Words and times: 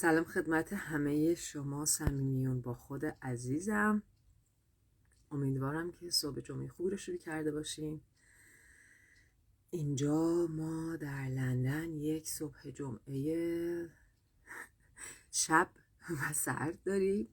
سلام 0.00 0.24
خدمت 0.24 0.72
همه 0.72 1.34
شما 1.34 1.84
صمیمیون 1.84 2.60
با 2.60 2.74
خود 2.74 3.04
عزیزم. 3.04 4.02
امیدوارم 5.30 5.92
که 5.92 6.10
صبح 6.10 6.40
جمعه 6.40 6.68
خوبی 6.68 6.90
رو 6.90 6.96
شروع 6.96 7.18
کرده 7.18 7.52
باشین. 7.52 8.00
اینجا 9.70 10.46
ما 10.46 10.96
در 10.96 11.28
لندن 11.28 11.90
یک 11.90 12.28
صبح 12.28 12.70
جمعه 12.70 13.88
شب 15.30 15.70
و 16.10 16.32
سرد 16.32 16.82
داریم. 16.82 17.28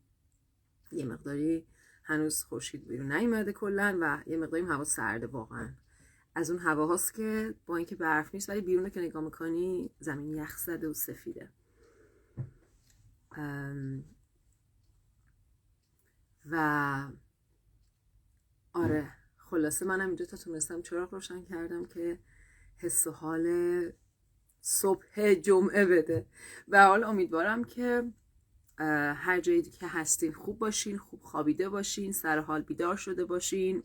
یه 0.92 1.06
مقداری 1.06 1.68
هنوز 2.04 2.44
خورشید 2.44 2.88
بیرون 2.88 3.12
نیومده 3.12 3.54
کلا 3.54 3.98
و 4.02 4.24
یه 4.26 4.38
مقداری 4.38 4.64
هوا 4.64 4.84
سرده 4.84 5.28
واقعا. 5.28 5.74
از 6.36 6.52
اون 6.52 6.60
هواهاست 6.60 7.14
که 7.14 7.56
با 7.66 7.78
اینکه 7.78 7.96
برف 7.96 8.34
نیست 8.34 8.50
ولی 8.50 8.62
بیرون 8.62 8.90
که 8.90 9.02
نگاه 9.02 9.24
می‌کنی 9.24 9.92
زمین 10.00 10.36
یخ 10.36 10.58
زده 10.58 10.88
و 10.88 10.94
سفیده. 10.94 11.52
و 16.46 17.08
آره 18.74 19.12
خلاصه 19.38 19.86
منم 19.86 20.08
اینجا 20.08 20.26
تا 20.26 20.38
تونستم 20.38 20.82
چراغ 20.82 21.14
روشن 21.14 21.44
کردم 21.44 21.86
که 21.86 22.20
حس 22.78 23.08
و 23.08 23.12
حال 23.12 23.48
صبح 24.62 25.34
جمعه 25.34 25.86
بده. 25.86 26.26
و 26.68 26.88
حال 26.88 27.04
امیدوارم 27.04 27.64
که 27.64 28.14
هر 29.16 29.40
جایی 29.40 29.62
که 29.62 29.88
هستین 29.88 30.34
خوب 30.34 30.60
باشین 30.60 30.98
خوب 30.98 31.22
خوابیده 31.24 31.70
باشین 31.70 32.12
سر 32.12 32.40
حال 32.40 32.62
بیدار 32.62 32.96
شده 32.96 33.26
باشین. 33.26 33.84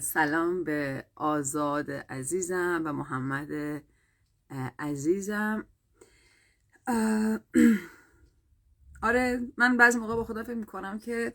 سلام 0.00 0.64
به 0.64 1.06
آزاد 1.14 1.90
عزیزم 1.90 2.82
و 2.84 2.92
محمد 2.92 3.82
عزیزم. 4.78 5.66
آره 9.02 9.40
من 9.56 9.76
بعضی 9.76 9.98
موقع 9.98 10.16
با 10.16 10.24
خدا 10.24 10.44
فکر 10.44 10.54
می‌کنم 10.54 10.98
که 10.98 11.32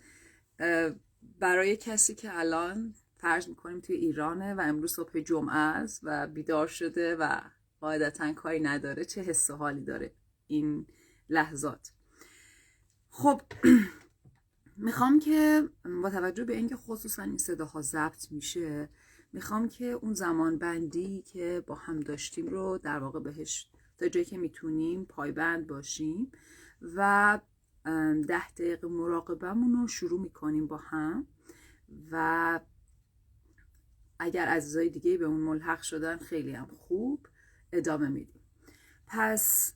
برای 1.40 1.78
کسی 1.78 2.16
که 2.16 2.40
الان 2.40 2.94
فرض 3.18 3.48
می‌کنیم 3.48 3.80
توی 3.80 3.96
ایرانه 3.96 4.54
و 4.54 4.62
امروز 4.62 4.94
صبح 4.94 5.20
جمعه 5.20 5.56
است 5.56 6.00
و 6.04 6.28
بیدار 6.28 6.68
شده 6.68 7.16
و 7.16 7.42
قاعدتا 7.80 8.34
کاری 8.34 8.60
نداره 8.60 9.06
چه 9.06 9.22
حس 9.22 9.50
و 9.50 9.56
حالی 9.56 9.82
داره 9.82 10.12
این 10.48 10.88
لحظات؟ 11.30 11.92
خب 13.10 13.42
می‌خوام 14.78 15.20
که 15.20 15.70
با 16.04 16.10
توجه 16.10 16.44
به 16.44 16.56
اینکه 16.56 16.76
خصوصا 16.76 17.24
این 17.24 17.38
صداها 17.38 17.82
ضبط 17.82 18.32
میشه 18.32 18.90
می‌خوام 19.34 19.70
که 19.70 19.86
اون 19.86 20.14
زمان 20.14 20.58
بندی 20.58 21.22
که 21.22 21.64
با 21.68 21.76
هم 21.76 22.00
داشتیم 22.00 22.48
رو 22.48 22.78
در 22.78 23.00
واقع 23.00 23.20
بهش 23.20 23.70
تا 23.98 24.08
جایی 24.08 24.26
که 24.26 24.38
می‌تونیم 24.38 25.06
پایبند 25.06 25.68
باشیم 25.68 26.32
و 26.96 27.40
ده 28.28 28.50
دقیقه 28.50 28.88
مراقبمون 28.88 29.74
رو 29.74 29.88
شروع 29.88 30.22
می‌کنیم 30.22 30.68
با 30.68 30.78
هم 30.78 31.28
و 32.12 32.60
اگر 34.20 34.46
عزیزای 34.46 34.90
دیگه 34.90 35.18
به 35.18 35.26
اون 35.26 35.40
ملحق 35.40 35.82
شدن 35.82 36.18
خیلی 36.18 36.52
هم 36.52 36.68
خوب 36.68 37.28
ادامه 37.72 38.08
میدیم. 38.08 38.42
پس 39.08 39.74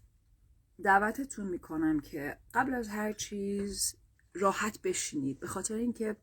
دعوتتون 0.83 1.47
می‌کنم 1.47 1.99
که 1.99 2.37
قبل 2.53 2.73
از 2.73 2.87
هر 2.87 3.13
چیز 3.13 3.95
راحت 4.33 4.81
بشینید. 4.81 5.39
به 5.39 5.47
خاطر 5.47 5.75
اینکه 5.75 6.15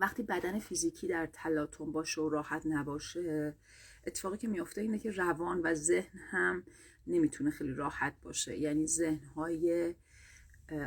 وقتی 0.00 0.22
بدن 0.22 0.58
فیزیکی 0.58 1.08
در 1.08 1.26
تلاطم 1.26 1.92
باشه 1.92 2.20
و 2.20 2.28
راحت 2.28 2.66
نباشه 2.66 3.56
اتفاقی 4.06 4.38
که 4.38 4.48
میافته 4.48 4.80
اینه 4.80 4.98
که 4.98 5.10
روان 5.10 5.60
و 5.60 5.74
ذهن 5.74 6.18
هم 6.30 6.64
نمی‌تونه 7.06 7.50
خیلی 7.50 7.74
راحت 7.74 8.20
باشه. 8.22 8.58
یعنی 8.58 8.86
ذهنهای 8.86 9.94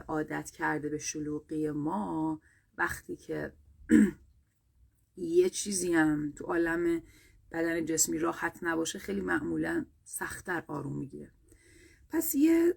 عادت 0.07 0.51
کرده 0.51 0.89
به 0.89 0.97
شلوغی 0.97 1.71
ما 1.71 2.41
وقتی 2.77 3.15
که 3.15 3.53
یه 5.17 5.49
چیزی 5.49 5.93
هم 5.93 6.33
تو 6.35 6.45
عالم 6.45 7.01
بدن 7.51 7.85
جسمی 7.85 8.19
راحت 8.19 8.59
نباشه 8.61 8.99
خیلی 8.99 9.21
معمولا 9.21 9.85
سختتر 10.03 10.63
آروم 10.67 10.97
می‌گیره. 10.97 11.31
پس 12.09 12.35
یه 12.35 12.75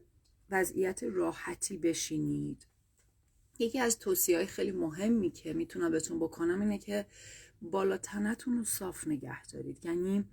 وضعیت 0.50 1.02
راحتی 1.02 1.78
بشینید. 1.78 2.66
یکی 3.58 3.80
از 3.80 3.98
توصیه 3.98 4.36
های 4.36 4.46
خیلی 4.46 4.72
مهمی 4.72 5.30
که 5.30 5.52
می‌تونم 5.52 5.90
بهتون 5.90 6.18
بکنم 6.18 6.60
اینه 6.60 6.78
که 6.78 7.06
بالا 7.62 7.98
رو 8.46 8.64
صاف 8.64 9.08
نگه 9.08 9.46
دارید. 9.46 9.84
یعنی 9.84 10.24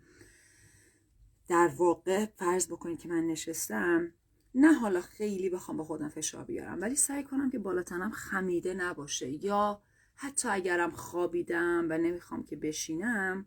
در 1.48 1.68
واقع 1.78 2.26
فرض 2.26 2.68
بکنید 2.68 3.00
که 3.00 3.08
من 3.08 3.28
نشستم 3.28 4.14
نه 4.56 4.74
حالا 4.74 5.02
خیلی 5.02 5.50
بخوام 5.50 5.78
با 5.78 5.84
خودم 5.84 6.10
فشار 6.10 6.46
بیارم 6.46 6.82
ولی 6.82 6.96
سعی 6.96 7.24
کنم 7.24 7.50
که 7.50 7.60
بالا 7.60 7.84
تنم 7.84 8.12
خمیده 8.12 8.74
نباشه. 8.74 9.46
یا 9.46 9.82
حتی 10.16 10.48
اگرم 10.48 10.92
خوابیدم 10.92 11.88
و 11.90 11.98
نمی‌خوام 11.98 12.44
که 12.44 12.56
بشینم 12.56 13.46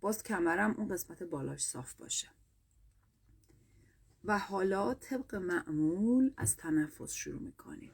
باز 0.00 0.22
کمرم 0.22 0.74
اون 0.78 0.88
قسمت 0.88 1.22
بالاش 1.22 1.64
صاف 1.64 1.94
باشه. 1.94 2.28
و 4.24 4.38
حالا 4.38 4.94
طبق 4.94 5.34
معمول 5.34 6.32
از 6.36 6.56
تنفس 6.56 7.12
شروع 7.12 7.40
می‌کنیم. 7.42 7.92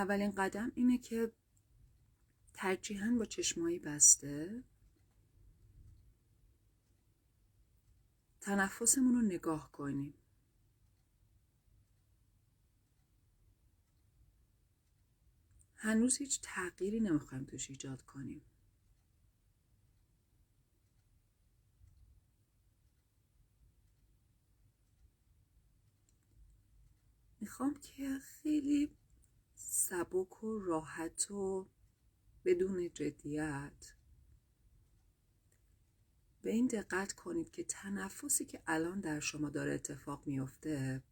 اولین 0.00 0.30
قدم 0.30 0.72
اینه 0.74 0.98
که 0.98 1.32
ترجیحاً 2.54 3.16
با 3.18 3.24
چشمایی 3.24 3.78
بسته. 3.78 4.64
تنفسمون 8.40 9.14
رو 9.14 9.22
نگاه 9.22 9.72
کنیم. 9.72 10.14
هنوز 15.76 16.16
هیچ 16.16 16.40
تغییری 16.42 17.00
نمی‌خوایم 17.00 17.44
توش 17.44 17.70
ایجاد 17.70 18.02
کنیم. 18.02 18.42
می‌خوام 27.40 27.74
که 27.74 28.18
خیلی 28.18 28.99
سبک 29.72 30.44
و 30.44 30.58
راحت 30.58 31.30
و 31.30 31.68
بدون 32.44 32.90
جدیت. 32.92 33.92
به 36.42 36.50
این 36.50 36.66
دقت 36.66 37.12
کنید 37.12 37.50
که 37.50 37.64
تنفسی 37.64 38.44
که 38.44 38.62
الان 38.66 39.00
در 39.00 39.20
شما 39.20 39.50
داره 39.50 39.72
اتفاق 39.72 40.26
میافته 40.26 41.02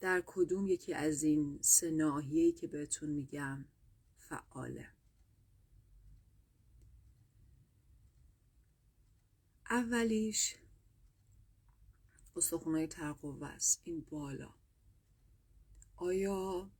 در 0.00 0.22
کدوم 0.26 0.68
یکی 0.68 0.94
از 0.94 1.22
این 1.22 1.58
سه 1.62 1.90
ناحیه‌ای 1.90 2.52
که 2.52 2.66
بهتون 2.66 3.10
میگم 3.10 3.64
فعاله. 4.18 4.88
اولیش 9.70 10.56
استخونهای 12.36 12.86
ترقوه 12.86 13.46
است. 13.46 13.80
این 13.84 14.00
بالا. 14.10 14.59
آیا 16.00 16.70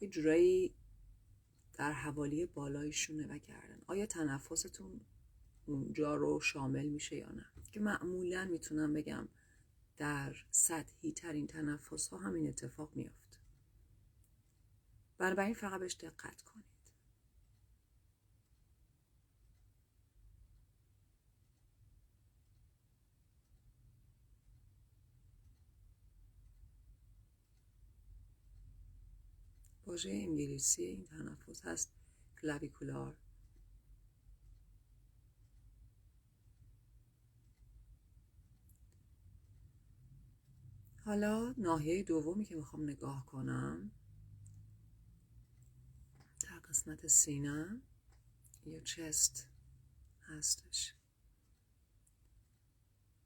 یه 0.00 0.08
جورایی 0.08 0.74
در 1.72 1.92
حوالی 1.92 2.46
بالای 2.46 2.92
شونه 2.92 3.26
و 3.26 3.38
گردن؟ 3.38 3.82
آیا 3.86 4.06
تنفستون 4.06 5.00
اونجا 5.66 6.14
رو 6.14 6.40
شامل 6.40 6.86
میشه 6.86 7.16
یا 7.16 7.30
نه؟ 7.30 7.44
که 7.72 7.80
معمولا 7.80 8.44
می‌تونم 8.44 8.92
بگم 8.92 9.28
در 9.96 10.36
سطحی 10.50 11.12
ترین 11.12 11.46
تنفس 11.46 12.08
ها 12.08 12.18
همین 12.18 12.48
اتفاق 12.48 12.96
میافت 12.96 13.40
بنابراین 15.18 15.54
فقط 15.54 15.80
بهش 15.80 15.94
دقت 15.94 16.42
کنید. 16.42 16.67
واژه 29.88 30.10
انگلیسی 30.10 30.82
این 30.82 31.04
تنفس 31.04 31.64
هست 31.64 31.92
کلاویکولار. 32.42 33.16
حالا 41.04 41.54
ناحیه 41.58 42.02
دومی 42.02 42.44
که 42.44 42.56
می‌خوام 42.56 42.82
نگاه 42.82 43.26
کنم 43.26 43.90
در 46.40 46.58
قسمت 46.58 47.06
سینه 47.06 47.82
یا 48.66 48.80
چست 48.80 49.48
هستش. 50.22 50.94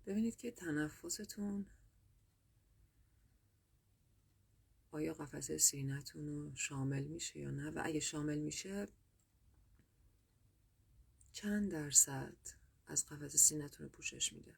ببینید 0.06 0.36
که 0.36 0.50
تنفستون 0.50 1.66
آیا 4.92 5.14
قفسه 5.14 5.58
سینتون 5.58 6.26
رو 6.26 6.56
شامل 6.56 7.02
میشه 7.02 7.38
یا 7.38 7.50
نه؟ 7.50 7.70
و 7.70 7.80
اگه 7.84 8.00
شامل 8.00 8.38
میشه 8.38 8.88
چند 11.32 11.70
درصد 11.70 12.36
از 12.86 13.06
قفسه 13.06 13.38
سینتون 13.38 13.86
رو 13.86 13.92
پوشش 13.92 14.32
میده؟ 14.32 14.54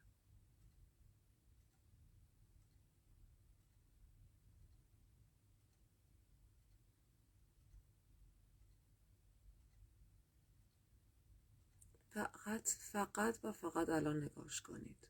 فقط 12.10 12.69
فقط 12.69 13.38
و 13.44 13.52
فقط 13.52 13.88
الان 13.88 14.22
نگاش 14.25 14.60
کنید. 14.60 15.08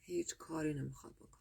هیچ 0.00 0.36
کاری 0.36 0.74
نمی‌خواد 0.74 1.14
بکنید. 1.16 1.39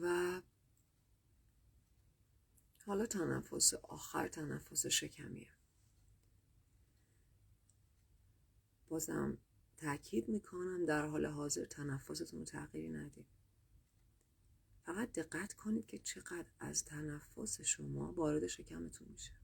و 0.00 0.40
حالا 2.86 3.06
تنفس 3.06 3.74
آخر 3.74 4.28
تنفس 4.28 4.86
شکمیه. 4.86 5.50
بازم 8.88 9.38
تاکید 9.76 10.28
می‌کنم 10.28 10.84
در 10.84 11.06
حال 11.06 11.26
حاضر 11.26 11.64
تنفستون 11.64 12.38
رو 12.38 12.44
تغییری 12.44 12.88
ندید. 12.88 13.26
فقط 14.82 15.12
دقت 15.12 15.52
کنید 15.52 15.86
که 15.86 15.98
چقدر 15.98 16.48
از 16.60 16.84
تنفس 16.84 17.60
شما 17.60 18.12
وارد 18.12 18.46
شکمتون 18.46 19.08
میشه. 19.08 19.39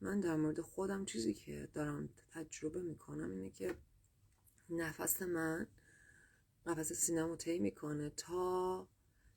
من 0.00 0.20
در 0.20 0.36
مورد 0.36 0.60
خودم 0.60 1.04
چیزی 1.04 1.34
که 1.34 1.68
دارم 1.74 2.08
تجربه 2.30 2.82
می‌کنم 2.82 3.30
اینه 3.30 3.50
که 3.50 3.74
نفس 4.70 5.22
من 5.22 5.66
قفس 6.66 6.92
سینم 6.92 7.28
رو 7.28 7.36
طی 7.36 7.58
می‌کنه 7.58 8.10
تا 8.10 8.88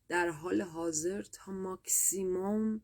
در 0.07 0.29
حال 0.29 0.61
حاضر 0.61 1.21
تا 1.21 1.51
ماکسیموم 1.51 2.81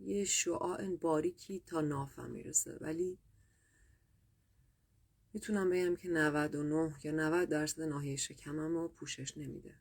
یه 0.00 0.24
شعاع 0.24 0.90
باریکی 0.96 1.60
تا 1.60 1.80
نافم 1.80 2.30
می‌رسه. 2.30 2.78
ولی 2.80 3.18
می‌تونم 5.32 5.70
بگم 5.70 5.96
که 5.96 6.08
99 6.08 6.94
یا 7.04 7.12
90 7.12 7.48
درصد 7.48 7.82
ناحیه 7.82 8.16
شکمم 8.16 8.76
رو 8.76 8.88
پوشش 8.88 9.38
نمیده. 9.38 9.74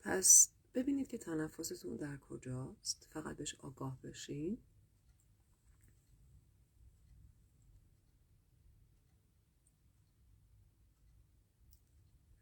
پس 0.00 0.48
ببینید 0.74 1.08
که 1.08 1.18
تنفستون 1.18 1.96
در 1.96 2.16
کجاست. 2.16 3.06
فقط 3.10 3.36
بهش 3.36 3.54
آگاه 3.54 3.98
بشین. 4.02 4.58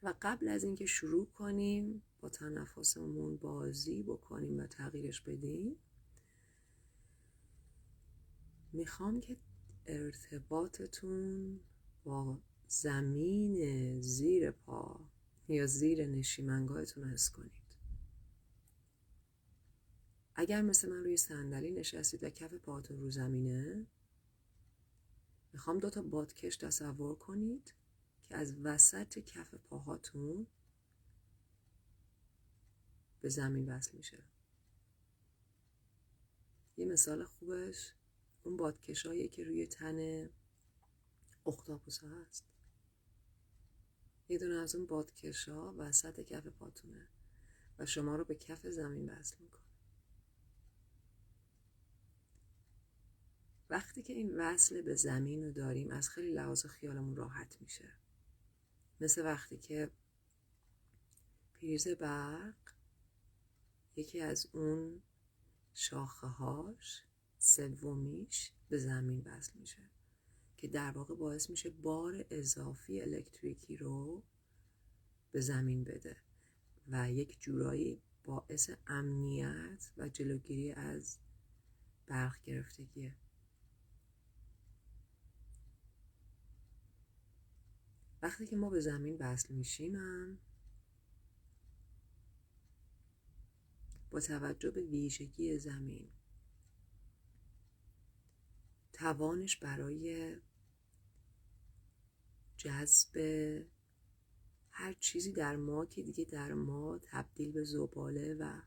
و 0.02 0.14
قبل 0.22 0.48
از 0.48 0.64
اینکه 0.64 0.86
شروع 0.86 1.26
کنیم 1.26 2.02
با 2.20 2.28
تنفسمون 2.28 3.36
بازی 3.36 4.02
بکنیم 4.02 4.58
و 4.58 4.66
تغییرش 4.66 5.20
بدیم 5.20 5.76
می‌خوام 8.72 9.20
که 9.20 9.36
ارتباطتون 9.86 11.60
با 12.04 12.38
زمین 12.68 14.00
زیر 14.00 14.50
پا 14.50 15.00
یا 15.48 15.66
زیر 15.66 16.06
نشیمنگاهتون 16.06 17.04
رو 17.04 17.10
حس 17.10 17.30
کنید 17.30 17.57
اگر 20.40 20.62
مثل 20.62 20.88
من 20.88 21.04
روی 21.04 21.16
صندلی 21.16 21.70
نشستید 21.70 22.24
و 22.24 22.30
کف 22.30 22.54
پاهاتون 22.54 23.00
رو 23.00 23.10
زمینه 23.10 23.86
می‌خوام 25.52 25.78
دو 25.78 25.90
تا 25.90 26.02
بادکش 26.02 26.56
تصور 26.56 27.14
کنید 27.14 27.74
که 28.22 28.36
از 28.36 28.54
وسط 28.62 29.18
کف 29.18 29.54
پاهاتون 29.54 30.46
به 33.20 33.28
زمین 33.28 33.68
وصل 33.68 33.96
میشه. 33.96 34.24
یه 36.76 36.86
مثال 36.86 37.24
خوبش 37.24 37.92
اون 38.42 38.56
بادکشایی 38.56 39.28
که 39.28 39.44
روی 39.44 39.66
تن 39.66 40.30
اختاپوس 41.46 42.04
هست. 42.04 42.44
یه 44.28 44.38
دونه 44.38 44.54
از 44.54 44.74
اون 44.74 44.86
بادکشا 44.86 45.72
وسط 45.72 46.20
کف 46.20 46.46
پاتونه 46.46 47.08
و 47.78 47.86
شما 47.86 48.16
رو 48.16 48.24
به 48.24 48.34
کف 48.34 48.66
زمین 48.66 49.10
وصل 49.10 49.36
می‌کنه. 49.40 49.67
وقتی 53.70 54.02
که 54.02 54.12
این 54.12 54.40
وصل 54.40 54.82
به 54.82 54.94
زمین 54.94 55.44
رو 55.44 55.52
داریم 55.52 55.90
از 55.90 56.08
خیلی 56.08 56.32
لحاظ 56.32 56.66
خیالمون 56.66 57.16
راحت 57.16 57.56
میشه. 57.60 57.92
مثل 59.00 59.24
وقتی 59.24 59.58
که 59.58 59.90
پریز 61.54 61.88
برق 61.88 62.54
یکی 63.96 64.20
از 64.20 64.48
اون 64.52 65.02
شاخه 65.74 66.26
هاش 66.26 67.02
سومیش 67.38 68.52
به 68.68 68.78
زمین 68.78 69.20
وصل 69.26 69.58
میشه 69.58 69.90
که 70.56 70.68
در 70.68 70.90
واقع 70.90 71.14
باعث 71.14 71.50
میشه 71.50 71.70
بار 71.70 72.24
اضافی 72.30 73.00
الکتریکی 73.00 73.76
رو 73.76 74.22
به 75.32 75.40
زمین 75.40 75.84
بده 75.84 76.16
و 76.88 77.10
یک 77.10 77.40
جورایی 77.40 78.02
باعث 78.24 78.70
امنیت 78.86 79.92
و 79.96 80.08
جلوگیری 80.08 80.72
از 80.72 81.18
برق 82.06 82.42
گرفتگیه. 82.44 83.16
وقتی 88.22 88.46
که 88.46 88.56
ما 88.56 88.70
به 88.70 88.80
زمین 88.80 89.16
وصل 89.20 89.54
میشیم 89.54 89.98
با 94.10 94.20
توجه 94.20 94.70
به 94.70 94.80
ویژگی 94.80 95.58
زمین 95.58 96.08
توانش 98.92 99.56
برای 99.56 100.36
جذب 102.56 103.16
هر 104.70 104.94
چیزی 105.00 105.32
در 105.32 105.56
ما 105.56 105.86
که 105.86 106.02
دیگه 106.02 106.24
در 106.24 106.52
ما 106.52 106.98
تبدیل 107.02 107.52
به 107.52 107.64
زباله 107.64 108.34
و 108.34 108.60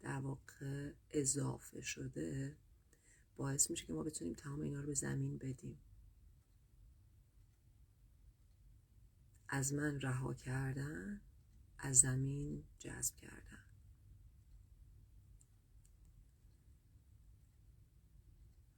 در 0.00 0.18
واقع 0.18 0.92
اضافه 1.10 1.80
شده 1.80 2.56
باعث 3.36 3.70
میشه 3.70 3.86
که 3.86 3.92
ما 3.92 4.02
بتونیم 4.02 4.34
تمام 4.34 4.60
اینا 4.60 4.80
رو 4.80 4.86
به 4.86 4.94
زمین 4.94 5.38
بدیم. 5.38 5.78
از 9.54 9.72
من 9.72 10.00
رها 10.00 10.34
کردن 10.34 11.20
از 11.78 12.00
زمین 12.00 12.64
جذب 12.78 13.16
کردن. 13.16 13.64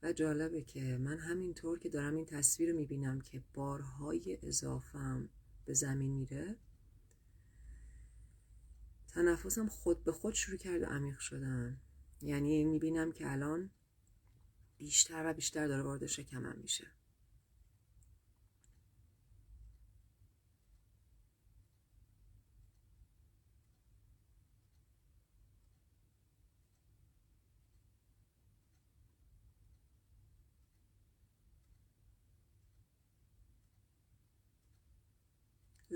و 0.02 0.12
جالبه 0.12 0.62
که 0.62 0.96
من 0.96 1.18
همینطور 1.18 1.78
که 1.78 1.88
دارم 1.88 2.14
این 2.14 2.26
تصویر 2.26 2.70
رو 2.70 2.76
می‌بینم 2.76 3.20
که 3.20 3.42
بارهای 3.54 4.38
اضافم 4.42 5.28
به 5.64 5.74
زمین 5.74 6.10
میره 6.10 6.56
تنفسم 9.08 9.68
خود 9.68 10.04
به 10.04 10.12
خود 10.12 10.34
شروع 10.34 10.58
کرد 10.58 10.82
و 10.82 10.86
عمیق 10.86 11.18
شدن. 11.18 11.80
یعنی 12.22 12.64
می‌بینم 12.64 13.12
که 13.12 13.32
الان 13.32 13.70
بیشتر 14.78 15.30
و 15.30 15.34
بیشتر 15.34 15.68
داره 15.68 15.82
وارد 15.82 16.06
شکمم 16.06 16.56
میشه. 16.58 16.95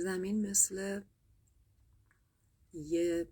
زمین 0.01 0.51
مثل 0.51 1.01
یه 2.73 3.29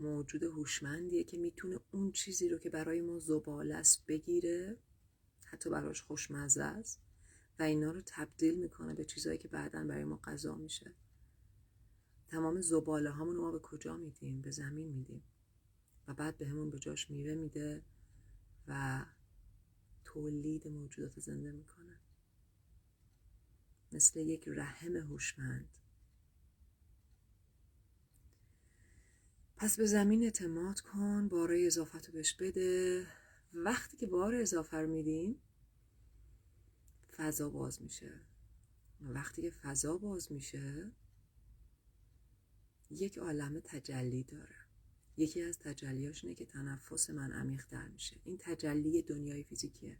موجود 0.00 0.42
هوشمندیه 0.42 1.24
که 1.24 1.36
می‌تونه 1.36 1.80
اون 1.90 2.12
چیزی 2.12 2.48
رو 2.48 2.58
که 2.58 2.70
برای 2.70 3.00
ما 3.00 3.18
زباله 3.18 3.74
است 3.74 4.06
بگیره 4.06 4.76
حتی 5.44 5.70
براش 5.70 6.02
خوشمزه 6.02 6.62
است 6.62 7.00
و 7.58 7.62
اینا 7.62 7.92
رو 7.92 8.02
تبدیل 8.06 8.58
می‌کنه 8.58 8.94
به 8.94 9.04
چیزهایی 9.04 9.38
که 9.38 9.48
بعدا 9.48 9.84
برای 9.84 10.04
ما 10.04 10.16
غذا 10.24 10.54
میشه. 10.54 10.94
تمام 12.28 12.60
زباله 12.60 13.10
هامون 13.10 13.36
ما 13.36 13.52
به 13.52 13.58
کجا 13.58 13.96
میدیم؟ 13.96 14.40
به 14.40 14.50
زمین 14.50 14.88
میدیم 14.88 15.22
و 16.08 16.14
بعد 16.14 16.38
به 16.38 16.46
همون 16.46 16.70
به 16.70 16.78
جاش 16.78 17.10
میوه 17.10 17.34
میده 17.34 17.82
و 18.68 19.04
تولید 20.04 20.68
موجودات 20.68 21.20
زنده 21.20 21.52
می‌کنه. 21.52 21.73
مثل 23.92 24.20
یک 24.20 24.48
رحم 24.48 24.96
هوشمند. 24.96 25.78
پس 29.56 29.76
به 29.76 29.86
زمین 29.86 30.22
اعتماد 30.22 30.80
کن 30.80 31.28
بارای 31.28 31.66
اضافت 31.66 32.06
رو 32.06 32.12
بهش 32.12 32.34
بده. 32.34 33.06
وقتی 33.54 33.96
که 33.96 34.06
بار 34.06 34.34
اضافه 34.34 34.76
رو 34.76 34.88
میدیم 34.88 35.40
فضا 37.16 37.50
باز 37.50 37.82
میشه. 37.82 38.20
وقتی 39.00 39.42
که 39.42 39.50
فضا 39.50 39.96
باز 39.96 40.32
میشه 40.32 40.92
یک 42.90 43.18
عالم 43.18 43.60
تجلی 43.60 44.22
داره. 44.22 44.54
یکی 45.16 45.42
از 45.42 45.58
تجلیاش 45.58 46.24
اینه 46.24 46.36
که 46.36 46.46
تنفس 46.46 47.10
من 47.10 47.32
عمیق 47.32 47.74
میشه. 47.92 48.16
این 48.24 48.38
تجلی 48.40 49.02
دنیای 49.02 49.42
فیزیکیه. 49.42 49.98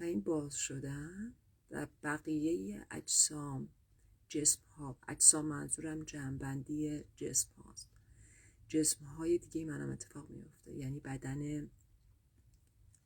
و 0.00 0.04
این 0.04 0.20
باز 0.20 0.54
شدن 0.54 1.34
در 1.70 1.88
بقیه 2.02 2.86
اجسام 2.90 3.68
جسم 4.28 4.62
ها. 4.70 4.98
اجسام 5.08 5.46
منظورم 5.46 6.04
جنبندی 6.04 7.04
جسم 7.16 7.50
هاست. 7.56 7.88
جسم 8.68 9.04
های 9.04 9.38
دیگه 9.38 9.64
منم 9.66 9.90
اتفاق 9.90 10.30
میفته 10.30 10.72
یعنی 10.72 11.00
بدن 11.00 11.70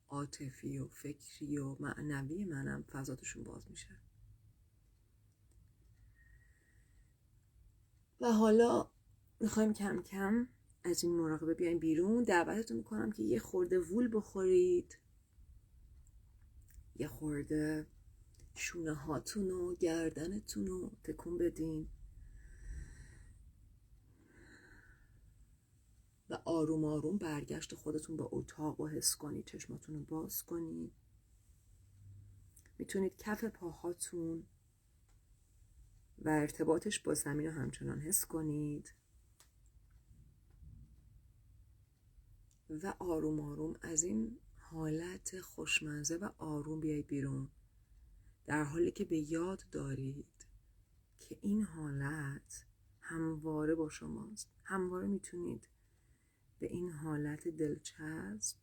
عاطفی 0.09 0.79
و 0.79 0.89
فکری 0.89 1.59
و 1.59 1.77
معنوی 1.81 2.45
منم 2.45 2.83
فضاتشون 2.83 3.45
باز 3.45 3.71
میشه. 3.71 4.01
و 8.21 8.33
حالا 8.33 8.91
می‌خوایم 9.41 9.73
کم 9.73 10.03
کم 10.03 10.49
از 10.85 11.05
این 11.05 11.17
مراقبه 11.17 11.55
بیایم 11.55 11.79
بیرون. 11.79 12.23
دعوتتون 12.23 12.77
می‌کنم 12.77 13.13
که 13.13 13.23
یه 13.23 13.39
خورده 13.39 13.81
وول 13.81 14.11
بخورید. 14.13 14.99
یه 16.99 17.09
خورده 17.09 17.87
شونه 18.55 18.95
هاتون 18.95 19.51
و 19.51 19.75
گردنتون 19.75 20.67
رو 20.67 20.91
تکون 21.05 21.39
بدین. 21.39 21.89
و 26.31 26.39
آروم 26.45 26.85
آروم 26.85 27.19
برگشت 27.19 27.75
خودتون 27.75 28.17
به 28.17 28.25
اتاق 28.33 28.81
و 28.81 28.89
حس 28.89 29.17
کنید 29.17 29.45
چشماتون 29.45 29.95
رو 29.95 30.05
باز 30.05 30.43
کنید. 30.43 30.93
می‌تونید 32.79 33.17
کف 33.17 33.45
پاهاتون 33.45 34.47
و 36.19 36.29
ارتباطش 36.29 36.99
با 37.01 37.15
زمین 37.15 37.47
رو 37.47 37.53
همچنان 37.53 38.01
حس 38.01 38.25
کنید. 38.25 38.95
و 42.71 42.95
آروم 42.99 43.41
آروم 43.41 43.77
از 43.81 44.03
این 44.03 44.39
حالت 44.71 45.41
خوشمزه 45.41 46.17
و 46.17 46.31
آروم 46.39 46.81
بیایید 46.81 47.07
بیرون. 47.07 47.49
در 48.47 48.65
حالی 48.65 48.91
که 48.91 49.05
به 49.05 49.19
یاد 49.19 49.63
دارید 49.71 50.47
که 51.19 51.39
این 51.43 51.63
حالت 51.63 52.67
همواره 53.01 53.75
با 53.75 53.89
شماست. 53.89 54.51
همواره 54.65 55.07
می‌تونید 55.07 55.69
به 56.59 56.67
این 56.67 56.91
حالت 56.91 57.49
دلچسب 57.49 58.59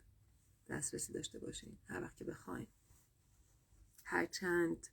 دسترسی 0.69 1.13
داشته 1.13 1.39
باشید 1.39 1.79
هر 1.87 2.01
وقت 2.01 2.17
که 2.17 2.23
بخواید 2.23 2.67
هرچند 4.03 4.87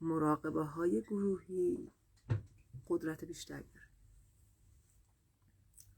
مراقبه 0.00 0.64
های 0.64 1.02
گروهی 1.02 1.92
قدرت 2.88 3.24
بیشتری 3.24 3.68
داره. 3.74 3.90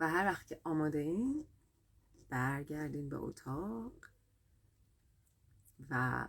و 0.01 0.09
هر 0.09 0.27
وقت 0.27 0.47
که 0.47 0.61
آماده 0.65 0.99
این 0.99 1.47
برگردین 2.29 3.09
به 3.09 3.17
اتاق 3.17 4.18
و 5.91 6.27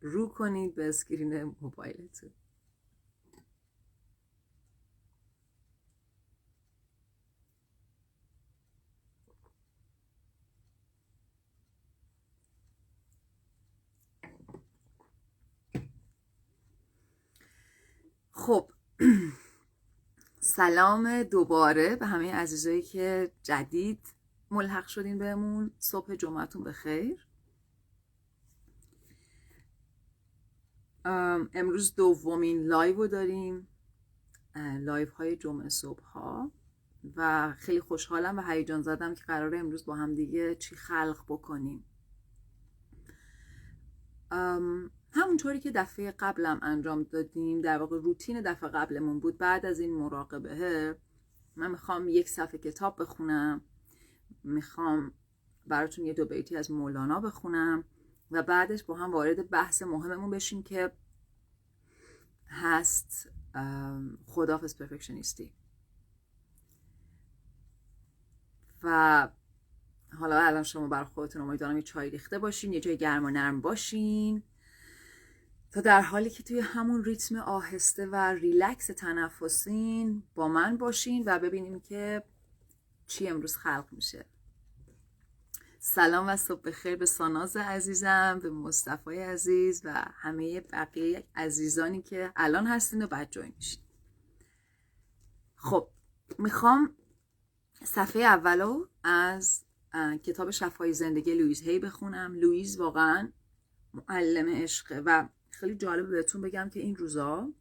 رو 0.00 0.28
کنید 0.28 0.74
به 0.74 0.88
اسکرین 0.88 1.56
موبایلتون. 1.60 2.30
خب 18.48 18.70
سلام 20.40 21.22
دوباره 21.22 21.96
به 21.96 22.06
همه 22.06 22.34
عزیزایی 22.34 22.82
که 22.82 23.32
جدید 23.42 24.17
ملحق 24.50 24.86
شدین 24.86 25.18
بهمون. 25.18 25.70
صبح 25.78 26.14
جمعتون 26.14 26.64
بخیر. 26.64 27.26
امروز 31.54 31.94
دومین 31.94 32.66
live 32.66 32.96
رو 32.96 33.06
داریم. 33.06 33.68
live 34.80 35.10
های 35.10 35.36
جمعه 35.36 35.68
صبح 35.68 36.02
ها 36.02 36.52
و 37.16 37.52
خیلی 37.58 37.80
خوشحالم 37.80 38.38
و 38.38 38.42
هیجان 38.42 38.82
زدم 38.82 39.14
که 39.14 39.24
قراره 39.24 39.58
امروز 39.58 39.84
با 39.84 39.94
هم 39.94 40.14
دیگه 40.14 40.54
چی 40.54 40.76
خلق 40.76 41.24
بکنیم. 41.28 41.84
همونطوری 45.12 45.60
که 45.60 45.70
دفعه 45.70 46.12
قبلم 46.18 46.58
انجام 46.62 47.02
دادیم 47.02 47.60
در 47.60 47.78
واقع 47.78 47.98
روتین 47.98 48.40
دفعه 48.40 48.68
قبلمون 48.68 49.20
بود. 49.20 49.38
بعد 49.38 49.66
از 49.66 49.80
این 49.80 49.94
مراقبه 49.94 50.98
من 51.56 51.70
می‌خوام 51.70 52.08
یک 52.08 52.28
صفحه 52.28 52.58
کتاب 52.58 53.02
بخونم. 53.02 53.60
می‌خوام 54.48 55.12
براتون 55.66 56.04
یه 56.04 56.12
دو 56.12 56.24
بیتی 56.24 56.56
از 56.56 56.70
مولانا 56.70 57.20
بخونم 57.20 57.84
و 58.30 58.42
بعدش 58.42 58.84
با 58.84 58.94
هم 58.94 59.12
وارد 59.12 59.50
بحث 59.50 59.82
مهممون 59.82 60.30
بشیم 60.30 60.62
که 60.62 60.92
هست 62.46 63.28
خدافز 64.26 64.76
پرفکشنیستی. 64.76 65.52
و 68.82 69.28
حالا 70.18 70.40
الان 70.40 70.62
شما 70.62 70.88
بر 70.88 71.04
خودتون 71.04 71.42
امیدوارم 71.42 71.76
یه 71.76 71.82
چای 71.82 72.10
ریخته 72.10 72.38
باشین 72.38 72.72
یه 72.72 72.80
جای 72.80 72.96
گرم 72.96 73.24
و 73.24 73.30
نرم 73.30 73.60
باشین. 73.60 74.42
تا 75.70 75.80
در 75.80 76.00
حالی 76.00 76.30
که 76.30 76.42
توی 76.42 76.60
همون 76.60 77.04
ریتم 77.04 77.36
آهسته 77.36 78.06
و 78.06 78.16
ریلکس 78.16 78.86
تنفسین 78.86 80.22
با 80.34 80.48
من 80.48 80.76
باشین 80.76 81.22
و 81.26 81.38
ببینیم 81.38 81.80
که 81.80 82.22
چی 83.06 83.28
امروز 83.28 83.56
خلق 83.56 83.88
میشه. 83.92 84.24
سلام 85.80 86.28
و 86.28 86.36
صبح 86.36 86.60
بخیر 86.60 86.96
به 86.96 87.06
ساناز 87.06 87.56
عزیزم 87.56 88.38
به 88.42 88.50
مصطفی 88.50 89.18
عزیز 89.18 89.80
و 89.84 89.92
همه 90.14 90.60
بقیه 90.60 91.24
عزیزانی 91.34 92.02
که 92.02 92.32
الان 92.36 92.66
هستین 92.66 93.02
و 93.02 93.06
بعد 93.06 93.30
جوین 93.30 93.52
میشین. 93.56 93.82
خب 95.56 95.88
می‌خوام 96.38 96.96
صفحه 97.84 98.22
اولو 98.22 98.86
از 99.04 99.64
کتاب 100.22 100.50
شفای 100.50 100.92
زندگی 100.92 101.34
لویز 101.34 101.62
هی 101.62 101.78
بخونم. 101.78 102.34
لویز 102.34 102.78
واقعا 102.80 103.32
معلم 103.94 104.48
عشقه 104.48 105.02
و 105.06 105.28
خیلی 105.50 105.74
جالبه 105.74 106.08
بهتون 106.08 106.40
بگم 106.40 106.70
که 106.72 106.80
این 106.80 106.96
روزا 106.96 107.52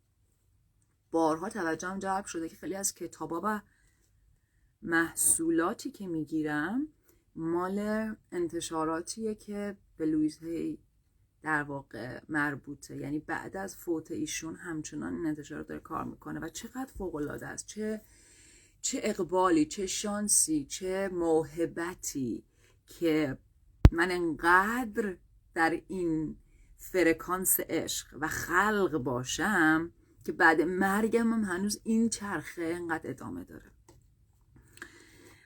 بارها 1.11 1.49
توجهم 1.49 1.99
جلب 1.99 2.25
شده 2.25 2.49
که 2.49 2.55
خیلی 2.55 2.75
از 2.75 2.95
کتابا 2.95 3.41
و 3.43 3.61
محصولاتی 4.81 5.91
که 5.91 6.07
می‌گیرم 6.07 6.87
مال 7.37 8.15
انتشاراتیه 8.31 9.35
که 9.35 9.77
به 9.97 10.05
لویز 10.05 10.37
هی 10.37 10.79
در 11.41 11.63
واقع 11.63 12.19
مربوطه. 12.29 12.95
یعنی 12.95 13.19
بعد 13.19 13.57
از 13.57 13.75
فوت 13.75 14.11
ایشون 14.11 14.55
همچنان 14.55 15.13
این 15.13 15.25
انتشارات 15.25 15.67
داره 15.67 15.81
کار 15.81 16.03
می‌کنه 16.03 16.39
و 16.39 16.49
چقدر 16.49 16.91
فوق 16.97 17.15
العاده 17.15 17.47
است. 17.47 17.65
چه 17.65 18.01
چه 18.81 18.99
اقبالی 19.03 19.65
چه 19.65 19.85
شانسی 19.87 20.65
چه 20.65 21.09
موهبتی 21.13 22.43
که 22.85 23.37
من 23.91 24.11
انقدر 24.11 25.17
در 25.53 25.81
این 25.87 26.37
فرکانس 26.77 27.59
عشق 27.59 28.07
و 28.19 28.27
خلق 28.27 28.97
باشم 28.97 29.91
که 30.25 30.31
بعد 30.31 30.61
مرگم 30.61 31.33
هم 31.33 31.43
هنوز 31.43 31.79
این 31.83 32.09
چرخه 32.09 32.71
انقدر 32.75 33.09
ادامه 33.09 33.43
داره. 33.43 33.71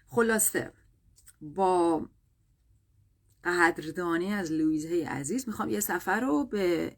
خلاصه 0.08 0.74
با 1.42 2.10
قدردانی 3.44 4.34
از 4.34 4.52
لویزه 4.52 5.06
عزیز 5.06 5.48
می‌خوام 5.48 5.70
یه 5.70 5.80
سفر 5.80 6.20
رو 6.20 6.46
به 6.46 6.98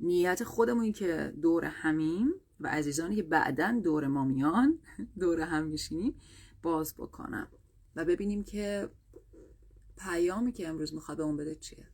نیت 0.00 0.44
خودمون 0.44 0.92
که 0.92 1.34
دور 1.42 1.64
همیم 1.64 2.34
و 2.60 2.68
عزیزانی 2.68 3.16
که 3.16 3.22
بعدا 3.22 3.80
دور 3.84 4.06
ما 4.06 4.24
میان 4.24 4.78
دور 5.20 5.40
هم 5.40 5.64
میشینیم 5.64 6.20
باز 6.62 6.94
بکنم 6.96 7.48
و 7.96 8.04
ببینیم 8.04 8.44
که 8.44 8.90
پیامی 9.98 10.52
که 10.52 10.68
امروز 10.68 10.94
می‌خواد 10.94 11.16
به 11.16 11.22
اون 11.22 11.36
بده 11.36 11.54
چیه. 11.54 11.88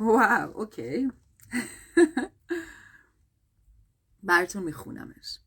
واو 0.00 0.58
اوکی. 0.58 1.08
براتون 4.22 4.62
میخونمش. 4.62 5.38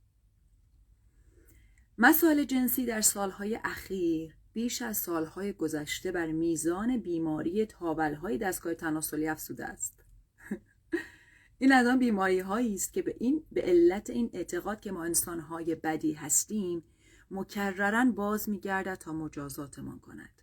مسائل 1.98 2.44
جنسی 2.44 2.86
در 2.86 3.01
سالهای 3.01 3.60
اخیر 3.63 4.36
بیش 4.53 4.82
از 4.82 4.98
سالهای 4.98 5.53
گذشته 5.53 6.12
بر 6.12 6.32
میزان 6.32 6.98
بیماری 6.98 7.65
تابلهای 7.65 8.38
دستگاه 8.38 8.74
تناسلی 8.74 9.27
افزوده 9.27 9.65
است. 9.65 10.03
این 11.60 11.72
از 11.72 11.88
آن 11.88 12.00
بیماری 12.00 12.39
هایی 12.39 12.74
است 12.74 12.94
که 12.94 13.01
به 13.01 13.15
این 13.20 13.44
به 13.51 13.62
علت 13.62 14.10
این 14.10 14.29
اعتقاد 14.34 14.79
که 14.79 14.91
ما 14.91 15.03
انسانهای 15.03 15.75
بدی 15.75 16.13
هستیم 16.13 16.84
مکررن 17.32 18.12
باز 18.12 18.50
میگردد 18.50 18.96
تا 18.96 19.13
مجازاتمان 19.13 20.00
کند. 20.00 20.41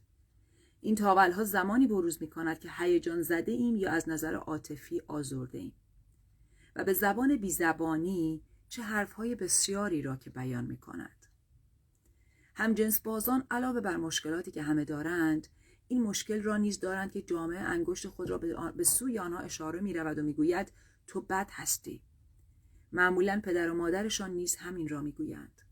این 0.81 0.95
تاول 0.95 1.33
ها 1.33 1.45
زمانی 1.45 1.87
بروز 1.87 2.23
می 2.23 2.31
کند 2.31 2.59
که 2.59 2.69
هیجان 2.79 3.23
زده 3.23 3.53
ایم 3.53 3.77
یا 3.77 3.91
از 3.91 4.09
نظر 4.09 4.35
عاطفی 4.35 5.03
آزرده 5.09 5.59
ایم 5.59 5.75
و 6.77 6.85
به 6.85 6.93
زبان 6.93 7.37
بیزبانی 7.37 8.43
چه 8.69 8.83
حرف 8.83 9.13
های 9.13 9.35
بسیاری 9.35 10.03
را 10.03 10.17
که 10.17 10.31
بیان 10.31 10.65
می 10.65 10.77
کند 10.77 11.27
جنس 12.75 13.01
بازان 13.01 13.47
علاوه 13.51 13.81
بر 13.81 13.97
مشکلاتی 13.97 14.51
که 14.51 14.63
همه 14.63 14.85
دارند 14.85 15.47
این 15.89 16.03
مشکل 16.03 16.43
را 16.43 16.57
نیز 16.57 16.81
دارند 16.81 17.13
که 17.13 17.23
جامعه 17.23 17.59
انگشت 17.59 18.09
خود 18.09 18.31
را 18.31 18.39
به 18.77 18.85
سوی 18.85 19.19
آنها 19.19 19.39
اشاره 19.39 19.81
می 19.81 19.95
رود 19.95 20.19
و 20.19 20.23
می‌گوید 20.23 20.73
تو 21.07 21.21
بد 21.21 21.49
هستی. 21.53 22.03
معمولا 22.93 23.41
پدر 23.45 23.71
و 23.71 23.75
مادرشان 23.75 24.31
نیز 24.31 24.57
همین 24.57 24.89
را 24.89 25.01
می‌گویند. 25.01 25.63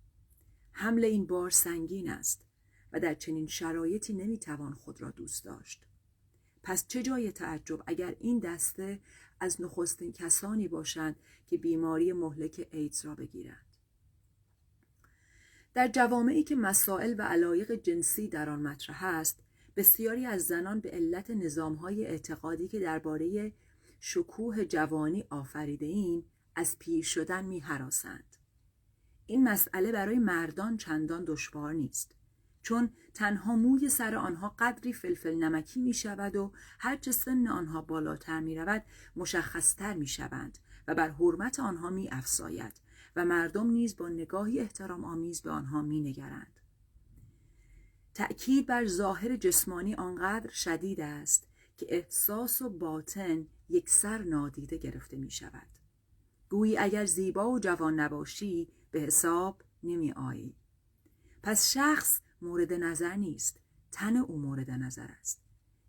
حمل 0.72 1.04
این 1.04 1.26
بار 1.26 1.50
سنگین 1.50 2.10
است 2.10 2.44
و 2.92 3.00
در 3.00 3.14
چنین 3.14 3.46
شرایطی 3.46 4.12
نمی‌توان 4.14 4.74
خود 4.74 5.02
را 5.02 5.10
دوست 5.10 5.44
داشت. 5.44 5.86
پس 6.62 6.86
چه 6.86 7.02
جای 7.02 7.32
تعجب 7.32 7.82
اگر 7.86 8.16
این 8.20 8.38
دسته 8.38 9.00
از 9.40 9.60
نخستین 9.60 10.12
کسانی 10.12 10.68
باشند 10.68 11.16
که 11.46 11.56
بیماری 11.56 12.12
مهلک 12.12 12.68
ایدز 12.72 13.04
را 13.04 13.14
بگیرند 13.14 13.66
در 15.74 15.88
جوامعی 15.88 16.42
که 16.42 16.56
مسائل 16.56 17.14
و 17.18 17.22
علایق 17.22 17.72
جنسی 17.72 18.28
در 18.28 18.50
آن 18.50 18.62
مطرح 18.62 19.04
است 19.04 19.40
بسیاری 19.76 20.26
از 20.26 20.46
زنان 20.46 20.80
به 20.80 20.90
علت 20.90 21.30
نظامهای 21.30 22.06
اعتقادی 22.06 22.68
که 22.68 22.80
درباره 22.80 23.52
شکوه 24.00 24.64
جوانی 24.64 25.24
آفریده 25.30 25.86
ایم 25.86 26.24
از 26.54 26.78
پیر 26.78 27.04
شدن 27.04 27.44
می 27.44 27.60
حراسند. 27.60 28.36
این 29.26 29.44
مسئله 29.48 29.92
برای 29.92 30.18
مردان 30.18 30.76
چندان 30.76 31.24
دشوار 31.24 31.72
نیست 31.72 32.14
چون 32.62 32.90
تنها 33.14 33.56
موی 33.56 33.88
سر 33.88 34.14
آنها 34.14 34.54
قدری 34.58 34.92
فلفل 34.92 35.34
نمکی 35.34 35.80
می 35.80 35.94
شود 35.94 36.36
و 36.36 36.52
هرچه 36.78 37.12
سن 37.12 37.46
آنها 37.46 37.82
بالاتر 37.82 38.40
می 38.40 38.54
رود 38.56 38.84
مشخصتر 39.16 39.94
می 39.94 40.06
شوند 40.06 40.58
و 40.88 40.94
بر 40.94 41.08
حرمت 41.10 41.60
آنها 41.60 41.90
می 41.90 42.08
افزاید 42.12 42.80
و 43.16 43.24
مردم 43.24 43.66
نیز 43.66 43.96
با 43.96 44.08
نگاهی 44.08 44.60
احترام 44.60 45.04
آمیز 45.04 45.42
به 45.42 45.50
آنها 45.50 45.82
می 45.82 46.00
نگرند. 46.00 46.60
تأکید 48.14 48.66
بر 48.66 48.86
ظاهر 48.86 49.36
جسمانی 49.36 49.94
آنقدر 49.94 50.50
شدید 50.50 51.00
است 51.00 51.48
که 51.76 51.86
احساس 51.88 52.62
و 52.62 52.70
باطن 52.70 53.46
یکسر 53.68 54.18
نادیده 54.18 54.76
گرفته 54.76 55.16
می 55.16 55.30
شود. 55.30 55.66
گویی 56.48 56.78
اگر 56.78 57.04
زیبا 57.04 57.50
و 57.50 57.58
جوان 57.58 58.00
نباشی 58.00 58.68
به 58.90 59.00
حساب 59.00 59.62
نمی 59.82 60.12
آیی. 60.12 60.56
پس 61.42 61.72
شخص 61.72 62.20
مورد 62.42 62.72
نظر 62.72 63.16
نیست. 63.16 63.60
تن 63.92 64.16
او 64.16 64.38
مورد 64.38 64.70
نظر 64.70 65.08
است. 65.20 65.42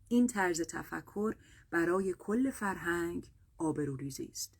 این 0.07 0.27
طرز 0.27 0.61
تفکر 0.61 1.35
برای 1.71 2.15
کل 2.19 2.51
فرهنگ 2.51 3.27
آبروریزی 3.57 4.29
است. 4.31 4.53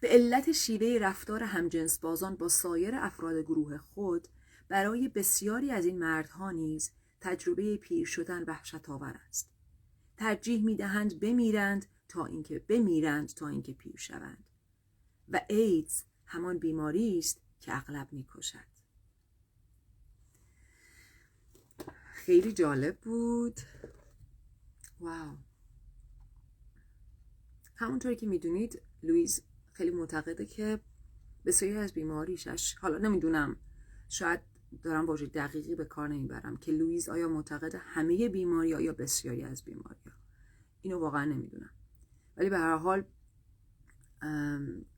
به 0.00 0.08
علت 0.08 0.52
شیوه 0.52 0.98
رفتار 1.00 1.42
همجنس 1.42 1.98
بازان 1.98 2.36
با 2.36 2.48
سایر 2.48 2.94
افراد 2.94 3.36
گروه 3.36 3.78
خود 3.78 4.28
برای 4.68 5.08
بسیاری 5.08 5.70
از 5.70 5.84
این 5.84 5.98
مردها 5.98 6.50
نیز 6.50 6.90
تجربه 7.20 7.76
پیر 7.76 8.06
شدن 8.06 8.42
وحشت 8.42 8.88
آور 8.88 9.20
است. 9.28 9.50
ترجیح 10.16 10.64
می 10.64 10.76
دهند 10.76 11.20
بمیرند 11.20 11.86
تا 12.08 12.26
اینکه 12.26 12.58
بمیرند 12.58 13.28
تا 13.28 13.48
اینکه 13.48 13.72
پیر 13.72 13.96
شوند. 13.96 14.44
و 15.28 15.40
ایدز 15.48 16.02
همان 16.26 16.58
بیماری 16.58 17.18
است 17.18 17.40
که 17.60 17.76
اغلب 17.76 18.08
می‌کشد. 18.12 18.71
خیلی 22.26 22.52
جالب 22.52 22.96
بود. 23.00 23.60
wow. 25.00 25.36
همونطوری 27.74 28.16
که 28.16 28.26
می‌دونید 28.26 28.82
لویز 29.02 29.42
خیلی 29.72 29.90
معتقده 29.90 30.46
که 30.46 30.80
بسیاری 31.44 31.76
از 31.76 31.92
بیماریشش 31.92 32.74
حالا 32.74 32.98
نمی‌دونم 32.98 33.56
شاید 34.08 34.40
دارم 34.82 35.06
واژه 35.06 35.26
دقیقی 35.26 35.74
به 35.74 35.84
کار 35.84 36.08
نمی‌برم 36.08 36.56
که 36.56 36.72
لویز 36.72 37.08
آیا 37.08 37.28
معتقد 37.28 37.74
همه 37.74 38.28
بیماری 38.28 38.68
یا 38.68 38.92
بسیاری 38.92 39.42
از 39.42 39.64
بیماری 39.64 40.00
ها. 40.06 40.12
اینو 40.82 40.98
واقعا 40.98 41.24
نمی‌دونم. 41.24 41.70
ولی 42.36 42.50
به 42.50 42.58
هر 42.58 42.76
حال 42.76 43.04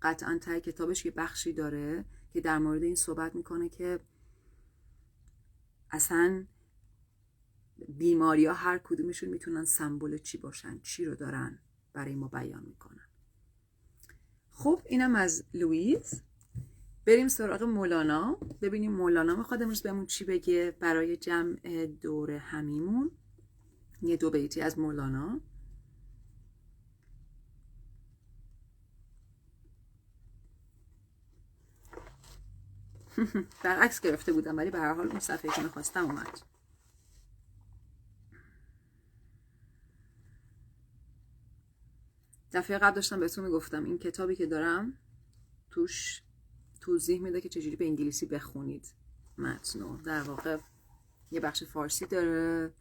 قطعا 0.02 0.38
ته 0.38 0.60
کتابش 0.60 1.06
یه 1.06 1.12
بخشی 1.16 1.52
داره 1.52 2.04
که 2.32 2.40
در 2.40 2.58
مورد 2.58 2.82
این 2.82 2.94
صحبت 2.94 3.34
می‌کنه 3.34 3.68
که 3.68 4.00
اصلا 5.90 6.46
بیماری 7.88 8.46
ها 8.46 8.54
هر 8.54 8.78
کدومشون 8.78 9.28
می‌تونن 9.28 9.64
سمبل 9.64 10.18
چی 10.18 10.38
باشن 10.38 10.80
چی 10.82 11.04
رو 11.04 11.14
دارن 11.14 11.58
برای 11.92 12.14
ما 12.14 12.28
بیان 12.28 12.62
می‌کنن. 12.66 13.08
خب 14.50 14.82
اینم 14.84 15.14
از 15.14 15.44
لویز 15.54 16.22
بریم 17.06 17.28
سراغ 17.28 17.62
مولانا. 17.62 18.38
ببینیم 18.62 18.92
مولانا 18.92 19.36
می‌خواد 19.36 19.62
امروز 19.62 19.82
بهمون 19.82 20.06
چی 20.06 20.24
بگه 20.24 20.76
برای 20.80 21.16
جمع 21.16 21.86
دور 21.86 22.30
همیمون. 22.30 23.10
یه 24.02 24.16
دو 24.16 24.30
بیتی 24.30 24.60
از 24.60 24.78
مولانا. 24.78 25.40
برعکس 33.64 34.00
گرفته 34.00 34.32
بودم 34.32 34.56
ولی 34.56 34.70
به 34.70 34.78
هر 34.78 34.94
حال 34.94 35.08
اون 35.08 35.20
صفحه 35.20 35.50
که 35.50 35.62
می‌خواستم 35.62 36.04
اومد. 36.04 36.53
دفعه 42.54 42.78
قبل 42.78 42.94
داشتم 42.94 43.20
بهتون 43.20 43.44
می‌گفتم 43.44 43.84
این 43.84 43.98
کتابی 43.98 44.36
که 44.36 44.46
دارم 44.46 44.92
توش 45.70 46.22
توضیح 46.80 47.20
میده 47.20 47.40
که 47.40 47.48
چجوری 47.48 47.76
به 47.76 47.84
انگلیسی 47.84 48.26
بخونید. 48.26 48.94
متنو 49.38 49.96
در 49.96 50.22
واقع 50.22 50.58
یه 51.30 51.40
بخش 51.40 51.64
فارسی 51.64 52.06
داره 52.06 52.72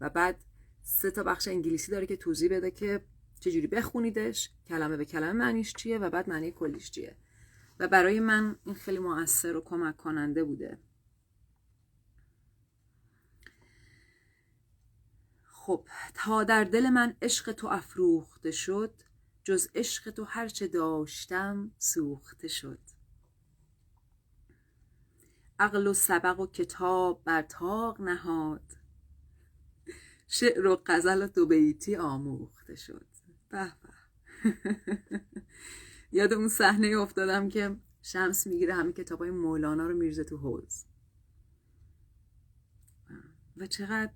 و 0.00 0.10
بعد 0.10 0.44
سه 0.82 1.10
تا 1.10 1.22
بخش 1.22 1.48
انگلیسی 1.48 1.92
داره 1.92 2.06
که 2.06 2.16
توضیح 2.16 2.50
بده 2.50 2.70
که 2.70 3.04
چجوری 3.40 3.66
بخونیدش 3.66 4.50
کلمه 4.68 4.96
به 4.96 5.04
کلمه 5.04 5.32
معنیش 5.32 5.72
چیه 5.72 5.98
و 5.98 6.10
بعد 6.10 6.28
معنی 6.28 6.50
کلیش 6.50 6.90
چیه. 6.90 7.16
و 7.78 7.88
برای 7.88 8.20
من 8.20 8.56
این 8.64 8.74
خیلی 8.74 8.98
مؤثر 8.98 9.56
و 9.56 9.60
کمک 9.60 9.96
کننده 9.96 10.44
بوده. 10.44 10.78
خب 15.64 15.88
تا 16.14 16.44
در 16.44 16.64
دل 16.64 16.88
من 16.90 17.16
عشق 17.22 17.52
تو 17.52 17.66
افروخته 17.66 18.50
شد 18.50 18.94
جز 19.44 19.68
عشق 19.74 20.10
تو 20.10 20.24
هرچه 20.24 20.68
داشتم 20.68 21.70
سوخته 21.78 22.48
شد. 22.48 22.78
عقل 25.58 25.86
و 25.86 25.92
سبق 25.92 26.40
و 26.40 26.46
کتاب 26.46 27.24
بر 27.24 27.42
تاق 27.42 28.00
نهاد. 28.00 28.72
شعر 30.26 30.66
و 30.66 30.82
غزل 30.86 31.22
و 31.22 31.26
دو 31.26 31.46
بیتی 31.46 31.96
آموخته 31.96 32.74
شد. 32.74 33.06
به 33.48 33.72
یاد 36.12 36.32
اون 36.32 36.48
صحنه 36.48 36.96
افتادم 36.96 37.48
که 37.48 37.76
شمس 38.02 38.46
می‌گیره 38.46 38.74
همه 38.74 38.92
کتاب 38.92 39.18
های 39.18 39.30
مولانا 39.30 39.86
رو 39.86 39.96
میرزه 39.96 40.24
تو 40.24 40.36
حوز 40.36 40.84
و 43.56 43.66
چقدر 43.66 44.12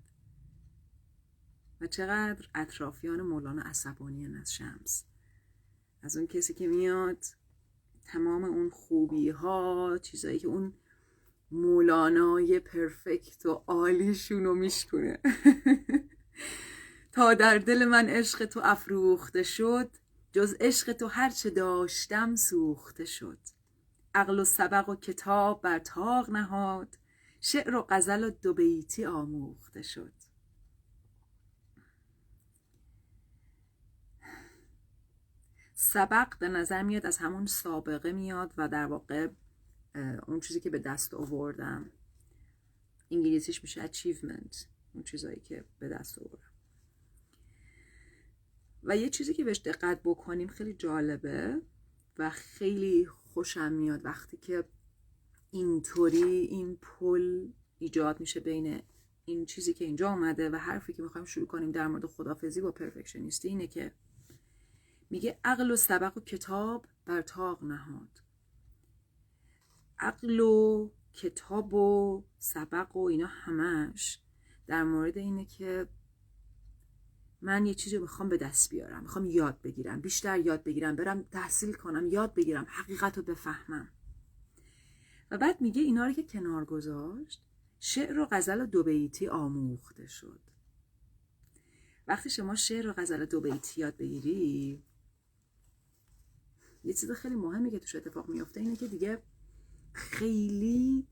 و 1.81 1.87
چقدر 1.87 2.49
اطرافیان 2.55 3.21
مولانا 3.21 3.62
عصبانیان 3.62 4.35
از 4.35 4.55
شمس. 4.55 5.05
از 6.03 6.17
اون 6.17 6.27
کسی 6.27 6.55
که 6.55 6.67
میاد 6.67 7.25
تمام 8.05 8.45
اون 8.45 8.71
خوبی 8.71 9.31
ها 9.31 9.99
چیزایی 10.03 10.39
که 10.39 10.49
اون 10.49 10.73
مولانای 11.51 12.61
پرفکت 12.61 13.47
و 13.47 13.62
عالیشون 13.67 14.45
رو 14.45 14.55
میشکنه 14.55 15.19
تا 17.12 17.35
در 17.35 17.59
دل 17.59 17.85
من 17.85 18.09
عشق 18.09 18.45
تو 18.45 18.61
افروخته 18.65 19.43
شد 19.43 19.91
جز 20.33 20.55
عشق 20.61 20.93
تو 20.93 21.07
هرچه 21.07 21.51
داشتم 21.51 22.37
سوخته 22.37 23.05
شد. 23.05 23.39
عقل 24.15 24.41
و 24.41 24.45
سبق 24.45 24.89
و 24.89 24.97
کتاب 24.97 25.62
بر 25.62 25.79
تاق 25.79 26.31
نهاد 26.31 26.99
شعر 27.41 27.75
و 27.75 27.87
غزل 27.89 28.25
و 28.25 28.31
دو 28.31 28.55
بیتی 28.55 29.05
آموخته 29.05 29.83
شد. 29.83 30.12
سبق 35.79 36.39
به 36.39 36.49
نظر 36.49 36.83
میاد 36.83 37.07
از 37.07 37.19
همون 37.19 37.47
سابقه 37.47 38.12
میاد 38.12 38.55
و 38.57 38.69
در 38.69 38.87
واقع 38.87 39.29
اون 40.27 40.41
چیزی 40.41 40.61
که 40.61 40.71
به 40.71 40.79
دست 40.79 41.15
آوردم. 41.15 41.91
انگلیسیش 43.11 43.62
میشه 43.62 43.87
achievement 43.87 44.57
اون 44.93 45.05
چیزایی 45.05 45.41
که 45.41 45.65
به 45.79 45.89
دست 45.89 46.19
آوردم. 46.19 46.53
و 48.83 48.97
یه 48.97 49.09
چیزی 49.09 49.35
که 49.35 49.45
بهش 49.45 49.59
دقت 49.59 50.01
بکنیم 50.05 50.49
خیلی 50.49 50.75
جالبه 50.75 51.62
و 52.19 52.31
خیلی 52.31 53.07
خوشم 53.07 53.73
میاد 53.73 54.05
وقتی 54.05 54.37
که 54.37 54.65
اینطوری 55.51 56.25
این 56.25 56.77
پل 56.77 57.49
ایجاد 57.79 58.21
میشه 58.21 58.41
بین 58.41 58.83
این 59.25 59.47
چیزی 59.47 59.75
که 59.75 59.85
اینجا 59.85 60.11
اومده 60.11 60.51
و 60.51 60.57
حرفی 60.57 60.93
که 60.93 61.03
می‌خوایم 61.03 61.25
شروع 61.25 61.47
کنیم 61.47 61.71
در 61.71 61.87
مورد 61.87 62.07
خدافزی 62.07 62.61
با 62.61 62.73
پرفکشنیستی 62.73 63.49
اینه 63.49 63.67
که 63.67 63.93
میگه 65.11 65.38
عقل 65.45 65.71
و 65.71 65.77
سبق 65.77 66.16
و 66.16 66.21
کتاب 66.21 66.87
بر 67.05 67.23
تاق 67.23 67.64
نهاد. 67.64 68.21
عقل 69.99 70.40
و 70.40 70.90
کتاب 71.12 71.75
و 71.75 72.25
سبق 72.38 72.97
و 72.97 73.05
اینا 73.05 73.27
همش 73.27 74.21
در 74.66 74.85
مورد 74.85 75.19
اینه 75.19 75.45
که 75.45 75.88
من 77.42 77.66
یه 77.66 77.75
چیزی 77.75 77.99
می‌خوام 77.99 78.29
به 78.29 78.37
دست 78.37 78.71
بیارم 78.71 79.03
می‌خوام 79.03 79.27
یاد 79.27 79.62
بگیرم 79.62 80.01
بیشتر 80.01 80.38
یاد 80.38 80.62
بگیرم 80.62 80.97
برم 80.97 81.23
تحصیل 81.23 81.73
کنم 81.73 82.09
یاد 82.09 82.35
بگیرم 82.35 82.66
حقیقت 82.69 83.16
رو 83.16 83.25
بفهمم. 83.25 83.88
و 85.31 85.38
بعد 85.38 85.61
میگه 85.61 85.83
اینا 85.83 86.07
رو 86.07 86.12
که 86.12 86.23
کنار 86.23 86.64
گذاشت 86.64 87.42
شعر 87.81 88.19
و 88.19 88.29
غزل 88.31 88.61
و 88.61 88.66
دو 88.66 88.83
بیتی 88.83 89.29
آموخته 89.29 90.07
شد. 90.07 90.40
وقتی 92.09 92.31
شما 92.31 92.55
شعر 92.55 92.88
و 92.88 92.92
غزل 92.92 93.25
دو 93.25 93.40
بیتی 93.40 93.81
یاد 93.81 93.97
بگیری 93.97 94.83
یه 96.87 96.92
چیز 96.92 97.11
خیلی 97.11 97.35
مهمی 97.35 97.70
که 97.70 97.79
توش 97.79 97.94
اتفاق 97.94 98.29
میفته 98.29 98.61
اینه 98.61 98.77
که 98.77 98.88
دیگه 98.88 99.22
خیلی 99.92 101.07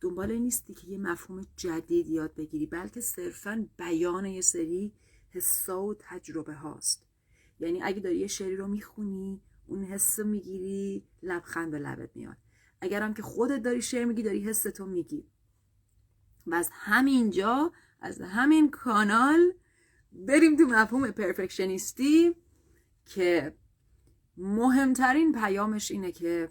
دنبال 0.00 0.32
نیستی 0.32 0.74
که 0.74 0.86
یه 0.86 0.98
مفهوم 0.98 1.46
جدید 1.56 2.06
یاد 2.06 2.34
بگیری 2.34 2.66
بلکه 2.66 3.00
صرفا 3.00 3.68
بیان 3.76 4.24
یه 4.24 4.40
سری 4.40 4.92
حسا 5.30 5.82
و 5.82 5.94
تجربه 5.98 6.54
هاست. 6.54 7.06
یعنی 7.60 7.82
اگه 7.82 8.00
داری 8.00 8.18
یه 8.18 8.26
شعری 8.26 8.56
رو 8.56 8.68
می‌خونی 8.68 9.40
اون 9.66 9.84
حس 9.84 10.18
می‌گیری 10.18 11.04
لبخند 11.22 11.70
به 11.70 11.78
لبت 11.78 12.16
میاد. 12.16 12.36
اگرم 12.80 13.14
که 13.14 13.22
خودت 13.22 13.62
داری 13.62 13.82
شعر 13.82 14.04
میگی 14.04 14.22
داری 14.22 14.44
حستو 14.44 14.86
میگی. 14.86 15.26
و 16.46 16.54
از 16.54 16.70
همینجا 16.72 17.72
از 18.00 18.20
همین 18.20 18.70
کانال 18.70 19.52
بریم 20.12 20.56
تو 20.56 20.62
مفهوم 20.62 21.10
پرفکشنیستی 21.10 22.34
که 23.04 23.54
مهمترین 24.42 25.32
پیامش 25.32 25.90
اینه 25.90 26.12
که 26.12 26.50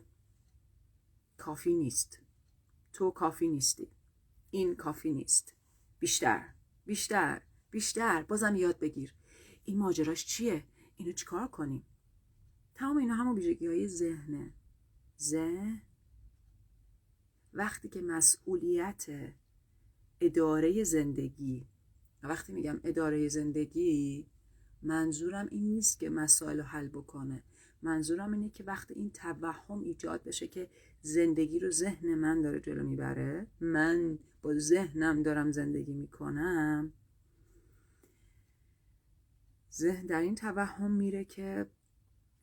کافی 1.38 1.74
نیست. 1.74 2.20
تو 2.94 3.12
کافی 3.12 3.48
نیستی. 3.48 3.92
این 4.52 4.76
کافی 4.76 5.12
نیست. 5.12 5.54
بیشتر 6.00 6.50
بیشتر 6.86 7.42
بیشتر. 7.72 8.24
بازم 8.24 8.56
یاد 8.56 8.80
بگیر. 8.80 9.14
این 9.66 9.78
ماجراش 9.78 10.26
چیه؟ 10.26 10.64
اینو 10.98 11.12
چیکار 11.12 11.48
کنیم؟ 11.48 11.86
تمام 12.76 12.98
اینا 12.98 13.16
همون 13.16 13.36
ویژگی 13.36 13.68
های 13.68 13.88
ذهنه. 13.88 14.54
ذهن 15.20 15.82
وقتی 17.54 17.90
که 17.90 18.02
مسئولیت 18.02 19.06
اداره 20.22 20.84
زندگی 20.84 21.68
وقتی 22.24 22.54
میگم 22.54 22.80
اداره 22.84 23.28
زندگی 23.28 24.28
منظورم 24.82 25.48
این 25.52 25.64
نیست 25.64 26.00
که 26.00 26.10
مسائل 26.10 26.58
رو 26.58 26.64
حل 26.64 26.88
بکنه. 26.88 27.44
منظورم 27.82 28.34
اینه 28.34 28.50
که 28.50 28.64
وقتی 28.64 28.94
این 28.94 29.10
توهم 29.10 29.80
ایجاد 29.80 30.24
بشه 30.24 30.48
که 30.48 30.70
زندگی 31.02 31.60
رو 31.60 31.72
ذهن 31.72 32.16
من 32.16 32.42
داره 32.42 32.60
جلو 32.60 32.84
می‌بره 32.84 33.48
من 33.62 34.20
با 34.42 34.58
ذهنم 34.58 35.24
دارم 35.24 35.52
زندگی 35.52 35.94
می‌کنم 35.94 36.94
ذهن 39.74 40.06
در 40.06 40.22
این 40.22 40.36
توهم 40.36 40.92
میره 40.92 41.26
که 41.26 41.70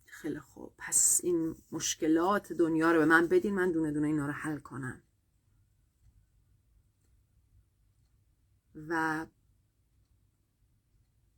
خیلی 0.07 0.40
خوب 0.40 0.72
پس 0.79 1.20
این 1.22 1.57
مشکلات 1.72 2.53
دنیا 2.53 2.92
رو 2.92 2.99
به 2.99 3.05
من 3.05 3.29
بدین 3.29 3.55
من 3.55 3.72
دونه 3.72 3.92
دونه 3.92 4.07
اینا 4.07 4.27
رو 4.27 4.33
حل 4.33 4.59
کنم. 4.59 5.03
و 8.88 9.27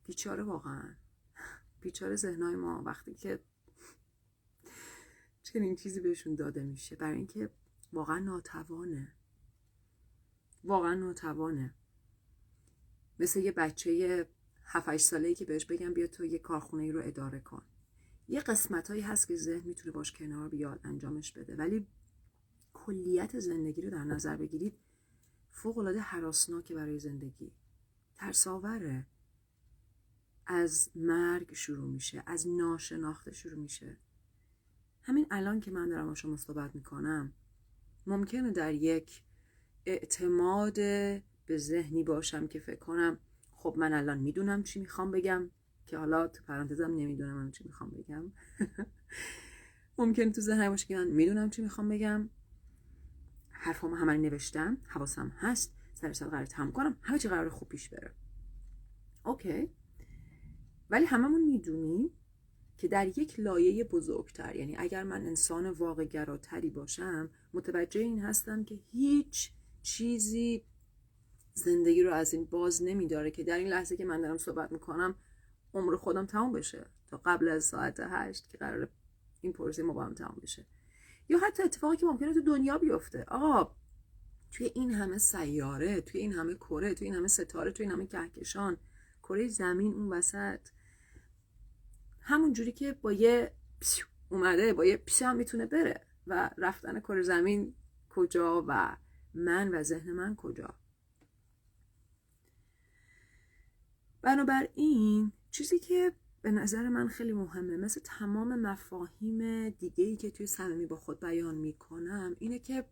بیچاره 0.05 0.43
واقعا 0.43 0.95
بیچاره 1.81 2.17
ذهنهای 2.17 2.57
ما 2.57 2.83
وقتی 2.83 3.15
که 3.15 3.41
چنین 5.53 5.77
چیزی 5.77 6.01
بهشون 6.01 6.35
داده 6.35 6.63
میشه 6.63 6.97
برای 6.97 7.17
اینکه 7.17 7.51
واقعا 7.93 8.19
ناتوانه. 8.19 9.13
واقعا 10.65 10.95
ناتوانه. 10.95 11.75
مثل 13.19 13.41
یه 13.41 13.53
بچه 13.53 14.27
7 14.65 14.97
ساله 14.97 15.29
ای 15.29 15.35
که 15.35 15.45
بهش 15.45 15.65
بگم 15.65 15.95
بیا 15.95 16.07
تو 16.07 16.25
یه 16.25 16.39
کارخونه 16.39 16.83
ای 16.83 16.93
رو 16.93 17.01
اداره 17.05 17.41
کن. 17.41 17.63
یه 18.29 18.41
قسمت 18.41 18.89
هایی 18.89 19.03
هست 19.03 19.29
که 19.29 19.37
ذهن 19.37 19.67
می‌تونه 19.67 19.93
باش 19.93 20.13
کنار 20.13 20.49
بیاد 20.49 20.81
انجامش 20.85 21.33
بده. 21.33 21.57
ولی 21.57 21.87
کلیت 22.73 23.41
زندگی 23.41 23.83
رو 23.83 23.91
در 23.91 24.05
نظر 24.05 24.37
بگیرید 24.37 24.79
فوق 25.51 25.79
العاده 25.79 26.01
حراسناکه 26.01 26.75
برای 26.75 26.99
زندگی. 26.99 27.53
ترساوره 28.15 29.07
از 30.47 30.91
مرگ 30.95 31.55
شروع 31.55 31.91
میشه 31.91 32.23
از 32.27 32.49
ناشناخته 32.49 33.33
شروع 33.33 33.59
میشه. 33.59 33.97
همین 35.03 35.27
الان 35.31 35.61
که 35.61 35.71
من 35.71 35.89
دارم 35.89 36.07
با 36.07 36.15
شما 36.15 36.37
صحبت 36.37 36.75
می‌کنم 36.75 37.33
ممکنه 38.07 38.53
در 38.53 38.75
یک 38.75 39.23
اعتماد 39.87 40.75
به 41.47 41.57
ذهنی 41.57 42.03
باشم 42.05 42.47
که 42.47 42.61
فکر 42.61 42.79
کنم 42.79 43.19
خب 43.51 43.75
من 43.77 43.93
الان 43.93 44.19
می‌دونم 44.19 44.63
چی 44.63 44.81
می‌خوام 44.81 45.11
بگم 45.11 45.51
که 45.87 45.99
حالا 45.99 46.29
تو 46.29 46.45
پرانتزم 46.45 46.91
نمی‌دونم 46.91 47.37
من 47.37 47.51
چی 47.51 47.65
می‌خوام 47.65 47.91
بگم. 47.91 48.25
ممکن 49.99 50.33
تو 50.33 50.41
ذهن 50.41 50.69
باشه 50.69 50.87
که 50.87 50.97
من 50.97 51.09
می‌دونم 51.09 51.51
چی 51.51 51.63
می‌خوام 51.63 51.89
بگم. 51.89 52.31
حرفامو 53.51 53.97
همه 53.97 54.17
نوشتم 54.17 54.79
حواسم 54.87 55.29
هست 55.29 55.75
سر 55.95 56.13
سال 56.13 56.29
قرار 56.29 56.47
تمام 56.47 56.73
کنم 56.73 56.97
همه 57.03 57.19
چی 57.19 57.29
قرار 57.29 57.49
خوب 57.49 57.69
پیش 57.69 57.89
بره. 57.89 58.15
اوکی. 59.25 59.71
ولی 60.91 61.05
هممون 61.05 61.45
می‌دونیم 61.45 62.11
که 62.79 62.89
در 62.89 63.19
یک 63.19 63.41
لایه 63.41 63.85
بزرگتر 63.85 64.57
یعنی 64.57 64.77
اگر 64.77 65.03
من 65.03 65.27
انسان 65.27 65.71
واقع 65.71 66.05
گراتری 66.05 66.71
باشم 66.71 67.31
متوجه 67.53 68.01
این 68.01 68.21
هستم 68.21 68.65
که 68.65 68.79
هیچ 68.93 69.51
چیزی 69.83 70.65
زندگی 71.55 72.03
رو 72.03 72.13
از 72.13 72.35
این 72.35 72.45
باز 72.45 72.83
نمیداره 72.83 73.31
که 73.31 73.45
در 73.45 73.59
این 73.59 73.69
لحظه 73.69 73.97
که 73.97 74.05
من 74.05 74.21
دارم 74.21 74.37
صحبت 74.37 74.73
می‌کنم 74.73 75.15
عمر 75.75 75.97
خودم 75.97 76.27
تمام 76.27 76.53
بشه 76.53 76.87
تا 77.07 77.21
قبل 77.25 77.49
از 77.49 77.65
ساعت 77.65 78.01
هشت 78.01 78.49
که 78.51 78.59
قرار 78.59 78.89
این 79.41 79.53
پروسه 79.53 79.83
ما 79.83 79.93
با 79.93 80.05
هم 80.05 80.15
تمام 80.15 80.39
بشه. 80.43 80.67
یا 81.29 81.39
حتی 81.39 81.63
اتفاقی 81.63 81.97
که 81.97 82.07
ممکنه 82.07 82.35
تو 82.35 82.41
دنیا 82.41 82.79
بیفته. 82.79 83.25
آقا 83.29 83.75
توی 84.53 84.71
این 84.75 84.95
همه 84.95 85.19
سیاره 85.19 86.01
توی 86.01 86.21
این 86.21 86.33
همه 86.33 86.55
کره 86.55 86.95
توی 86.95 87.07
این 87.07 87.17
همه 87.17 87.29
ستاره 87.29 87.71
توی 87.71 87.87
این 87.87 87.93
همه 87.93 88.07
کهکشان 88.07 88.77
کره 89.23 89.49
زمین 89.49 89.95
اون 89.95 90.09
وسط 90.13 90.61
همون 92.29 92.53
جوری 92.53 92.73
که 92.73 92.93
با 92.93 93.13
یه 93.13 93.53
اومده 94.29 94.73
با 94.73 94.85
یه 94.85 94.97
پیش 94.97 95.23
هم 95.23 95.37
می‌تونه 95.37 95.67
بره. 95.67 96.07
و 96.27 96.51
رفتن 96.59 97.01
کره 97.01 97.23
زمین 97.23 97.75
کجا 98.09 98.65
و 98.69 98.97
من 99.35 99.75
و 99.75 99.83
ذهن 99.83 100.13
من 100.13 100.37
کجا؟ 100.37 100.75
بنابراین 104.23 105.33
چیزی 105.51 105.79
که 105.79 106.13
به 106.43 106.51
نظر 106.51 106.89
من 106.89 107.09
خیلی 107.09 107.33
مهمه 107.33 107.77
مثل 107.77 108.01
تمام 108.05 108.61
مفاهیم 108.61 109.71
دیگه 109.71 110.05
ای 110.05 110.17
که 110.17 110.31
توی 110.31 110.47
صمیمی 110.47 110.87
با 110.87 110.97
خود 110.97 111.21
بیان 111.21 111.55
می‌کنم 111.55 112.37
اینه 112.39 112.59
که 112.59 112.85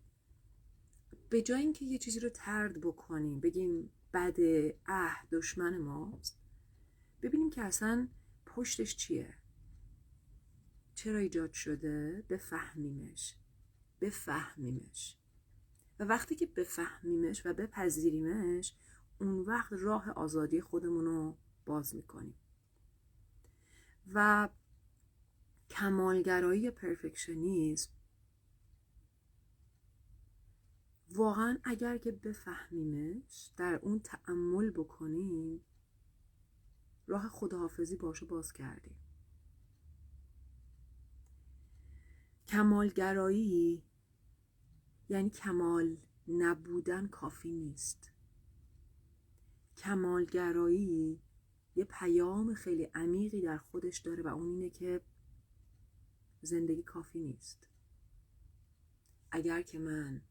به 1.29 1.42
جای 1.42 1.61
اینکه 1.61 1.85
یه 1.85 1.99
چیزی 1.99 2.20
رو 2.20 2.29
ترد 2.29 2.81
بکنیم 2.81 3.40
بگیم 3.40 3.90
بد 4.14 4.37
اه 4.87 5.27
دشمن 5.33 5.79
ماست 5.79 6.38
ببینیم 7.22 7.51
که 7.51 7.62
اصلا 7.62 8.09
پشتش 8.57 8.97
چیه؟ 8.97 9.35
چرا 10.95 11.19
ایجاد 11.19 11.53
شده؟ 11.53 12.25
بفهمیمش. 12.29 13.37
بفهمیمش. 14.01 15.16
و 16.01 16.05
وقتی 16.05 16.35
که 16.35 16.47
بفهمیمش 16.47 17.47
و 17.47 17.53
بپذیریمش 17.53 18.75
اون 19.21 19.40
وقت 19.40 19.73
راه 19.73 20.11
آزادی 20.11 20.61
خودمون 20.61 21.05
رو 21.05 21.38
باز 21.66 21.95
می‌کنیم. 21.95 22.35
و 24.14 24.49
کمالگرایی 25.71 26.71
پرفکشنیزم 26.71 27.90
واقعا 31.09 31.59
اگر 31.64 31.99
که 31.99 32.12
بفهمیمش 32.12 33.51
در 33.57 33.75
اون 33.83 34.01
تعمل 34.01 34.71
بکنیم 34.71 35.64
راه 37.07 37.29
خداحافظی 37.29 37.97
باشو 37.97 38.27
باز 38.27 38.53
کردیم. 38.53 38.97
کمالگرایی 42.49 43.83
یعنی 45.09 45.31
کمال 45.31 45.97
نبودن 46.29 47.07
کافی 47.07 47.51
نیست. 47.51 48.12
کمالگرایی 49.77 51.21
یه 51.77 51.85
پیام 51.85 52.55
خیلی 52.55 52.85
عمیقی 52.85 53.42
در 53.42 53.59
خودش 53.59 53.99
داره 53.99 54.23
و 54.23 54.27
اون 54.27 54.49
اینه 54.49 54.71
که 54.71 55.01
زندگی 56.42 56.83
کافی 56.83 57.19
نیست. 57.19 57.66
اگر 59.31 59.62
که 59.62 59.79
من 59.79 60.23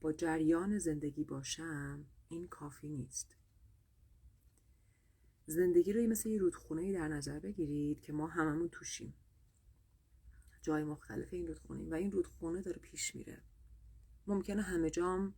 با 0.00 0.12
جریان 0.12 0.78
زندگی 0.78 1.24
باشم 1.24 2.06
این 2.28 2.48
کافی 2.48 2.88
نیست. 2.88 3.39
زندگی 5.50 5.92
رو 5.92 6.06
مثل 6.06 6.28
یه 6.28 6.38
رودخونه 6.38 6.92
در 6.92 7.08
نظر 7.08 7.38
بگیرید 7.38 8.00
که 8.00 8.12
ما 8.12 8.26
هممون 8.26 8.68
توشیم. 8.68 9.14
جای 10.62 10.84
مختلف 10.84 11.28
این 11.32 11.46
رودخونه 11.46 11.90
و 11.90 11.94
این 11.94 12.12
رودخونه 12.12 12.62
داره 12.62 12.78
پیش 12.78 13.16
میره. 13.16 13.42
ممکنه 14.26 14.62
همه 14.62 14.90
جام 14.90 15.34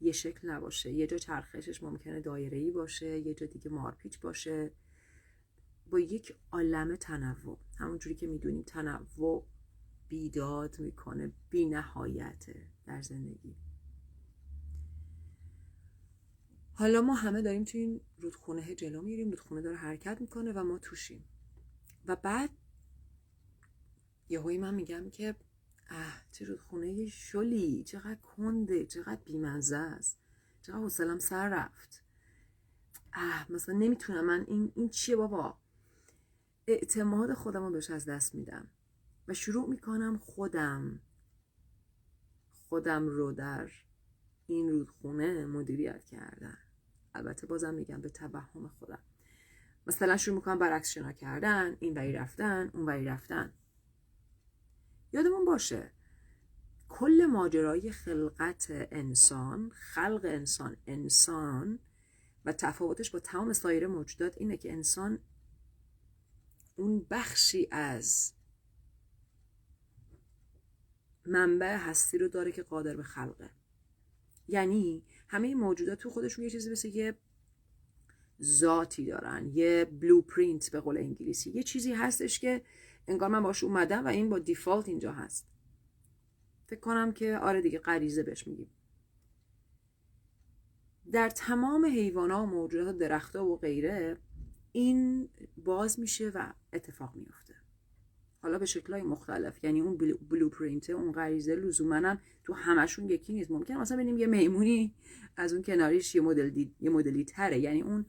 یه 0.00 0.12
شکل 0.12 0.50
نباشه. 0.50 0.92
یه 0.92 1.06
جا 1.06 1.18
چرخشش 1.18 1.82
ممکنه 1.82 2.20
دایره 2.20 2.70
باشه 2.70 3.18
یه 3.18 3.34
جا 3.34 3.46
دیگه 3.46 3.70
مارپیچ 3.70 4.20
باشه. 4.20 4.72
با 5.90 6.00
یک 6.00 6.36
عالم 6.52 6.96
تنوع. 6.96 7.58
همونجوری 7.78 8.14
که 8.14 8.26
می‌دونیم 8.26 8.62
تنوع 8.62 9.46
بیداد 10.08 10.80
می‌کنه 10.80 11.32
بی 11.50 11.66
نهایته 11.66 12.66
در 12.86 13.02
زندگی. 13.02 13.56
حالا 16.74 17.02
ما 17.02 17.14
همه 17.14 17.42
داریم 17.42 17.64
توی 17.64 17.80
این 17.80 18.00
رودخونه 18.18 18.74
جلو 18.74 19.02
میریم 19.02 19.30
رودخونه 19.30 19.62
داره 19.62 19.76
حرکت 19.76 20.20
می‌کنه 20.20 20.52
و 20.52 20.64
ما 20.64 20.78
توشیم. 20.78 21.24
و 22.06 22.16
بعد 22.16 22.50
یهویی 24.28 24.58
من 24.58 24.74
میگم 24.74 25.10
که 25.10 25.36
اه 25.90 26.22
چه 26.32 26.44
رودخونه 26.44 27.06
شلی 27.06 27.84
چقدر 27.84 28.20
کنده 28.20 28.86
چقدر 28.86 29.20
بیمزه 29.24 29.76
است. 29.76 30.18
چقدر 30.62 30.78
حوصلم 30.78 31.18
سر 31.18 31.48
رفت. 31.48 32.04
اه 33.12 33.52
مثلا 33.52 33.74
نمی‌تونم. 33.74 34.26
من 34.26 34.44
این, 34.48 34.72
این 34.74 34.88
چیه 34.88 35.16
بابا؟ 35.16 35.58
اعتماد 36.66 37.34
خودم 37.34 37.62
رو 37.62 37.70
بهش 37.70 37.90
از 37.90 38.04
دست 38.04 38.34
میدم. 38.34 38.70
و 39.28 39.34
شروع 39.34 39.68
می‌کنم 39.68 40.18
خودم. 40.18 41.00
خودم 42.52 43.06
رو 43.06 43.32
در 43.32 43.70
این 44.46 44.68
رودخونه 44.68 45.46
مدیریت 45.46 46.04
کردن. 46.04 46.58
البته 47.14 47.46
بازم 47.46 47.74
میگم 47.74 48.00
به 48.00 48.08
توهم 48.08 48.68
خودم. 48.68 49.02
مثلا 49.86 50.16
شروع 50.16 50.36
می‌کنم 50.36 50.58
برعکس 50.58 50.90
شنا 50.90 51.12
کردن 51.12 51.76
این 51.80 51.94
وری 51.94 52.12
رفتن 52.12 52.70
اون 52.74 52.86
وری 52.86 53.04
رفتن. 53.04 53.52
یادمون 55.12 55.44
باشه 55.44 55.92
کل 56.88 57.26
ماجرای 57.30 57.90
خلقت 57.90 58.66
انسان 58.70 59.70
خلق 59.70 60.20
انسان 60.24 60.76
انسان 60.86 61.78
و 62.44 62.52
تفاوتش 62.52 63.10
با 63.10 63.18
تمام 63.18 63.52
سایر 63.52 63.86
موجودات 63.86 64.34
اینه 64.38 64.56
که 64.56 64.72
انسان 64.72 65.18
اون 66.76 67.06
بخشی 67.10 67.68
از 67.70 68.32
منبع 71.26 71.76
هستی 71.76 72.18
رو 72.18 72.28
داره 72.28 72.52
که 72.52 72.62
قادر 72.62 72.96
به 72.96 73.02
خلقه. 73.02 73.50
یعنی 74.48 75.04
همه 75.32 75.54
موجودات 75.54 75.98
تو 75.98 76.10
خودشون 76.10 76.44
یه 76.44 76.50
چیزی 76.50 76.70
مثل 76.70 76.88
یه 76.88 77.14
ذاتی 78.42 79.04
دارن 79.04 79.50
یه 79.54 79.84
بلوپرینت 79.84 80.70
به 80.70 80.80
قول 80.80 80.96
انگلیسی. 80.96 81.50
یه 81.50 81.62
چیزی 81.62 81.92
هستش 81.92 82.38
که 82.38 82.62
انگار 83.08 83.28
من 83.28 83.42
باش 83.42 83.64
اومدم 83.64 84.04
و 84.04 84.08
این 84.08 84.28
با 84.28 84.38
دیفالت 84.38 84.88
اینجا 84.88 85.12
هست. 85.12 85.48
فکر 86.66 86.80
کنم 86.80 87.12
که 87.12 87.38
آره 87.38 87.60
دیگه 87.60 87.78
غریزه 87.78 88.22
بهش 88.22 88.46
میگیم. 88.46 88.70
در 91.12 91.30
تمام 91.30 91.84
حیوانات 91.84 92.42
و 92.42 92.46
موجودات 92.46 92.94
و 92.94 92.98
درختها 92.98 93.46
و 93.46 93.58
غیره 93.58 94.18
این 94.72 95.28
باز 95.56 96.00
میشه 96.00 96.28
و 96.34 96.52
اتفاق 96.72 97.14
میفته 97.16 97.51
حالا 98.42 98.58
به 98.58 98.66
شکلهای 98.66 99.02
مختلف. 99.02 99.64
یعنی 99.64 99.80
اون 99.80 99.96
بلوپرینت 100.30 100.90
اون 100.90 101.12
غریزه 101.12 101.54
لزوما 101.54 102.16
تو 102.44 102.52
همشون 102.52 103.10
یکی 103.10 103.32
نیست. 103.32 103.50
ممکن 103.50 103.74
مثلا 103.74 103.96
ببینیم 103.96 104.18
یه 104.18 104.26
میمونی 104.26 104.94
از 105.36 105.52
اون 105.52 105.62
کناریش 105.62 106.14
یه 106.14 106.20
مدل 106.20 106.66
یه 106.80 106.90
مدلی 106.90 107.24
تره. 107.24 107.58
یعنی 107.58 107.82
اون 107.82 108.06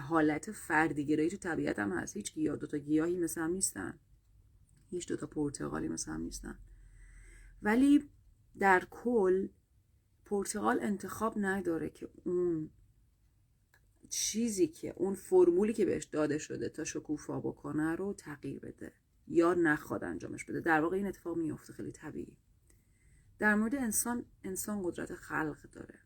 حالت 0.00 0.50
فردیگرایی 0.50 1.30
تو 1.30 1.36
طبیعت 1.36 1.78
هم 1.78 1.92
هست. 1.92 2.16
هیچ 2.16 2.34
گیاه 2.34 2.56
دوتا 2.56 2.78
گیاهی 2.78 3.20
مثل 3.20 3.40
هم 3.40 3.50
نیستن. 3.50 3.98
هیچ 4.90 5.08
دوتا 5.08 5.26
پرتغالی 5.26 5.88
مثل 5.88 6.12
هم 6.12 6.20
نیستن. 6.20 6.58
ولی 7.62 8.10
در 8.58 8.86
کل 8.90 9.48
پرتغال 10.24 10.78
انتخاب 10.80 11.34
نداره 11.36 11.90
که 11.90 12.08
اون 12.24 12.70
چیزی 14.08 14.68
که 14.68 14.94
اون 14.96 15.14
فرمولی 15.14 15.72
که 15.72 15.84
بهش 15.84 16.04
داده 16.04 16.38
شده 16.38 16.68
تا 16.68 16.84
شکوفا 16.84 17.40
بکنه 17.40 17.94
رو 17.94 18.14
تغییر 18.14 18.58
بده. 18.58 18.92
یا 19.26 19.54
نخواد 19.54 20.04
انجامش 20.04 20.44
بده. 20.44 20.60
در 20.60 20.80
واقع 20.80 20.96
این 20.96 21.06
اتفاق 21.06 21.36
میفته 21.36 21.72
خیلی 21.72 21.92
طبیعی. 21.92 22.36
در 23.38 23.54
مورد 23.54 23.74
انسان 23.74 24.24
انسان 24.44 24.82
قدرت 24.84 25.14
خلق 25.14 25.62
داره. 25.72 25.98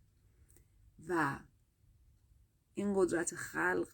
و 1.08 1.40
این 2.74 2.92
قدرت 2.96 3.34
خلق 3.34 3.88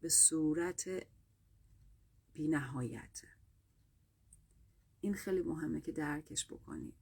به 0.00 0.08
صورت 0.08 0.88
بینهایته 2.32 3.28
این 5.00 5.14
خیلی 5.14 5.42
مهمه 5.42 5.80
که 5.80 5.92
درکش 5.92 6.46
بکنید. 6.46 6.94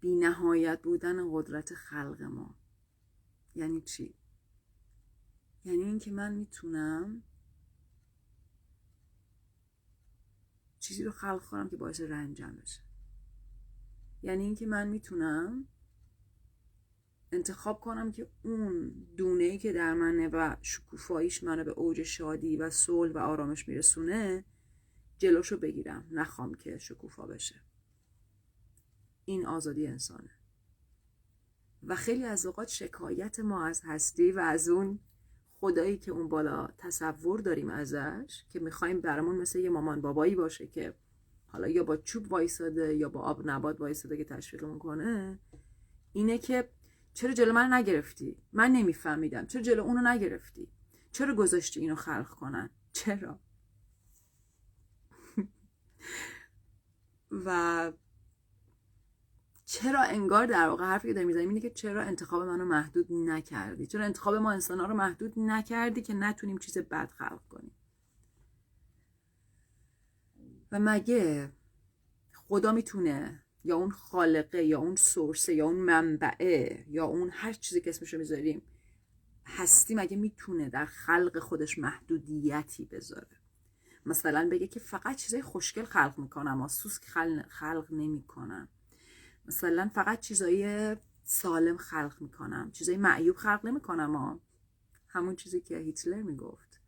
بینهایت 0.00 0.82
بودن 0.82 1.32
قدرت 1.32 1.74
خلق 1.74 2.22
ما. 2.22 2.58
یعنی 3.54 3.80
چی؟ 3.80 4.14
یعنی 5.64 5.84
اینکه 5.84 6.10
من 6.10 6.34
می‌تونم 6.34 7.22
چیزی 10.84 11.04
رو 11.04 11.10
خلق 11.10 11.42
کنم 11.42 11.68
که 11.68 11.76
باعث 11.76 12.00
رنجم 12.00 12.56
بشه. 12.62 12.80
یعنی 14.22 14.44
اینکه 14.44 14.66
من 14.66 14.88
می‌تونم 14.88 15.68
انتخاب 17.32 17.80
کنم 17.80 18.12
که 18.12 18.30
اون 18.42 18.88
دونه 19.16 19.44
ای 19.44 19.58
که 19.58 19.72
در 19.72 19.94
منه 19.94 20.28
و 20.28 20.56
شکوفاییش 20.62 21.44
منو 21.44 21.64
به 21.64 21.70
اوج 21.70 22.02
شادی 22.02 22.56
و 22.56 22.70
صلح 22.70 23.12
و 23.12 23.18
آرامش 23.18 23.68
میرسونه 23.68 24.44
جلوشو 25.18 25.56
بگیرم 25.56 26.08
نخوام 26.10 26.54
که 26.54 26.78
شکوفا 26.78 27.26
بشه. 27.26 27.60
این 29.24 29.46
آزادی 29.46 29.86
انسانه. 29.86 30.30
و 31.82 31.96
خیلی 31.96 32.24
از 32.24 32.46
اوقات 32.46 32.68
شکایت 32.68 33.40
ما 33.40 33.66
از 33.66 33.82
هستی 33.84 34.32
و 34.32 34.38
از 34.38 34.68
اون 34.68 35.00
خدایی 35.64 35.96
که 35.96 36.10
اون 36.12 36.28
بالا 36.28 36.68
تصور 36.78 37.40
داریم 37.40 37.70
ازش 37.70 38.44
که 38.48 38.60
می‌خوایم 38.60 39.00
برامون 39.00 39.36
مثل 39.36 39.58
یه 39.58 39.70
مامان 39.70 40.00
بابایی 40.00 40.34
باشه 40.34 40.66
که 40.66 40.94
حالا 41.46 41.68
یا 41.68 41.84
با 41.84 41.96
چوب 41.96 42.32
وایساده 42.32 42.94
یا 42.94 43.08
با 43.08 43.20
آب 43.20 43.42
نبات 43.44 43.80
وایساده 43.80 44.16
که 44.16 44.24
تشویقمون 44.24 44.78
کنه 44.78 45.38
اینه 46.12 46.38
که 46.38 46.70
چرا 47.14 47.32
جلو 47.32 47.52
من 47.52 47.72
نگرفتی؟ 47.72 48.36
من 48.52 48.70
نمیفهمیدم. 48.70 49.46
چرا 49.46 49.62
جلو 49.62 49.82
اونو 49.82 50.08
نگرفتی؟ 50.08 50.68
چرا 51.12 51.34
گذاشتی 51.34 51.80
اینو 51.80 51.94
خلق 51.94 52.28
کنن؟ 52.28 52.70
چرا؟ 52.92 53.40
و 57.46 57.92
چرا 59.66 60.02
انگار 60.02 60.46
در 60.46 60.68
واقع 60.68 60.84
حرفی 60.84 61.08
که 61.08 61.14
داری 61.14 61.26
می‌زنیم 61.26 61.48
اینه 61.48 61.60
که 61.60 61.70
چرا 61.70 62.02
انتخاب 62.02 62.42
منو 62.42 62.64
محدود 62.64 63.12
نکردی؟ 63.12 63.86
چرا 63.86 64.04
انتخاب 64.04 64.34
ما 64.34 64.50
انسان 64.52 64.78
رو 64.78 64.94
محدود 64.94 65.32
نکردی 65.36 66.02
که 66.02 66.14
نتونیم 66.14 66.58
چیز 66.58 66.78
بد 66.78 67.10
خلق 67.10 67.40
کنیم؟ 67.48 67.76
و 70.72 70.80
مگه 70.80 71.52
خدا 72.34 72.72
می‌تونه 72.72 73.44
یا 73.64 73.76
اون 73.76 73.90
خالقه 73.90 74.64
یا 74.64 74.78
اون 74.78 74.96
سورسه 74.96 75.54
یا 75.54 75.66
اون 75.66 75.76
منبعه 75.76 76.84
یا 76.88 77.04
اون 77.04 77.30
هر 77.32 77.52
چیزی 77.52 77.80
که 77.80 77.90
اسمشو 77.90 78.18
می‌ذاریم 78.18 78.62
هستی 79.46 79.94
مگه 79.94 80.16
می‌تونه 80.16 80.68
در 80.68 80.86
خلق 80.86 81.38
خودش 81.38 81.78
محدودیتی 81.78 82.84
بذاره؟ 82.84 83.40
مثلا 84.06 84.48
بگه 84.52 84.66
که 84.66 84.80
فقط 84.80 85.16
چیزای 85.16 85.42
خوشگل 85.42 85.84
خلق 85.84 86.18
می‌کنم 86.18 86.62
و 86.62 86.68
سوسک 86.68 87.04
خلق, 87.04 87.48
خلق 87.48 87.86
نمی‌کنم. 87.90 88.68
مثلا 89.46 89.90
فقط 89.94 90.20
چیزای 90.20 90.96
سالم 91.24 91.76
خلق 91.76 92.16
می‌کنم. 92.20 92.70
چیزای 92.72 92.96
معیوب 92.96 93.36
خلق 93.36 93.60
نمی‌کنم 93.66 94.16
ها. 94.16 94.40
همون 95.08 95.36
چیزی 95.36 95.60
که 95.60 95.78
هیتلر 95.78 96.22
می‌گفت. 96.22 96.80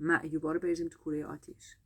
معیوبا 0.00 0.52
رو 0.52 0.60
بریزیم 0.60 0.88
تو 0.88 0.98
کوره 0.98 1.26
آتیش. 1.26 1.76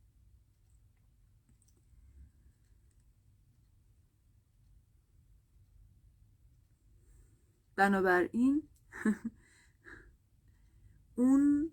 بنابراین 7.75 8.63
اون 11.15 11.71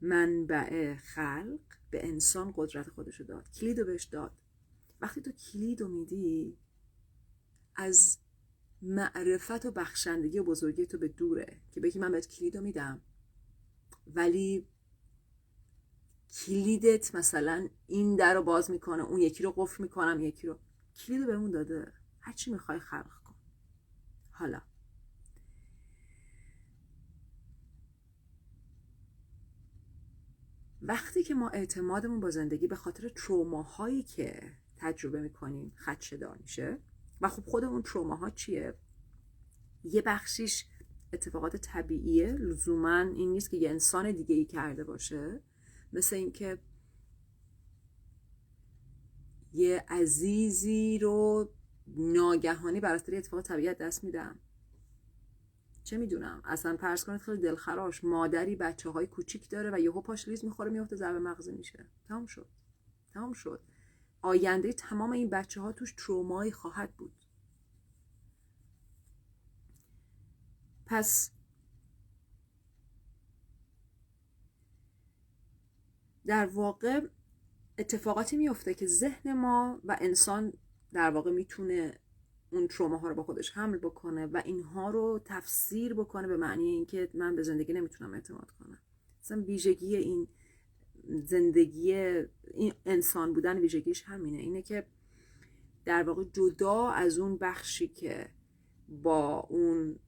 منبع 0.00 0.94
خلق 0.94 1.60
به 1.90 2.06
انسان 2.08 2.52
قدرت 2.56 2.88
خودشو 2.90 3.24
داد. 3.24 3.50
کلیدو 3.50 3.84
بهش 3.84 4.04
داد. 4.04 4.32
وقتی 5.00 5.20
تو 5.20 5.32
کلیدو 5.32 5.88
میدی 5.88 6.58
از 7.76 8.18
معرفت 8.82 9.66
و 9.66 9.70
بخشندگی 9.70 10.38
و 10.38 10.44
بزرگی 10.44 10.86
تو 10.86 10.98
به 10.98 11.08
دوره 11.08 11.60
که 11.70 11.80
بگی 11.80 11.98
من 11.98 12.12
بهت 12.12 12.28
کلیدو 12.28 12.60
میدم 12.60 13.00
ولی 14.06 14.68
کلیدت 16.32 17.14
مثلا 17.14 17.68
این 17.86 18.16
در 18.16 18.34
رو 18.34 18.42
باز 18.42 18.70
می‌کنه 18.70 19.02
اون 19.02 19.20
یکی 19.20 19.42
رو 19.42 19.52
قفل 19.56 19.82
می‌کنم 19.82 20.20
یکی 20.20 20.46
رو. 20.46 20.58
کلید 20.98 21.22
رو 21.22 21.40
اون 21.40 21.50
داده. 21.50 21.92
هرچی 22.20 22.50
می‌خوای 22.50 22.80
خلق 22.80 23.22
کن. 23.24 23.34
حالا. 24.30 24.62
وقتی 30.82 31.22
که 31.22 31.34
ما 31.34 31.48
اعتمادمون 31.48 32.20
با 32.20 32.30
زندگی 32.30 32.66
به 32.66 32.76
خاطر 32.76 33.08
تروماهایی 33.08 34.02
که 34.02 34.56
تجربه 34.76 35.20
می‌کنیم 35.20 35.72
خدشه 35.76 36.16
دار 36.16 36.36
میشه. 36.36 36.78
و 37.20 37.28
خب 37.28 37.42
خود 37.42 37.64
اون 37.64 37.82
تروماها 37.82 38.30
چیه؟ 38.30 38.74
یه 39.84 40.02
بخشیش 40.02 40.66
اتفاقات 41.12 41.56
طبیعیه. 41.56 42.32
لزوما 42.32 42.98
این 42.98 43.32
نیست 43.32 43.50
که 43.50 43.56
یه 43.56 43.70
انسان 43.70 44.12
دیگه 44.12 44.34
ای 44.34 44.44
کرده 44.44 44.84
باشه. 44.84 45.42
مثل 45.92 46.16
اینکه 46.16 46.58
یه 49.52 49.84
عزیزی 49.88 50.98
رو 50.98 51.50
ناگهانی 51.96 52.80
بر 52.80 52.94
اثر 52.94 53.14
اتفاق 53.14 53.42
طبیعت 53.42 53.78
دست 53.78 54.04
میدم. 54.04 54.38
چه 55.84 55.98
می‌دونم؟ 55.98 56.42
اصلا 56.44 56.76
پرس 56.76 57.04
کنید 57.04 57.20
خیلی 57.20 57.42
دلخراش. 57.42 58.04
مادری 58.04 58.56
بچه 58.56 58.90
های 58.90 59.06
کوچیک 59.06 59.50
داره 59.50 59.70
و 59.74 59.78
یهو 59.78 60.00
پاش 60.00 60.28
لیز 60.28 60.44
می‌خوره 60.44 60.70
میفته 60.70 60.96
ضربه 60.96 61.18
مغزی 61.18 61.52
میشه. 61.52 61.86
تمام 62.08 62.26
شد. 62.26 62.48
تمام 63.12 63.32
شد. 63.32 63.60
آینده 64.26 64.72
تمام 64.72 65.12
این 65.12 65.30
بچه 65.30 65.60
ها 65.60 65.72
توش 65.72 65.94
ترومایی 65.96 66.52
خواهد 66.52 66.92
بود. 66.96 67.12
پس 70.86 71.30
در 76.26 76.46
واقع 76.46 77.00
اتفاقاتی 77.78 78.36
میفته 78.36 78.74
که 78.74 78.86
ذهن 78.86 79.32
ما 79.32 79.80
و 79.84 79.96
انسان 80.00 80.52
در 80.92 81.10
واقع 81.10 81.30
می‌تونه 81.30 82.00
اون 82.50 82.68
تروما 82.68 82.96
ها 82.96 83.08
رو 83.08 83.14
با 83.14 83.22
خودش 83.22 83.50
حمل 83.50 83.78
بکنه 83.78 84.26
و 84.26 84.42
اینها 84.44 84.90
رو 84.90 85.20
تفسیر 85.24 85.94
بکنه 85.94 86.28
به 86.28 86.36
معنی 86.36 86.68
اینکه 86.68 87.10
من 87.14 87.36
به 87.36 87.42
زندگی 87.42 87.72
نمی‌تونم 87.72 88.14
اعتماد 88.14 88.50
کنم. 88.50 88.78
مثلا 89.20 89.42
ویژگی 89.42 89.96
این 89.96 90.28
زندگی 91.24 91.92
این 92.56 92.72
انسان 92.86 93.32
بودن 93.32 93.58
ویژگیش 93.58 94.02
همینه. 94.02 94.38
اینه 94.38 94.62
که 94.62 94.86
در 95.84 96.02
واقع 96.02 96.24
جدا 96.32 96.90
از 96.90 97.18
اون 97.18 97.36
بخشی 97.36 97.88
که 97.88 98.28
با 99.02 99.40
اون 99.40 99.98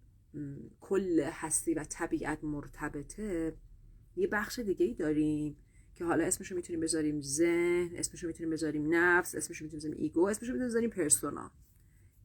کل 0.81 1.21
هستی 1.33 1.75
و 1.75 1.85
طبیعت 1.85 2.45
مرتبطه 2.45 3.57
یه 4.17 4.29
بخش 4.29 4.59
دیگه 4.59 4.87
ای 4.87 4.95
داریم 4.95 5.57
که 5.95 6.05
حالا 6.05 6.25
اسمشو 6.25 6.55
می‌تونیم 6.55 6.81
بذاریم 6.81 7.21
ذهن 7.21 7.97
اسمشو 7.97 8.27
می‌تونیم 8.27 8.51
بذاریم 8.51 8.95
نفس 8.95 9.35
اسمشو 9.35 9.65
می‌تونیم 9.65 9.81
بذاریم 9.81 9.99
ego 9.99 10.27
اسمشو 10.27 10.53
می‌تونیم 10.53 10.69
بذاریم 10.69 10.91
persona 10.91 11.51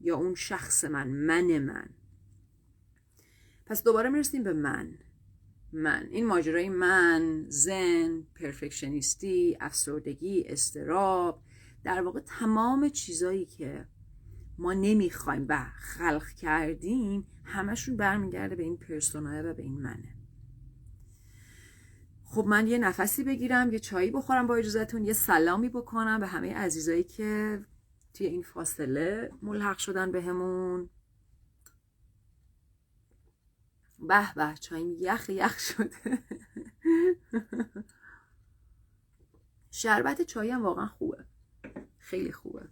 یا 0.00 0.16
اون 0.16 0.34
شخص 0.34 0.84
من 0.84 1.08
من 1.08 1.58
من. 1.58 1.88
پس 3.66 3.82
دوباره 3.82 4.08
می‌رسیم 4.08 4.42
به 4.42 4.52
من. 4.52 4.98
من. 5.74 6.06
این 6.10 6.26
ماجرای 6.26 6.68
من 6.68 7.44
ذهن 7.48 8.22
perfectionist 8.34 9.47
ی 9.47 9.56
افسردگی 9.60 10.44
اضطراب 10.48 11.42
در 11.84 12.02
واقع 12.02 12.20
تمام 12.20 12.88
چیزایی 12.88 13.44
که 13.44 13.86
ما 14.58 14.72
نمی‌خوایم 14.72 15.46
و 15.48 15.66
خلق 15.78 16.28
کردیم 16.28 17.26
همشون 17.44 17.96
برمیگرده 17.96 18.56
به 18.56 18.62
این 18.62 18.76
persona 18.76 19.34
ی 19.34 19.42
و 19.42 19.54
به 19.54 19.62
این 19.62 19.82
منه. 19.82 20.14
خب 22.24 22.44
من 22.46 22.66
یه 22.66 22.78
نفسی 22.78 23.24
بگیرم 23.24 23.72
یه 23.72 23.78
چایی 23.78 24.10
بخورم 24.10 24.46
با 24.46 24.56
اجازهتون 24.56 25.04
یه 25.04 25.12
سلامی 25.12 25.68
بکنم 25.68 26.20
به 26.20 26.26
همه 26.26 26.54
عزیزایی 26.54 27.02
که 27.02 27.60
توی 28.14 28.26
این 28.26 28.42
فاصله 28.42 29.30
ملحق 29.42 29.78
شدن 29.78 30.12
بهمون. 30.12 30.90
به 34.06 34.34
به 34.34 34.54
چایم 34.60 34.96
یخ 34.98 35.30
یخ 35.30 35.58
شده. 35.58 36.18
شربت 39.70 40.22
چایی 40.22 40.50
هم 40.50 40.62
واقعا 40.62 40.86
خوبه. 40.86 41.24
خیلی 41.98 42.32
خوبه. 42.32 42.68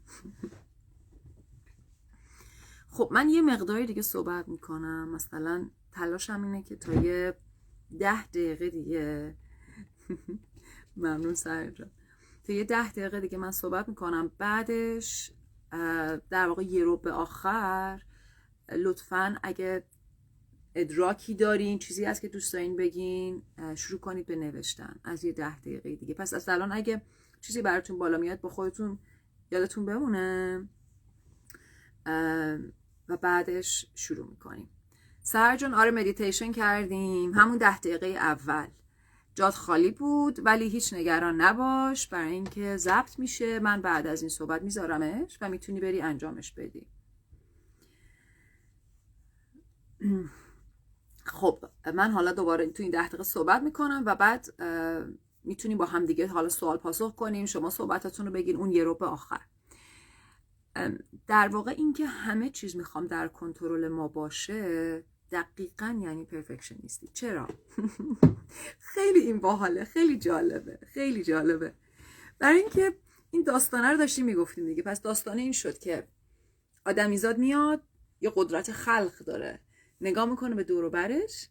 خب 2.88 3.08
من 3.12 3.28
یه 3.28 3.42
مقداری 3.42 3.86
دیگه 3.86 4.02
صحبت 4.02 4.48
می‌کنم. 4.48 5.08
مثلا 5.08 5.70
تلاشم 5.92 6.42
اینه 6.42 6.62
که 6.62 6.76
تا 6.76 6.94
یه 6.94 7.36
ده 7.98 8.26
دقیقه 8.26 8.70
دیگه. 8.70 9.36
ممنون 10.96 11.34
سر 11.34 11.70
جان. 11.70 11.90
تا 12.44 12.52
یه 12.52 12.64
ده 12.64 12.92
دقیقه 12.92 13.20
دیگه 13.20 13.38
من 13.38 13.50
صحبت 13.50 13.88
می‌کنم. 13.88 14.30
بعدش 14.38 15.32
در 16.30 16.48
واقع 16.48 16.62
یه 16.62 16.84
رو 16.84 16.96
به 16.96 17.12
آخر 17.12 18.02
لطفا 18.72 19.36
اگه 19.42 19.84
ادراکی 20.74 21.34
دارین 21.34 21.78
چیزی 21.78 22.04
هست 22.04 22.20
که 22.20 22.28
دوست 22.28 22.52
دارین 22.52 22.76
بگین 22.76 23.42
شروع 23.74 24.00
کنید 24.00 24.26
به 24.26 24.36
نوشتن 24.36 25.00
از 25.04 25.24
یه 25.24 25.32
ده 25.32 25.58
دقیقه 25.60 25.96
دیگه. 25.96 26.14
پس 26.14 26.34
از 26.34 26.48
الان 26.48 26.72
اگه 26.72 27.02
چیزی 27.40 27.62
براتون 27.62 27.98
بالا 27.98 28.18
میاد 28.18 28.40
با 28.40 28.48
خودتون 28.48 28.98
یادتون 29.50 29.86
بمونه. 29.86 30.68
و 33.08 33.16
بعدش 33.16 33.86
شروع 33.94 34.30
می‌کنیم. 34.30 34.68
سر 35.22 35.56
جان 35.56 35.74
آره 35.74 35.90
مدیتیشن 35.90 36.52
کردیم. 36.52 37.34
همون 37.34 37.58
ده 37.58 37.78
دقیقه 37.78 38.06
اول. 38.06 38.66
جات 39.34 39.54
خالی 39.54 39.90
بود 39.90 40.46
ولی 40.46 40.68
هیچ 40.68 40.94
نگران 40.94 41.40
نباش. 41.40 42.08
برای 42.08 42.32
اینکه 42.32 42.76
ضبط 42.76 43.18
میشه. 43.18 43.58
من 43.58 43.82
بعد 43.82 44.06
از 44.06 44.22
این 44.22 44.28
صحبت 44.28 44.62
میذارمش 44.62 45.38
و 45.40 45.48
می‌تونی 45.48 45.80
بری 45.80 46.00
انجامش 46.00 46.52
بدی. 46.52 46.86
خب 51.32 51.64
من 51.94 52.10
حالا 52.10 52.32
دوباره 52.32 52.66
تو 52.66 52.82
این 52.82 52.92
ده 52.92 53.08
دقیقه 53.08 53.22
صحبت 53.22 53.62
می‌کنم 53.62 54.02
و 54.06 54.14
بعد 54.14 54.46
می‌تونیم 55.44 55.78
با 55.78 55.84
هم 55.84 56.06
دیگه 56.06 56.26
حالا 56.26 56.48
سوال 56.48 56.76
پاسخ 56.76 57.14
کنیم 57.14 57.46
شما 57.46 57.70
صحبتاتون 57.70 58.26
رو 58.26 58.32
بگین 58.32 58.56
اون 58.56 58.72
یه 58.72 58.84
رو 58.84 58.94
به 58.94 59.06
آخر 59.06 59.40
در 61.26 61.48
واقع 61.48 61.70
اینکه 61.70 62.06
همه 62.06 62.50
چیز 62.50 62.76
می‌خوام 62.76 63.06
در 63.06 63.28
کنترل 63.28 63.88
ما 63.88 64.08
باشه 64.08 65.04
دقیقا 65.30 65.98
یعنی 66.02 66.24
پرفکشنیستی 66.24 67.08
چرا؟ 67.08 67.48
خیلی 68.94 69.20
این 69.20 69.40
باحاله 69.40 69.84
خیلی 69.84 70.18
جالبه 70.18 70.78
خیلی 70.86 71.24
جالبه. 71.24 71.74
برای 72.38 72.58
اینکه 72.60 72.96
این 73.30 73.42
داستانه 73.42 73.90
رو 73.90 73.96
داشتیم 73.96 74.24
می‌گفتیم 74.24 74.66
دیگه 74.66 74.82
پس 74.82 75.02
داستانه 75.02 75.42
این 75.42 75.52
شد 75.52 75.78
که 75.78 76.08
آدمیزاد 76.86 77.38
میاد 77.38 77.82
یه 78.20 78.32
قدرت 78.36 78.72
خلق 78.72 79.18
داره. 79.26 79.60
نگاه 80.02 80.30
می‌کنه 80.30 80.54
به 80.54 80.64
دور 80.64 80.84
و 80.84 80.90
برش 80.90 81.48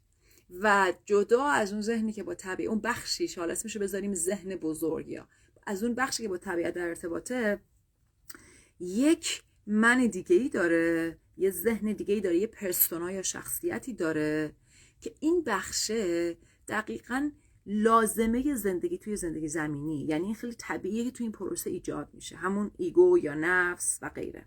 و 0.62 0.94
جدا 1.06 1.46
از 1.46 1.72
اون 1.74 1.82
ذهنی 1.82 2.14
که 2.14 2.24
با 2.24 2.36
طبیعت 2.36 2.70
اون 2.70 2.80
بخشیش 2.82 3.38
حالا 3.38 3.52
اسمشو 3.52 3.80
بذاریم 3.80 4.14
ذهن 4.14 4.56
بزرگ 4.56 5.08
یا 5.08 5.28
از 5.68 5.84
اون 5.84 5.96
بخشی 5.96 6.24
که 6.24 6.30
با 6.30 6.38
طبیعت 6.38 6.74
در 6.74 6.88
ارتباطه 6.88 7.60
یک 8.80 9.44
من 9.68 10.08
دیگه 10.08 10.36
ای 10.36 10.50
داره 10.50 11.18
یه 11.38 11.52
ذهن 11.52 11.94
دیگه 11.94 12.14
ای 12.14 12.22
داره 12.22 12.38
یه 12.38 12.48
پرسونا 12.48 13.12
یا 13.12 13.22
شخصیتی 13.22 13.94
داره 13.94 14.56
که 15.02 15.14
این 15.20 15.44
بخشه 15.44 16.38
دقیقا 16.68 17.32
لازمه 17.66 18.56
زندگی 18.56 18.98
توی 18.98 19.16
زندگی 19.16 19.48
زمینی. 19.48 20.06
یعنی 20.06 20.26
این 20.26 20.36
خیلی 20.36 20.54
طبیعیه 20.54 21.04
که 21.04 21.12
توی 21.12 21.24
این 21.24 21.32
پروسه 21.32 21.70
ایجاد 21.70 22.10
میشه. 22.14 22.36
همون 22.36 22.72
ایگو 22.78 23.18
یا 23.18 23.36
نفس 23.36 24.00
و 24.02 24.10
غیره. 24.10 24.46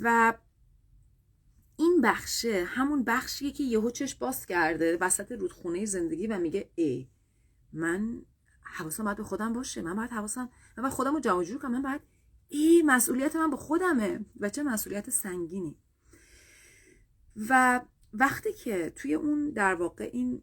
و 0.00 0.34
این 1.76 2.00
بخشه 2.00 2.64
همون 2.64 3.04
بخشیه 3.04 3.52
که 3.52 3.64
یهو 3.64 3.90
چش 3.90 4.14
باز 4.14 4.46
کرده 4.46 4.96
وسط 5.00 5.32
رودخونه 5.32 5.84
زندگی 5.84 6.26
و 6.26 6.38
میگه 6.38 6.70
ای 6.74 7.08
من 7.72 8.22
حواسم 8.62 9.04
باید 9.04 9.16
به 9.16 9.22
خودم 9.22 9.52
باشه 9.52 9.82
من 9.82 9.96
باید 9.96 10.10
حواسم 10.10 10.50
من 10.76 10.82
باید 10.82 10.94
خودم 10.94 11.14
رو 11.14 11.20
جمع 11.20 11.44
جور 11.44 11.58
کنم 11.58 11.72
من 11.72 11.82
باید 11.82 12.00
ای 12.48 12.82
مسئولیت 12.86 13.36
من 13.36 13.50
به 13.50 13.56
خودمه 13.56 14.24
و 14.40 14.48
چه 14.48 14.62
مسئولیت 14.62 15.10
سنگینی. 15.10 15.78
و 17.48 17.80
وقتی 18.12 18.52
که 18.52 18.92
توی 18.96 19.14
اون 19.14 19.50
در 19.50 19.74
واقع 19.74 20.10
این 20.12 20.42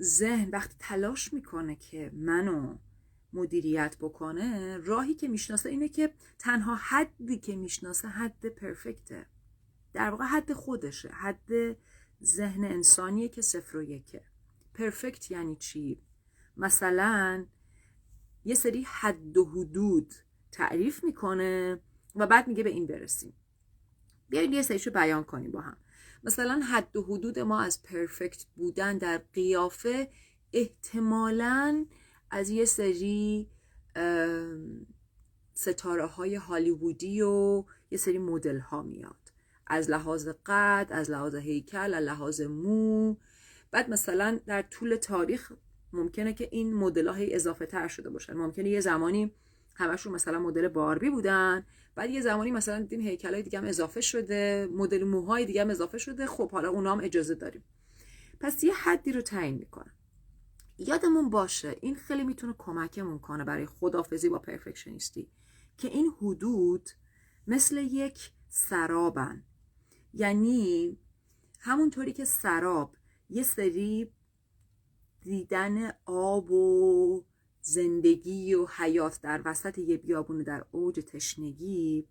ذهن 0.00 0.50
وقتی 0.50 0.74
تلاش 0.78 1.32
می‌کنه 1.32 1.76
که 1.76 2.10
منو 2.14 2.78
مدیریت 3.34 3.96
بکنه 4.00 4.76
راهی 4.76 5.14
که 5.14 5.28
می‌شناسه 5.28 5.68
اینه 5.68 5.88
که 5.88 6.14
تنها 6.38 6.74
حدی 6.74 7.38
که 7.38 7.56
می‌شناسه 7.56 8.08
حد 8.08 8.46
پرفکته. 8.46 9.26
در 9.92 10.10
واقع 10.10 10.24
حد 10.24 10.52
خودشه 10.52 11.08
حد 11.08 11.76
ذهن 12.22 12.64
انسانیه 12.64 13.28
که 13.28 13.42
صفر 13.42 13.76
و 13.76 13.82
یکه. 13.82 14.24
پرفکت 14.74 15.30
یعنی 15.30 15.56
چی؟ 15.56 16.02
مثلا 16.56 17.46
یه 18.44 18.54
سری 18.54 18.82
حد 18.82 19.36
و 19.36 19.44
حدود 19.44 20.14
تعریف 20.52 21.04
می‌کنه 21.04 21.80
و 22.16 22.26
بعد 22.26 22.48
میگه 22.48 22.62
به 22.62 22.70
این 22.70 22.86
برسیم. 22.86 23.34
بیایید 24.28 24.52
یه 24.52 24.62
سریشو 24.62 24.90
بیان 24.90 25.24
کنیم 25.24 25.50
با 25.50 25.60
هم. 25.60 25.76
مثلا 26.24 26.60
حد 26.60 26.96
و 26.96 27.02
حدود 27.02 27.38
ما 27.38 27.60
از 27.60 27.82
پرفکت 27.82 28.46
بودن 28.56 28.98
در 28.98 29.18
قیافه 29.18 30.08
احتمالا 30.52 31.86
از 32.34 32.50
یه 32.50 32.64
سری 32.64 33.48
ستاره 35.54 36.06
های 36.06 36.34
هالیوودی 36.34 37.22
و 37.22 37.64
یه 37.90 37.98
سری 37.98 38.18
مدل 38.18 38.58
ها 38.58 38.82
میاد. 38.82 39.32
از 39.66 39.90
لحاظ 39.90 40.28
قد 40.46 40.86
از 40.90 41.10
لحاظ 41.10 41.34
هیکل 41.34 41.94
از 41.94 42.04
لحاظ 42.04 42.40
مو. 42.40 43.16
بعد 43.70 43.90
مثلا 43.90 44.40
در 44.46 44.62
طول 44.62 44.96
تاریخ 44.96 45.52
ممکنه 45.92 46.32
که 46.32 46.48
این 46.52 46.74
مدل 46.74 47.08
ها 47.08 47.14
اضافه 47.18 47.66
تر 47.66 47.88
شده 47.88 48.10
باشن. 48.10 48.32
ممکنه 48.32 48.68
یه 48.68 48.80
زمانی 48.80 49.32
همشون 49.74 50.12
مثلا 50.12 50.38
مدل 50.38 50.68
باربی 50.68 51.10
بودن 51.10 51.66
بعد 51.94 52.10
یه 52.10 52.20
زمانی 52.20 52.50
مثلا 52.50 52.80
دیدیم 52.80 53.00
هیکلای 53.00 53.42
دیگه 53.42 53.58
هم 53.58 53.64
اضافه 53.64 54.00
شده 54.00 54.68
مدل 54.72 55.04
موهای 55.04 55.44
دیگه 55.44 55.60
هم 55.60 55.70
اضافه 55.70 55.98
شده. 55.98 56.26
خب 56.26 56.50
حالا 56.50 56.68
اونا 56.68 56.92
هم 56.92 57.00
اجازه 57.00 57.34
داریم. 57.34 57.64
پس 58.40 58.64
یه 58.64 58.74
حدی 58.74 59.12
رو 59.12 59.20
تعیین 59.20 59.54
می‌کنم. 59.54 59.92
یادمون 60.78 61.30
باشه 61.30 61.76
این 61.80 61.94
خیلی 61.94 62.24
می‌تونه 62.24 62.54
کمکمون 62.58 63.18
کنه 63.18 63.44
برای 63.44 63.66
خدافزی 63.66 64.28
با 64.28 64.38
پرفکشنیستی 64.38 65.30
که 65.78 65.88
این 65.88 66.12
حدود 66.20 66.90
مثل 67.46 67.76
یک 67.76 68.30
سرابن. 68.48 69.44
یعنی 70.14 70.98
همونطوری 71.60 72.12
که 72.12 72.24
سراب 72.24 72.96
یه 73.30 73.42
سری 73.42 74.12
دیدن 75.20 75.92
آب 76.04 76.50
و 76.50 77.24
زندگی 77.60 78.54
و 78.54 78.66
حیات 78.66 79.20
در 79.20 79.42
وسط 79.44 79.78
یه 79.78 79.96
بیابون 79.96 80.42
در 80.42 80.66
اوج 80.70 80.94
تشنگی 80.94 82.08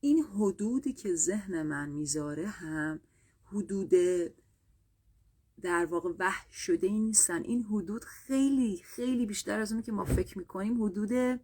این 0.00 0.22
حدودی 0.22 0.92
که 0.92 1.14
ذهن 1.14 1.62
من 1.62 1.88
می‌ذاره 1.88 2.46
هم 2.46 3.00
حدود 3.52 3.90
در 5.62 5.86
واقع 5.86 6.10
وحش 6.18 6.54
شده 6.54 6.86
ای 6.86 7.00
نیستن. 7.00 7.42
این 7.42 7.62
حدود 7.62 8.04
خیلی 8.04 8.82
خیلی 8.84 9.26
بیشتر 9.26 9.60
از 9.60 9.72
اونی 9.72 9.82
که 9.82 9.92
ما 9.92 10.04
فکر 10.04 10.38
می‌کنیم 10.38 10.82
حدود 10.82 11.40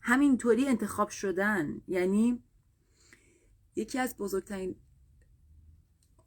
همینطوری 0.00 0.66
انتخاب 0.66 1.08
شدن. 1.08 1.80
یعنی 1.88 2.42
یکی 3.76 3.98
از 3.98 4.16
بزرگترین 4.16 4.76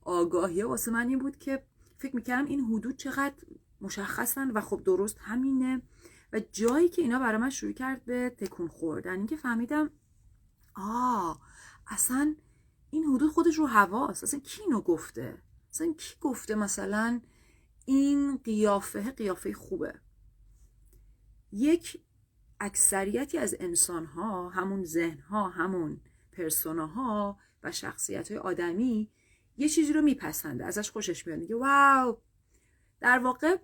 آگاهی 0.02 0.64
واسه 0.64 0.92
من 0.92 1.08
این 1.08 1.20
بود 1.20 1.38
که 1.38 1.64
فکر 1.98 2.16
می‌کردم 2.16 2.46
این 2.46 2.60
حدود 2.60 2.96
چقدر 2.96 3.36
مشخصن 3.82 4.52
و 4.52 4.62
خب 4.62 4.82
درست 4.84 5.18
همینه. 5.20 5.82
و 6.34 6.40
جایی 6.52 6.90
که 6.90 7.02
اینا 7.02 7.20
برای 7.20 7.38
من 7.38 7.50
شروع 7.50 7.72
کرد 7.72 8.06
به 8.06 8.30
تکون 8.38 8.68
خوردن 8.68 9.18
اینکه 9.18 9.36
فهمیدم 9.36 9.90
آه 10.76 11.42
اصلا 11.88 12.36
این 12.92 13.04
حدود 13.04 13.32
خودش 13.32 13.56
رو 13.56 13.66
هواست 13.66 14.24
اصلا 14.24 14.40
کی 14.40 14.62
اینو 14.62 14.82
گفته؟ 14.82 15.38
اصلا 15.72 15.94
کی 15.94 16.16
گفته 16.22 16.56
مثلا 16.56 17.22
این 17.86 18.38
قیافه 18.38 19.12
قیافه 19.12 19.54
خوبه؟ 19.54 19.94
یک 21.52 22.02
اکثریتی 22.60 23.38
از 23.38 23.56
انسان 23.60 24.06
ها 24.06 24.50
همون 24.50 24.86
ذهن 24.86 25.20
ها 25.20 25.50
همون 25.50 26.02
پرسونا 26.32 27.38
و 27.64 27.72
شخصیت 27.72 28.32
های 28.32 28.38
آدمی 28.38 29.12
یه 29.58 29.70
چیزی 29.70 29.94
رو 29.94 30.02
میپسنده 30.02 30.66
ازش 30.66 30.92
خوشش 30.92 31.28
میاد. 31.28 31.40
میگه 31.40 31.56
واو! 31.56 32.18
در 33.00 33.20
واقع 33.20 33.58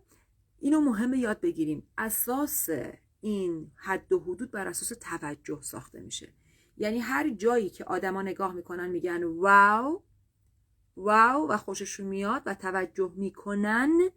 اینو 0.60 0.82
مهمه 0.82 1.18
یاد 1.18 1.42
بگیریم. 1.42 1.88
اساس 1.98 2.70
این 3.22 3.72
حد 3.76 4.14
و 4.14 4.20
حدود 4.20 4.52
بر 4.52 4.68
اساس 4.68 4.94
توجه 5.02 5.62
ساخته 5.62 6.00
میشه. 6.00 6.34
یعنی 6.78 7.00
هر 7.00 7.30
جایی 7.30 7.70
که 7.70 7.84
آدما 7.84 8.22
نگاه 8.22 8.54
می‌کنن 8.54 8.90
میگن 8.90 9.24
واو 9.24 10.04
واو 10.98 11.50
و 11.50 11.58
خوششون 11.58 12.08
میاد 12.08 12.42
و 12.46 12.54
توجه 12.54 13.12
می‌کنن 13.16 14.10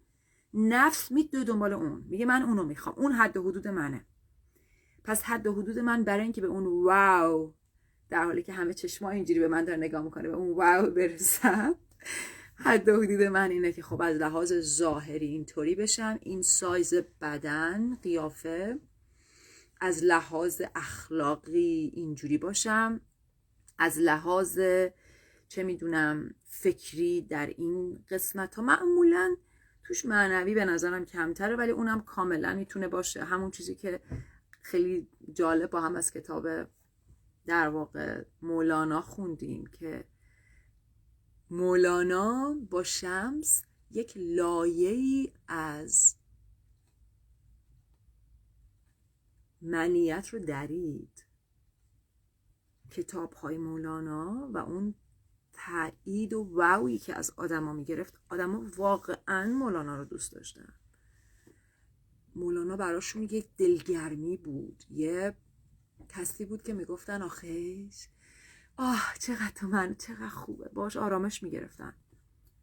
نفس 0.55 1.13
میدوه 1.13 1.45
دنبال 1.45 1.73
اون. 1.73 2.05
میگه 2.09 2.27
من 2.27 2.43
اونو 2.43 2.63
می‌خوام. 2.63 2.95
اون 2.99 3.13
حد 3.13 3.37
و 3.37 3.43
حدود 3.43 3.69
منه. 3.69 4.07
پس 5.05 5.23
حد 5.23 5.47
و 5.47 5.53
حدود 5.53 5.79
من 5.79 6.05
برای 6.05 6.23
اینکه 6.23 6.41
به 6.41 6.47
اون 6.47 6.85
واو 6.85 7.55
در 8.11 8.25
حالی 8.25 8.43
که 8.43 8.53
همه 8.53 8.75
چشما 8.75 9.11
اینجوری 9.11 9.41
به 9.41 9.49
من 9.49 9.65
داره 9.65 9.79
نگاه 9.79 10.03
می‌کنه 10.03 10.29
به 10.29 10.37
اون 10.37 10.51
واو 10.51 10.91
برسم 10.91 11.75
حد 12.55 12.89
و 12.89 13.03
حدود 13.03 13.23
من 13.23 13.51
اینه 13.51 13.73
که 13.73 13.83
خب 13.83 14.03
از 14.03 14.17
لحاظ 14.17 14.53
ظاهری 14.61 15.27
اینطوری 15.27 15.75
بشم. 15.75 16.19
این 16.23 16.43
سایز 16.43 16.95
بدن 17.21 17.95
قیافه 17.95 18.79
از 19.81 20.05
لحاظ 20.05 20.63
اخلاقی 20.75 21.93
اینجوری 21.95 22.39
باشم. 22.39 23.01
از 23.79 23.99
لحاظ 23.99 24.61
چه 25.49 25.63
می‌دونم 25.63 26.35
فکری 26.45 27.23
در 27.23 27.47
این 27.47 28.05
قسمت 28.11 28.55
ها 28.55 28.63
معمولا 28.63 29.37
توش 29.85 30.05
معنوی 30.05 30.55
به 30.55 30.65
نظرم 30.65 31.05
کمتره 31.05 31.57
ولی 31.57 31.71
اونم 31.71 32.01
کاملا 32.01 32.55
می‌تونه 32.55 32.89
باشه. 32.89 33.25
همون 33.25 33.51
چیزی 33.51 33.75
که 33.75 34.01
خیلی 34.63 35.09
جالب 35.33 35.71
با 35.71 35.81
هم 35.81 35.97
از 35.97 36.11
کتاب 36.11 36.47
در 37.47 37.69
واقع 37.69 38.25
مولانا 38.43 39.01
خوندیم 39.01 39.67
که 39.67 40.05
مولانا 41.51 42.57
با 42.71 42.83
شمس 42.83 43.63
یک 43.91 44.13
لایه 44.17 45.33
از 45.49 46.20
منیت 49.61 50.29
رو 50.29 50.39
درید. 50.39 51.27
کتاب 52.91 53.33
های 53.33 53.59
مولانا 53.59 54.51
و 54.55 54.59
اون 54.59 54.95
تایید 55.53 56.33
و 56.33 56.43
واوی 56.43 56.99
که 56.99 57.15
از 57.15 57.31
آدما 57.37 57.73
می‌گرفت 57.73 58.21
آدما 58.29 58.65
واقعا 58.77 59.53
مولانا 59.53 59.97
رو 59.97 60.05
دوست 60.05 60.33
داشتن. 60.33 60.73
مولانا 62.37 62.77
براشون 62.77 63.23
یک 63.23 63.49
دلگرمی 63.57 64.37
بود. 64.37 64.85
یه 64.91 65.37
کسی 66.09 66.45
بود 66.45 66.63
که 66.63 66.73
می‌گفتن 66.73 67.23
آخیش 67.23 68.09
آه 68.77 69.15
چقدر 69.19 69.53
تو 69.55 69.69
من 69.69 69.95
چقدر 69.95 70.29
خوبه. 70.29 70.69
باش 70.69 70.97
آرامش 70.97 71.43
می‌گرفتن. 71.43 71.95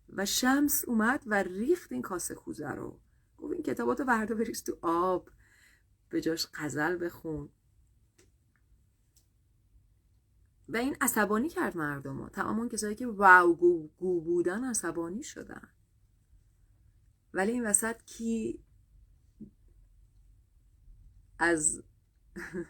و 0.09 0.25
شمس 0.25 0.85
اومد 0.85 1.23
و 1.25 1.43
ریخت 1.43 1.91
این 1.91 2.01
کاسه 2.01 2.35
کوزه 2.35 2.71
رو. 2.71 2.99
گفت 3.37 3.53
این 3.53 3.63
کتاباتو 3.63 4.03
وردا 4.03 4.35
بریز 4.35 4.63
تو 4.63 4.77
آب. 4.81 5.29
به 6.09 6.21
جاش 6.21 6.47
غزل 6.53 7.05
بخون. 7.05 7.49
و 10.69 10.77
این 10.77 10.97
عصبانی 11.01 11.49
کرد 11.49 11.77
مردم 11.77 12.21
ها 12.21 12.29
تمام 12.29 12.59
اون 12.59 12.69
کسایی 12.69 12.95
که 12.95 13.07
واو 13.07 13.55
گو, 13.55 13.87
گو 13.87 14.21
بودن 14.21 14.63
عصبانی 14.63 15.23
شدن. 15.23 15.69
ولی 17.33 17.51
این 17.51 17.65
وسط 17.65 18.03
کی 18.03 18.63
از 21.39 21.83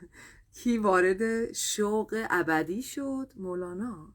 کی 0.57 0.77
وارد 0.77 1.53
شوق 1.53 2.25
ابدی 2.29 2.81
شد؟ 2.81 3.33
مولانا. 3.35 4.13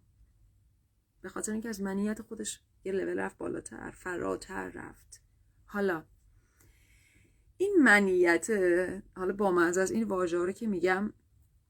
به 1.20 1.29
خاطر 1.29 1.53
اینکه 1.53 1.68
از 1.68 1.81
منیت 1.81 2.23
خودش 2.23 2.61
یه 2.85 2.93
لول 2.93 3.18
رفت 3.18 3.39
بالاتر 3.39 3.91
فراتر 3.91 4.68
رفت. 4.68 5.23
حالا 5.64 6.05
این 7.62 7.82
منیت 7.82 8.50
حالا 9.16 9.32
با 9.32 9.62
از 9.62 9.90
این 9.90 10.04
واژه 10.04 10.38
رو 10.38 10.52
که 10.52 10.66
میگم 10.66 11.12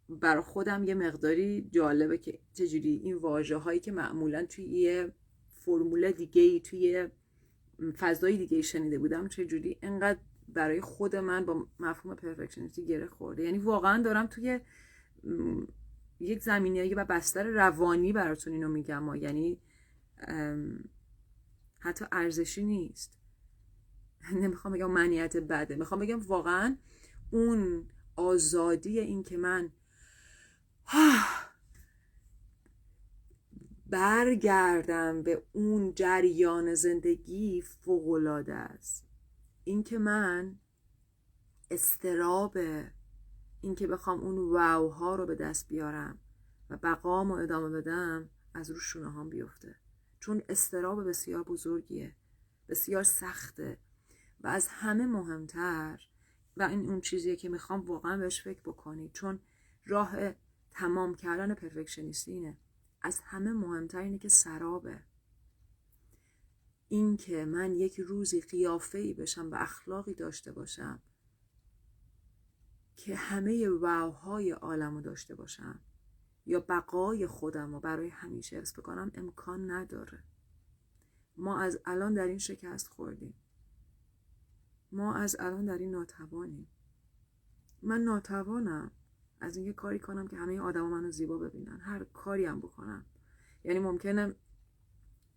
برای 0.08 0.42
خودم 0.42 0.84
یه 0.84 0.94
مقداری 0.94 1.68
جالبه 1.72 2.18
که 2.18 2.38
چجوری 2.52 3.00
این 3.04 3.16
واژه 3.16 3.56
هایی 3.56 3.80
که 3.80 3.92
معمولا 3.92 4.46
توی 4.46 4.64
یه 4.64 5.12
فرمول 5.48 6.10
دیگه 6.10 6.42
ای 6.42 6.60
توی 6.60 7.08
فضای 7.98 8.36
دیگه 8.36 8.62
شنیده 8.62 8.98
بودم 8.98 9.28
چجوری 9.28 9.78
اینقدر 9.82 10.18
برای 10.48 10.80
خود 10.80 11.16
من 11.16 11.46
با 11.46 11.66
مفهوم 11.80 12.16
پرفکشنیستی 12.16 12.86
گره 12.86 13.06
خورده. 13.06 13.44
یعنی 13.44 13.58
واقعا 13.58 14.02
دارم 14.02 14.26
توی 14.26 14.60
یک 16.20 16.42
زمینی 16.42 16.94
و 16.94 17.04
بستر 17.04 17.42
روانی 17.42 18.12
براتون 18.12 18.52
اینو 18.52 18.68
میگم. 18.68 19.14
یعنی 19.14 19.60
حتی 21.78 22.04
ارزشی 22.12 22.64
نیست. 22.64 23.21
نمی‌خوام 24.42 24.74
بگم 24.74 24.90
منیت 24.90 25.36
بده. 25.36 25.76
می‌خوام 25.76 26.00
بگم 26.00 26.20
واقعا 26.20 26.76
اون 27.30 27.88
آزادی 28.16 29.00
این 29.00 29.22
که 29.22 29.36
من 29.36 29.72
برگردم 33.86 35.22
به 35.22 35.42
اون 35.52 35.94
جریان 35.94 36.74
زندگی 36.74 37.62
فوقالعاده 37.62 38.54
است. 38.54 39.06
اینکه 39.64 39.98
من 39.98 40.58
استراب 41.70 42.58
اینکه 43.60 43.86
بخوام 43.86 44.20
اون 44.20 44.38
واو 44.38 44.90
ها 44.90 45.14
رو 45.14 45.26
به 45.26 45.34
دست 45.34 45.68
بیارم 45.68 46.18
و 46.70 46.76
بقام 46.76 47.32
رو 47.32 47.38
ادامه 47.38 47.68
بدم 47.68 48.30
از 48.54 48.70
رو 48.70 48.78
شونه 48.78 49.12
هم 49.12 49.28
بیفته. 49.28 49.76
چون 50.20 50.42
استراب 50.48 51.08
بسیار 51.08 51.42
بزرگیه 51.42 52.16
بسیار 52.68 53.02
سخته. 53.02 53.78
و 54.42 54.48
از 54.48 54.68
همه 54.68 55.06
مهمتر. 55.06 56.00
و 56.56 56.62
این 56.62 56.90
اون 56.90 57.00
چیزیه 57.00 57.36
که 57.36 57.48
می‌خوام 57.48 57.80
واقعا 57.80 58.16
بهش 58.16 58.42
فکر 58.42 58.60
بکنید 58.60 59.12
چون 59.12 59.40
راه 59.86 60.32
تمام 60.70 61.14
کردن 61.14 61.54
پرفکشنیستی 61.54 62.32
اینه. 62.32 62.58
از 63.02 63.20
همه 63.20 63.52
مهمتر 63.52 63.98
اینه 63.98 64.18
که 64.18 64.28
سرابه. 64.28 65.02
این 66.88 67.16
که 67.16 67.44
من 67.44 67.72
یک 67.72 68.00
روزی 68.00 68.40
قیافه 68.40 68.98
ای 68.98 69.14
بشم 69.14 69.50
و 69.50 69.54
اخلاقی 69.58 70.14
داشته 70.14 70.52
باشم 70.52 71.02
که 72.96 73.16
همه 73.16 73.68
واوهای 73.68 74.50
عالم 74.50 74.94
رو 74.94 75.00
داشته 75.00 75.34
باشم 75.34 75.80
یا 76.46 76.60
بقای 76.60 77.26
خودم 77.26 77.72
رو 77.72 77.80
برای 77.80 78.08
همیشه 78.08 78.56
حفظ 78.56 78.78
بکنم 78.78 79.10
امکان 79.14 79.70
نداره. 79.70 80.24
ما 81.36 81.60
از 81.60 81.78
الان 81.84 82.14
در 82.14 82.26
این 82.26 82.38
شکست 82.38 82.88
خوردیم. 82.88 83.34
ما 84.92 85.14
از 85.14 85.36
الان 85.38 85.64
در 85.64 85.78
این 85.78 85.90
ناتوانیم. 85.90 86.68
من 87.82 88.00
ناتوانم 88.00 88.90
از 89.40 89.56
اینکه 89.56 89.72
کاری 89.72 89.98
کنم 89.98 90.28
که 90.28 90.36
همه 90.36 90.60
آدما 90.60 90.88
منو 90.88 91.10
زیبا 91.10 91.38
ببینن. 91.38 91.80
هر 91.80 92.04
کاری 92.04 92.44
هم 92.44 92.60
بکنم. 92.60 93.04
یعنی 93.64 93.78
ممکنه 93.78 94.34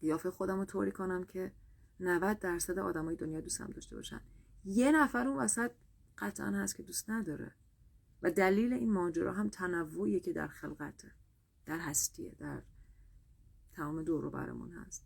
قیافه 0.02 0.32
خودم 0.32 0.60
رو 0.60 0.66
طوری 0.66 0.92
کنم 0.92 1.24
که 1.24 1.52
90 2.00 2.40
درصد 2.40 2.80
آدمای 2.80 3.16
دنیا 3.16 3.42
دوستم 3.42 3.68
داشته 3.68 3.96
باشن. 3.96 4.22
یه 4.66 4.92
نفر 4.92 5.28
اون 5.28 5.38
وسط 5.38 5.72
قطعا 6.18 6.52
هست 6.52 6.76
که 6.76 6.84
دوست 6.84 7.10
نداره. 7.10 7.56
و 8.22 8.32
دلیل 8.32 8.74
این 8.74 8.92
ماجرا 8.92 9.34
هم 9.34 9.50
تنوعیه 9.50 10.20
که 10.20 10.34
در 10.34 10.48
خلقته. 10.48 11.12
در 11.66 11.80
هستیه. 11.80 12.36
در 12.40 12.62
تمام 13.74 14.04
دور 14.04 14.30
برمون 14.30 14.72
هست. 14.72 15.06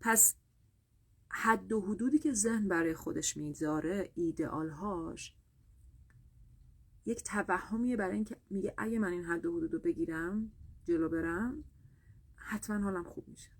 پس 0.00 0.34
حد 1.36 1.72
و 1.72 1.80
حدودی 1.80 2.18
که 2.18 2.32
ذهن 2.32 2.68
برای 2.68 2.94
خودش 2.94 3.36
می‌ذاره 3.36 4.10
ایدئالهاش 4.14 5.34
یک 7.06 7.22
توهمیه 7.22 7.96
برای 7.96 8.14
اینکه 8.14 8.36
میگه 8.50 8.74
اگه 8.78 8.98
من 8.98 9.12
این 9.12 9.24
حد 9.24 9.46
و 9.46 9.56
حدود 9.56 9.72
رو 9.72 9.78
بگیرم 9.78 10.52
جلو 10.84 11.08
برم 11.08 11.64
حتما 12.36 12.78
حالم 12.78 13.04
خوب 13.04 13.28
میشه. 13.28 13.50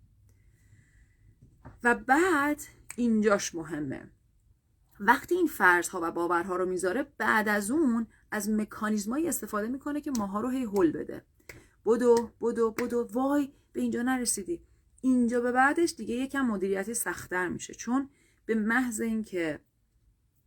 و 1.85 1.95
بعد 1.95 2.63
اینجاش 2.97 3.55
مهمه. 3.55 4.11
وقتی 5.01 5.35
این 5.35 5.47
فرضها 5.47 6.01
و 6.03 6.11
باورها 6.11 6.57
رو 6.57 6.67
می‌ذاره 6.67 7.07
بعد 7.19 7.49
از 7.49 7.71
اون 7.71 8.07
از 8.31 8.51
مکانیزمایی 8.51 9.29
استفاده 9.29 9.69
می‌کنه 9.69 10.01
که 10.01 10.11
ماها 10.19 10.41
رو 10.41 10.49
هی 10.49 10.65
هل 10.65 10.91
بده. 10.91 11.25
بدو 11.87 12.31
بدو 12.41 12.71
بدو 12.71 13.09
وای 13.13 13.53
به 13.73 13.81
اینجا 13.81 14.03
نرسیدی. 14.03 14.63
اینجا 15.05 15.41
به 15.41 15.53
بعدش 15.53 15.95
دیگه 15.95 16.15
یکم 16.15 16.41
مدیریتی 16.41 16.95
سختتر 16.95 17.49
میشه. 17.49 17.75
چون 17.75 18.11
به 18.47 18.55
محض 18.55 19.01
اینکه 19.01 19.61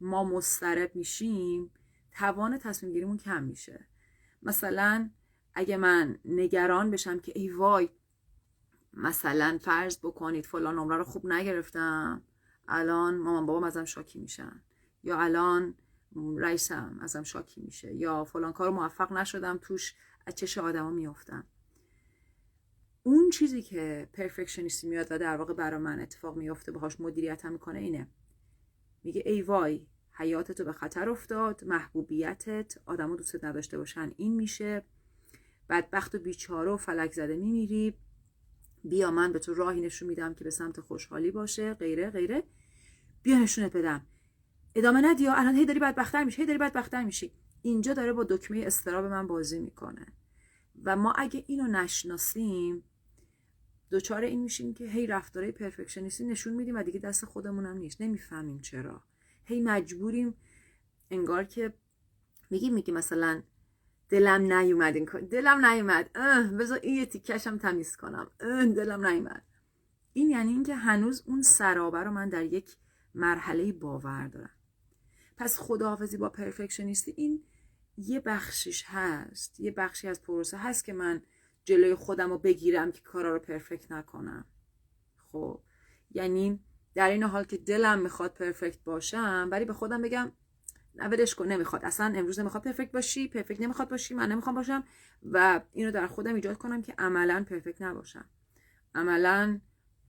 ما 0.01 0.23
مسترب 0.23 0.95
میشیم 0.95 1.71
توان 2.11 2.57
تصمیم 2.57 2.93
گیریمون 2.93 3.17
کم 3.17 3.43
میشه. 3.43 3.87
مثلا 4.43 5.09
اگه 5.53 5.77
من 5.77 6.19
نگران 6.25 6.91
بشم 6.91 7.19
که 7.19 7.31
ای 7.35 7.49
وای 7.49 7.89
مثلا 8.93 9.57
فرض 9.61 9.97
بکنید 9.97 10.45
فلان 10.45 10.75
نمره 10.75 10.97
رو 10.97 11.03
خوب 11.03 11.25
نگرفتم 11.25 12.21
الان 12.67 13.17
مامان 13.17 13.45
بابام 13.45 13.63
ازم 13.63 13.85
شاکی 13.85 14.19
میشن. 14.19 14.61
یا 15.03 15.19
الان 15.19 15.75
رئیسم 16.37 16.99
ازم 17.01 17.23
شاکی 17.23 17.61
میشه. 17.61 17.93
یا 17.93 18.23
فلان 18.23 18.53
کار 18.53 18.69
موفق 18.69 19.11
نشدم 19.13 19.59
توش 19.61 19.95
از 20.25 20.35
چش 20.35 20.57
آدما 20.57 20.89
میافتم. 20.89 21.43
اون 23.07 23.29
چیزی 23.29 23.61
که 23.61 24.09
پرفکشنیستی 24.13 24.87
میاد 24.87 25.07
و 25.11 25.17
در 25.17 25.37
واقع 25.37 25.53
برای 25.53 25.79
من 25.79 25.99
اتفاق 25.99 26.37
میافته 26.37 26.71
باهاش 26.71 26.99
مدیریت 26.99 27.45
هم 27.45 27.51
می‌کنه 27.51 27.79
اینه. 27.79 28.07
میگه 29.03 29.23
ای 29.25 29.41
وای 29.41 29.85
حیاتتو 30.11 30.63
به 30.63 30.73
خطر 30.73 31.09
افتاد 31.09 31.63
محبوبیتت 31.63 32.77
آدما 32.85 33.15
دوست 33.15 33.45
نداشته 33.45 33.77
باشن 33.77 34.11
این 34.17 34.35
میشه. 34.35 34.85
بدبخت 35.69 36.15
و 36.15 36.19
بیچاره 36.19 36.71
و 36.71 36.77
فلک 36.77 37.13
زده 37.13 37.35
میمیری. 37.35 37.93
بیا 38.83 39.11
من 39.11 39.33
به 39.33 39.39
تو 39.39 39.53
راهی 39.53 39.81
نشون 39.81 40.09
میدم 40.09 40.33
که 40.33 40.43
به 40.43 40.49
سمت 40.49 40.81
خوشحالی 40.81 41.31
باشه 41.31 41.73
غیره 41.73 42.09
غیره. 42.09 42.43
بیا 43.23 43.39
نشونت 43.39 43.75
بدم. 43.75 44.05
ادامه 44.75 45.01
ندیا 45.01 45.33
الان 45.33 45.55
هی 45.55 45.65
داری 45.65 45.79
بدبختتر 45.79 46.23
میشی 46.23 46.41
هی 46.41 46.45
داری 46.45 46.59
بدبختتر 46.59 47.03
میشی. 47.03 47.31
اینجا 47.61 47.93
داره 47.93 48.13
با 48.13 48.23
دکمه 48.23 48.63
استراب 48.65 49.05
من 49.05 49.27
بازی 49.27 49.59
می‌کنه. 49.59 50.05
و 50.83 50.95
ما 50.95 51.11
اگه 51.11 51.43
اینو 51.47 51.67
نشناسیم 51.67 52.83
دوچار 53.89 54.21
این 54.21 54.41
میشیم 54.41 54.73
که 54.73 54.85
هی 54.85 55.07
رفتارهای 55.07 55.51
پرفکشنیستی 55.51 56.25
نشون 56.25 56.53
میدیم 56.53 56.75
و 56.75 56.83
دیگه 56.83 56.99
دست 56.99 57.25
خودمونم 57.25 57.77
نیست. 57.77 58.01
نمی‌فهمیم 58.01 58.61
چرا. 58.61 59.03
هی 59.43 59.61
مجبوریم 59.61 60.33
انگار 61.11 61.43
که 61.43 61.73
میگیم 62.49 62.73
میگی 62.73 62.91
مثلا 62.91 63.43
دلم 64.09 64.53
نیومد 64.53 64.95
این 64.95 65.05
دلم 65.05 65.65
نیومد. 65.65 66.13
بذار 66.59 66.79
این 66.83 66.95
یه 66.95 67.05
تیکشم 67.05 67.57
تمیز 67.57 67.95
کنم. 67.95 68.31
دلم 68.75 69.07
نیومد. 69.07 69.43
این 70.13 70.29
یعنی 70.29 70.51
اینکه 70.51 70.75
هنوز 70.75 71.23
اون 71.25 71.41
سرابه 71.41 71.99
رو 71.99 72.11
من 72.11 72.29
در 72.29 72.45
یک 72.45 72.77
مرحله 73.15 73.71
باور 73.71 74.27
دارم. 74.27 74.49
پس 75.37 75.57
خداحافظی 75.59 76.17
با 76.17 76.29
پرفکشنیستی 76.29 77.13
این 77.17 77.43
یه 77.97 78.19
بخشش 78.19 78.83
هست. 78.87 79.59
یه 79.59 79.71
بخشی 79.71 80.07
از 80.07 80.21
پروسه 80.21 80.57
هست 80.57 80.85
که 80.85 80.93
من 80.93 81.21
جلوی 81.67 81.95
خودم 81.95 82.29
رو 82.29 82.37
بگیرم 82.37 82.91
که 82.91 83.01
کارا 83.01 83.33
رو 83.33 83.39
پرفکت 83.39 83.91
نکنم. 83.91 84.45
خب. 85.31 85.61
یعنی 86.11 86.59
در 86.95 87.09
این 87.09 87.23
حال 87.23 87.43
که 87.43 87.57
دلم 87.57 87.99
می‌خواد 87.99 88.33
پرفکت 88.33 88.83
باشم 88.83 89.47
ولی 89.51 89.65
به 89.65 89.73
خودم 89.73 90.01
بگم 90.01 90.31
نولش 90.95 91.35
کن 91.35 91.47
نمی‌خواد. 91.47 91.85
اصلا 91.85 92.13
امروز 92.15 92.39
نمی‌خواد 92.39 92.63
پرفکت 92.63 92.91
باشی 92.91 93.27
پرفکت 93.27 93.61
نمی‌خواد 93.61 93.89
باشی 93.89 94.13
من 94.13 94.31
نمی‌خوام 94.31 94.55
باشم 94.55 94.83
و 95.23 95.61
اینو 95.73 95.91
در 95.91 96.07
خودم 96.07 96.35
ایجاد 96.35 96.57
کنم 96.57 96.81
که 96.81 96.93
عملا 96.97 97.45
پرفکت 97.49 97.81
نباشم. 97.81 98.25
عملا 98.95 99.59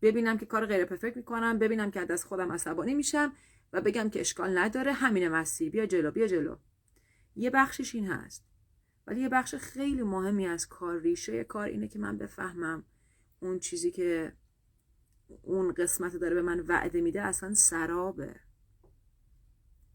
ببینم 0.02 0.38
که 0.38 0.46
کار 0.46 0.66
غیر 0.66 0.84
پرفکت 0.84 1.16
می‌کنم 1.16 1.58
ببینم 1.58 1.90
که 1.90 2.12
از 2.12 2.24
خودم 2.24 2.52
عصبانی 2.52 2.94
میشم 2.94 3.32
و 3.72 3.80
بگم 3.80 4.10
که 4.10 4.20
اشکال 4.20 4.58
نداره 4.58 4.92
همین 4.92 5.28
مسیر 5.28 5.70
بیا 5.70 5.86
جلو 5.86 6.10
بیا 6.10 6.26
جلو. 6.26 6.56
یه 7.36 7.50
بخشش 7.50 7.94
این 7.94 8.06
هست. 8.06 8.44
ولی 9.08 9.20
یه 9.20 9.28
بخش 9.28 9.54
خیلی 9.54 10.02
مهمی 10.02 10.46
از 10.46 10.68
کار 10.68 10.98
ریشه 10.98 11.44
کار 11.44 11.66
اینه 11.66 11.88
که 11.88 11.98
من 11.98 12.18
بفهمم 12.18 12.84
اون 13.40 13.58
چیزی 13.58 13.90
که 13.90 14.32
اون 15.42 15.72
قسمت 15.72 16.16
داره 16.16 16.34
به 16.34 16.42
من 16.42 16.60
وعده 16.60 17.00
میده 17.00 17.22
اصلا 17.22 17.54
سرابه. 17.54 18.36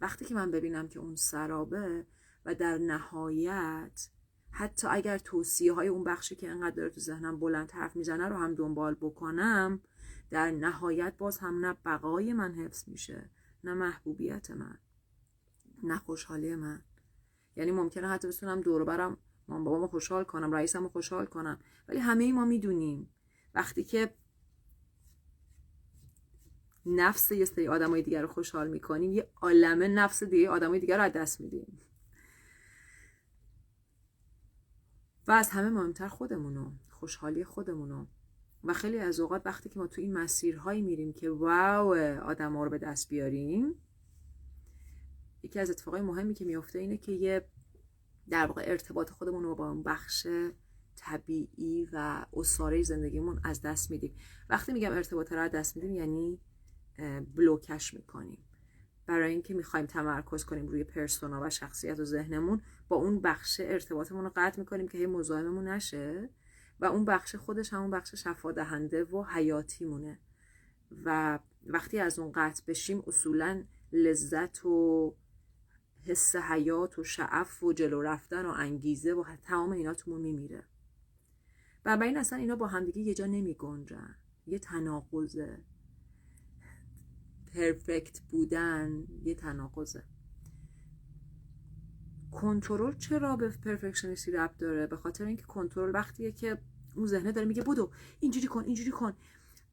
وقتی 0.01 0.25
که 0.25 0.35
من 0.35 0.51
ببینم 0.51 0.87
که 0.87 0.99
اون 0.99 1.15
سرابه 1.15 2.05
و 2.45 2.55
در 2.55 2.77
نهایت 2.77 4.07
حتی 4.51 4.87
اگر 4.87 5.17
توصیه 5.17 5.73
های 5.73 5.87
اون 5.87 6.03
بخشی 6.03 6.35
که 6.35 6.49
انقدر 6.49 6.75
داره 6.75 6.89
تو 6.89 6.99
ذهنم 7.01 7.39
بلند 7.39 7.71
حرف 7.71 7.95
می‌زنه 7.95 8.27
رو 8.27 8.35
هم 8.35 8.55
دنبال 8.55 8.93
بکنم 8.93 9.81
در 10.29 10.51
نهایت 10.51 11.13
باز 11.17 11.37
هم 11.37 11.65
نه 11.65 11.77
بقای 11.85 12.33
من 12.33 12.53
حفظ 12.53 12.89
میشه 12.89 13.29
نه 13.63 13.73
محبوبیت 13.73 14.51
من 14.51 14.77
نه 15.83 15.97
خوشحالی 15.97 16.55
من. 16.55 16.81
یعنی 17.55 17.71
ممکنه 17.71 18.07
حتی 18.07 18.27
بتونم 18.27 18.61
دور 18.61 18.83
برم 18.83 19.17
مام 19.47 19.63
بابامو 19.63 19.87
خوشحال 19.87 20.23
کنم 20.23 20.51
رئیسمو 20.51 20.89
خوشحال 20.89 21.25
کنم. 21.25 21.59
ولی 21.87 21.99
همه 21.99 22.23
ای 22.23 22.31
ما 22.31 22.45
می‌دونیم. 22.45 23.09
وقتی 23.55 23.83
که 23.83 24.13
نفس 26.85 27.31
یه 27.31 27.45
سری 27.45 27.67
آدمای 27.67 28.01
دیگر 28.01 28.21
رو 28.21 28.27
خوشحال 28.27 28.67
می‌کنیم 28.67 29.13
یه 29.13 29.29
عالمه 29.41 29.87
نفس 29.87 30.23
دیگه 30.23 30.49
آدمای 30.49 30.79
دیگر 30.79 30.97
رو 30.97 31.03
از 31.03 31.13
دست 31.13 31.41
میدیم. 31.41 31.79
و 35.27 35.31
از 35.31 35.49
همه 35.49 35.69
مهمتر 35.69 36.07
خودمونو 36.07 36.71
خوشحالی 36.89 37.43
خودمونو. 37.43 38.05
و 38.63 38.73
خیلی 38.73 38.99
از 38.99 39.19
اوقات 39.19 39.41
وقتی 39.45 39.69
که 39.69 39.79
ما 39.79 39.87
تو 39.87 40.01
این 40.01 40.13
مسیرهایی 40.13 40.81
میریم 40.81 41.13
که 41.13 41.29
واو 41.29 41.93
آدم 42.23 42.55
ها 42.55 42.63
رو 42.63 42.69
به 42.69 42.77
دست 42.77 43.09
بیاریم 43.09 43.75
یکی 45.43 45.59
از 45.59 45.69
اتفاقای 45.69 46.01
مهمی 46.01 46.33
که 46.33 46.45
میفته 46.45 46.79
اینه 46.79 46.97
که 46.97 47.11
یه 47.11 47.45
در 48.29 48.45
واقع 48.45 48.63
ارتباط 48.65 49.09
خودمون 49.09 49.43
رو 49.43 49.55
با 49.55 49.69
اون 49.69 49.83
بخش 49.83 50.27
طبیعی 50.95 51.89
و 51.93 52.25
اساره 52.33 52.83
زندگیمون 52.83 53.41
از 53.43 53.61
دست 53.61 53.91
میدیم. 53.91 54.15
وقتی 54.49 54.73
میگم 54.73 54.91
ارتباط 54.91 55.33
رو 55.33 55.39
از 55.39 55.51
دست 55.51 55.75
میدیم 55.75 55.95
یعنی 55.95 56.39
بلوکش 57.35 57.93
می‌کنیم. 57.93 58.43
برای 59.05 59.31
اینکه 59.31 59.53
می‌خوایم 59.53 59.85
تمرکز 59.85 60.45
کنیم 60.45 60.67
روی 60.67 60.83
پرسونا 60.83 61.41
و 61.41 61.49
شخصیت 61.49 61.99
و 61.99 62.05
ذهنمون 62.05 62.61
با 62.87 62.95
اون 62.95 63.21
بخش 63.21 63.61
ارتباطمون 63.63 64.23
رو 64.23 64.31
قطع 64.35 64.59
می‌کنیم 64.59 64.87
که 64.87 64.97
هی 64.97 65.05
مزاحممون 65.05 65.67
نشه 65.67 66.29
و 66.79 66.85
اون 66.85 67.05
بخش 67.05 67.35
خودش 67.35 67.73
همون 67.73 67.91
بخش 67.91 68.15
شفا 68.15 68.51
دهنده 68.51 69.03
و 69.03 69.23
حیاتی 69.23 69.85
مونه 69.85 70.19
و 71.05 71.39
وقتی 71.65 71.99
از 71.99 72.19
اون 72.19 72.31
قطع 72.31 72.63
بشیم 72.67 73.03
اصولا 73.07 73.63
لذت 73.91 74.65
و 74.65 75.15
حس 76.05 76.35
حیات 76.35 76.99
و 76.99 77.03
شعف 77.03 77.63
و 77.63 77.73
جلو 77.73 78.01
رفتن 78.01 78.45
و 78.45 78.49
انگیزه 78.49 79.13
و 79.13 79.23
تمام 79.43 79.71
اینا 79.71 79.93
تومون 79.93 80.21
میمیره. 80.21 80.63
بنابراین 81.83 82.17
اصلا 82.17 82.39
اینا 82.39 82.55
با 82.55 82.67
همدیگه 82.67 83.01
یه 83.01 83.13
جا 83.13 83.25
نمی 83.25 83.53
گنجن 83.53 84.15
یه 84.47 84.59
تناقضه. 84.59 85.63
پرفکت 87.53 88.19
بودن 88.19 89.07
یه 89.23 89.35
تناقضه. 89.35 90.03
کنترل 92.31 92.97
چرا 92.97 93.35
به 93.35 93.49
پرفکشنیستی 93.49 94.31
ربط 94.31 94.57
داره؟ 94.57 94.87
به 94.87 94.97
خاطر 94.97 95.25
اینکه 95.25 95.43
کنترل 95.43 95.93
وقتیه 95.93 96.31
که 96.31 96.57
اون 96.95 97.07
ذهنه 97.07 97.31
داره 97.31 97.47
میگه 97.47 97.63
بودو 97.63 97.91
اینجوری 98.19 98.47
کن 98.47 98.63
اینجوری 98.63 98.91
کن. 98.91 99.13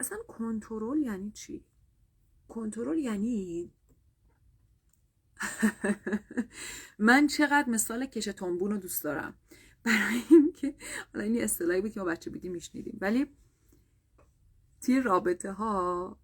اصلا 0.00 0.18
کنترل 0.28 0.98
یعنی 0.98 1.30
چی؟ 1.30 1.64
کنترل 2.48 2.98
یعنی 2.98 3.70
من 6.98 7.26
چقدر 7.26 7.68
مثال 7.68 8.06
کش 8.06 8.24
تنبون 8.24 8.70
رو 8.70 8.76
دوست 8.76 9.04
دارم. 9.04 9.34
برای 9.82 10.22
اینکه 10.30 10.74
حالا 11.12 11.24
این 11.24 11.42
اصطلاحی 11.42 11.80
بود 11.80 11.92
که 11.92 12.00
ما 12.00 12.06
بچه 12.06 12.30
بودیم 12.30 12.52
میشنیدیم. 12.52 12.98
ولی 13.00 13.26
توی 14.82 15.00
رابطه 15.00 15.52
ها 15.52 16.18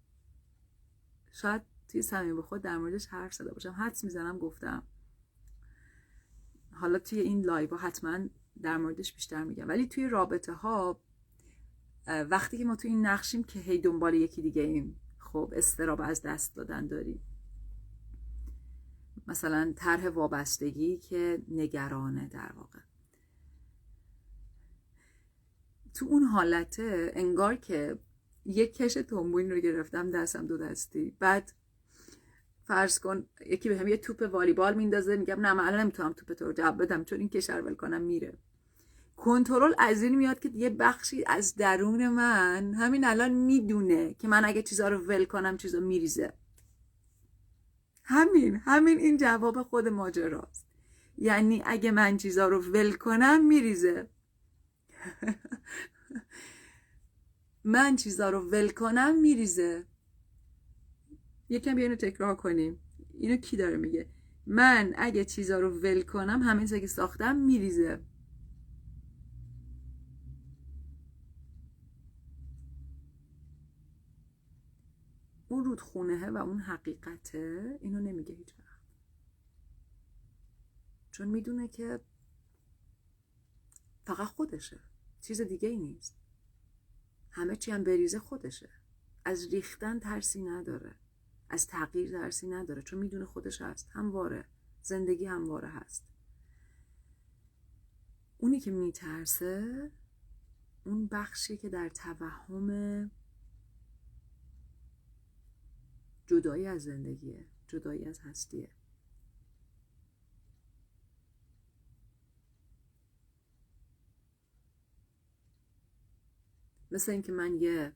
شاید 1.31 1.61
توی 1.87 2.01
صمیم 2.01 2.35
به 2.35 2.41
خود 2.41 2.61
در 2.61 2.77
موردش 2.77 3.07
حرف 3.07 3.33
زده 3.33 3.53
باشم. 3.53 3.71
حدس 3.71 4.03
می‌زنم 4.03 4.37
گفتم. 4.37 4.83
حالا 6.71 6.99
توی 6.99 7.19
این 7.19 7.41
live 7.41 7.69
ها 7.69 7.77
حتما 7.77 8.19
در 8.61 8.77
موردش 8.77 9.13
بیشتر 9.13 9.43
میگم. 9.43 9.67
ولی 9.67 9.87
توی 9.87 10.09
رابطه 10.09 10.53
ها 10.53 11.01
وقتی 12.07 12.57
که 12.57 12.65
ما 12.65 12.75
توی 12.75 12.89
این 12.89 13.05
نقشیم 13.05 13.43
که 13.43 13.59
هی 13.59 13.77
دنبال 13.77 14.13
یکی 14.13 14.41
دیگه 14.41 14.61
ایم 14.61 14.99
خب 15.19 15.53
اضطراب 15.55 16.01
از 16.01 16.21
دست 16.21 16.55
دادن 16.55 16.87
داریم. 16.87 17.21
مثلا 19.27 19.73
طرح 19.75 20.09
وابستگی 20.09 20.97
که 20.97 21.41
نگرانه 21.47 22.27
در 22.27 22.51
واقع. 22.55 22.79
تو 25.93 26.05
اون 26.05 26.23
حالته 26.23 27.11
انگار 27.15 27.55
که 27.55 27.99
یک 28.45 28.73
کش 28.73 28.93
تنبون 28.93 29.34
این 29.34 29.51
رو 29.51 29.59
گرفتم 29.59 30.11
دستم 30.11 30.47
دو 30.47 30.57
دستی. 30.57 31.15
بعد 31.19 31.51
فرض 32.63 32.99
کن 32.99 33.25
یکی 33.45 33.69
به 33.69 33.77
هم 33.77 33.87
یه 33.87 33.97
توپ 33.97 34.29
والیبال 34.31 34.73
میندازه 34.73 35.15
میگم 35.15 35.39
نه 35.39 35.53
من 35.53 35.67
الان 35.67 35.79
نمی‌تونم 35.79 36.13
توپ 36.13 36.33
تو 36.33 36.51
جواب 36.51 36.83
بدم 36.83 37.03
چون 37.03 37.19
این 37.19 37.29
کشر 37.29 37.61
ول 37.61 37.73
کنم 37.73 38.01
میره. 38.01 38.37
کنترل 39.17 39.73
از 39.79 40.03
این 40.03 40.15
میاد 40.15 40.39
که 40.39 40.51
یه 40.53 40.69
بخشی 40.69 41.23
از 41.27 41.55
درون 41.55 42.09
من 42.09 42.73
همین 42.73 43.05
الان 43.05 43.31
می‌دونه 43.31 44.13
که 44.13 44.27
من 44.27 44.45
اگه 44.45 44.63
چیزا 44.63 44.87
رو 44.87 44.97
ول 44.97 45.25
کنم 45.25 45.57
چیزا 45.57 45.79
میریزه. 45.79 46.33
همین 48.09 48.55
همین 48.55 48.97
این 48.97 49.17
جواب 49.17 49.63
خود 49.63 49.87
ماجراست. 49.87 50.65
یعنی 51.17 51.61
اگه 51.65 51.91
من 51.91 52.17
چیزا 52.17 52.47
رو 52.47 52.61
ول 52.61 52.91
کنم 52.91 53.45
میریزه. 53.45 54.09
من 57.63 57.95
چیزا 57.95 58.29
رو 58.29 58.39
ول 58.39 58.69
کنم 58.69 59.21
میریزه. 59.21 59.85
یکم 61.49 61.75
بیا 61.75 61.83
اینو 61.83 61.95
تکرار 61.95 62.35
کنیم. 62.35 62.79
اینو 63.13 63.37
کی 63.37 63.57
داره 63.57 63.77
میگه؟ 63.77 64.09
من 64.45 64.93
اگه 64.97 65.25
چیزا 65.25 65.59
رو 65.59 65.69
ول 65.69 66.01
کنم 66.01 66.41
همین 66.43 66.67
که 66.67 66.87
ساختم 66.87 67.35
میریزه. 67.35 67.99
اون 75.47 75.65
رودخونه 75.65 76.29
و 76.29 76.37
اون 76.37 76.59
حقیقته 76.59 77.77
اینو 77.81 77.99
نمیگه 77.99 78.35
هیچ 78.35 78.53
وقت. 78.59 78.81
چون 81.11 81.27
می‌دونه 81.27 81.67
که 81.67 81.99
فقط 84.05 84.27
خودشه. 84.27 84.79
چیز 85.21 85.41
دیگه 85.41 85.69
ای 85.69 85.77
نیست. 85.77 86.15
همه 87.29 87.55
چی 87.55 87.71
هم 87.71 87.83
بریزه 87.83 88.19
خودشه. 88.19 88.69
از 89.25 89.47
ریختن 89.53 89.99
ترسی 89.99 90.41
نداره. 90.41 90.95
از 91.49 91.67
تغییر 91.67 92.11
ترسی 92.11 92.47
نداره. 92.47 92.81
چون 92.81 92.99
می‌دونه 92.99 93.25
خودش 93.25 93.61
هست. 93.61 93.89
همواره. 93.91 94.45
زندگی 94.81 95.25
همواره 95.25 95.69
هست. 95.69 96.07
اونی 98.37 98.59
که 98.59 98.71
میترسه 98.71 99.91
اون 100.83 101.07
بخشی 101.07 101.57
که 101.57 101.69
در 101.69 101.89
توهم 101.89 103.11
جدایی 106.27 106.67
از 106.67 106.83
زندگیه. 106.83 107.45
جدایی 107.67 108.05
از 108.05 108.19
هستیه. 108.19 108.69
مثل 116.91 117.11
اینکه 117.11 117.31
من 117.31 117.53
یه 117.53 117.93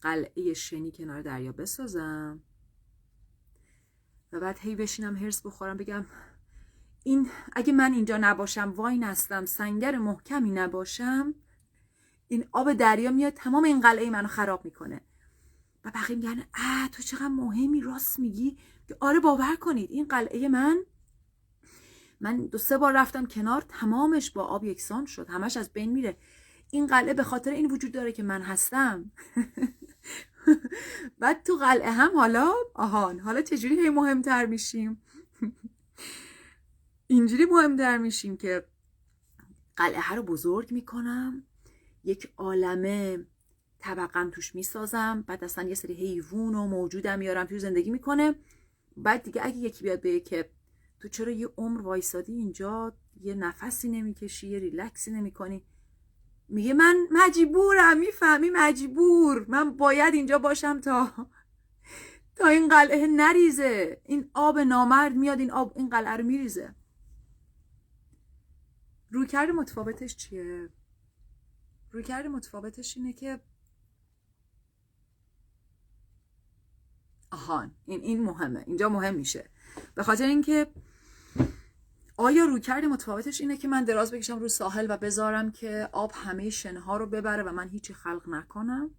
قلعه 0.00 0.54
شنی 0.54 0.92
کنار 0.92 1.22
دریا 1.22 1.52
بسازم 1.52 2.42
و 4.32 4.40
بعد 4.40 4.58
هی 4.58 4.76
بشینم 4.76 5.16
هرس 5.16 5.46
بخورم 5.46 5.76
بگم 5.76 6.06
این 7.04 7.30
اگه 7.52 7.72
من 7.72 7.92
اینجا 7.92 8.16
نباشم 8.16 8.72
وای 8.76 8.98
نستم 8.98 9.44
سنگر 9.44 9.98
محکمی 9.98 10.50
نباشم 10.50 11.34
این 12.28 12.48
آب 12.52 12.72
دریا 12.72 13.10
میاد 13.10 13.32
تمام 13.32 13.64
این 13.64 13.80
قلعه 13.80 14.10
منو 14.10 14.28
خراب 14.28 14.64
می‌کنه. 14.64 15.00
و 15.84 15.90
بقیه 15.90 16.16
میگن 16.16 16.44
اه 16.54 16.88
تو 16.88 17.02
چقدر 17.02 17.28
مهمی 17.28 17.80
راست 17.80 18.18
میگی. 18.18 18.58
آره 19.00 19.20
باور 19.20 19.56
کنید 19.56 19.90
این 19.90 20.04
قلعه 20.04 20.48
من 20.48 20.76
من 22.20 22.46
دو 22.46 22.58
سه 22.58 22.78
بار 22.78 22.92
رفتم 22.92 23.26
کنار 23.26 23.60
تمامش 23.68 24.30
با 24.30 24.44
آب 24.44 24.64
یکسان 24.64 25.06
شد 25.06 25.28
همش 25.28 25.56
از 25.56 25.72
بین 25.72 25.92
میره. 25.92 26.16
این 26.70 26.86
قلعه 26.86 27.14
به 27.14 27.22
خاطر 27.22 27.50
این 27.50 27.70
وجود 27.70 27.92
داره 27.92 28.12
که 28.12 28.22
من 28.22 28.42
هستم. 28.42 29.10
بعد 31.18 31.42
تو 31.42 31.56
قلعه 31.56 31.90
هم 31.90 32.16
حالا 32.16 32.52
آهان 32.74 33.20
حالا 33.20 33.42
چجوری 33.42 33.80
هی 33.80 33.90
مهمتر 33.90 34.46
میشیم؟ 34.46 35.02
اینجوری 37.06 37.44
مهمتر 37.44 37.98
میشیم 37.98 38.36
که 38.36 38.66
قلعه 39.76 40.14
رو 40.14 40.22
بزرگ 40.22 40.72
می‌کنم. 40.72 41.42
یک 42.04 42.32
عالمه 42.36 43.26
طبقم 43.84 44.30
توش 44.30 44.54
می‌سازم 44.54 45.24
بعد 45.26 45.44
اصلا 45.44 45.68
یه 45.68 45.74
سری 45.74 45.94
حیوان 45.94 46.54
و 46.54 46.66
موجودم 46.66 47.18
میارم 47.18 47.46
توی 47.46 47.58
زندگی 47.58 47.90
می‌کنه. 47.90 48.34
بعد 48.96 49.22
دیگه 49.22 49.40
اگه 49.44 49.56
یکی 49.56 49.84
بیاد 49.84 50.00
بگه 50.00 50.20
که 50.20 50.50
تو 51.00 51.08
چرا 51.08 51.32
یه 51.32 51.48
عمر 51.56 51.80
وایسادی 51.80 52.32
اینجا؟ 52.32 52.96
یه 53.20 53.34
نفسی 53.34 53.88
نمی‌کشی 53.88 54.48
یه 54.48 54.58
ریلکسی 54.58 55.10
نمی‌کنی. 55.10 55.62
میگه 56.48 56.74
من 56.74 56.96
مجبورم 57.10 57.98
می‌فهمی؟ 57.98 58.50
مجبور. 58.50 59.46
من 59.48 59.76
باید 59.76 60.14
اینجا 60.14 60.38
باشم 60.38 60.80
تا 60.80 61.12
تا 62.36 62.46
این 62.46 62.68
قلعه 62.68 63.06
نریزه. 63.06 64.00
این 64.04 64.30
آب 64.34 64.58
نامرد 64.58 65.14
میاد 65.14 65.40
این 65.40 65.50
آب 65.50 65.72
این 65.76 65.88
قلعه 65.88 66.16
رو 66.16 66.24
میریزه. 66.24 66.74
رویکرد 69.10 69.50
متفاوتش 69.50 70.16
چیه؟ 70.16 70.68
رویکرد 71.92 72.26
متفاوتش 72.26 72.96
اینه 72.96 73.12
که 73.12 73.40
آهان. 77.34 77.70
این 77.86 78.00
این 78.00 78.22
مهمه. 78.22 78.64
اینجا 78.66 78.88
مهم 78.88 79.14
میشه. 79.14 79.50
به 79.94 80.02
خاطر 80.02 80.26
اینکه 80.26 80.66
آیا 82.16 82.44
رویکرد 82.44 82.84
متفاوتش 82.84 83.40
اینه 83.40 83.56
که 83.56 83.68
من 83.68 83.84
دراز 83.84 84.12
بکشم 84.12 84.38
رو 84.38 84.48
ساحل 84.48 84.86
و 84.88 84.96
بذارم 84.96 85.52
که 85.52 85.88
آب 85.92 86.12
همه 86.14 86.50
شنها 86.50 86.96
رو 86.96 87.06
ببره 87.06 87.42
و 87.42 87.52
من 87.52 87.68
هیچی 87.68 87.94
خلق 87.94 88.28
نکنم؟ 88.28 88.90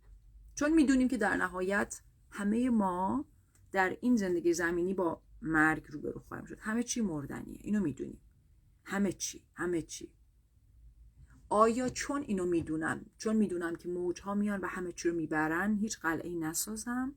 چون 0.55 0.73
می‌دونیم 0.73 1.07
که 1.07 1.17
در 1.17 1.37
نهایت 1.37 2.01
همه 2.31 2.69
ما 2.69 3.25
در 3.71 3.97
این 4.01 4.15
زندگی 4.15 4.53
زمینی 4.53 4.93
با 4.93 5.21
مرگ 5.41 5.87
روبرو 5.89 6.23
خواهیم 6.27 6.45
شد. 6.45 6.57
همه 6.59 6.83
چی 6.83 7.01
مردنیه. 7.01 7.57
اینو 7.61 7.79
می‌دونیم. 7.79 8.21
همه 8.83 9.11
چی. 9.11 9.43
همه 9.53 9.81
چی. 9.81 10.11
آیا 11.49 11.89
چون 11.89 12.21
اینو 12.21 12.45
می‌دونم 12.45 13.05
چون 13.17 13.35
می‌دونم 13.35 13.75
که 13.75 13.89
موجها 13.89 14.33
میان 14.33 14.59
و 14.59 14.67
همه 14.67 14.91
چی 14.91 15.09
رو 15.09 15.15
می‌برن 15.15 15.75
هیچ 15.75 15.99
قلعه 15.99 16.29
ای 16.29 16.35
نسازم؟ 16.35 17.15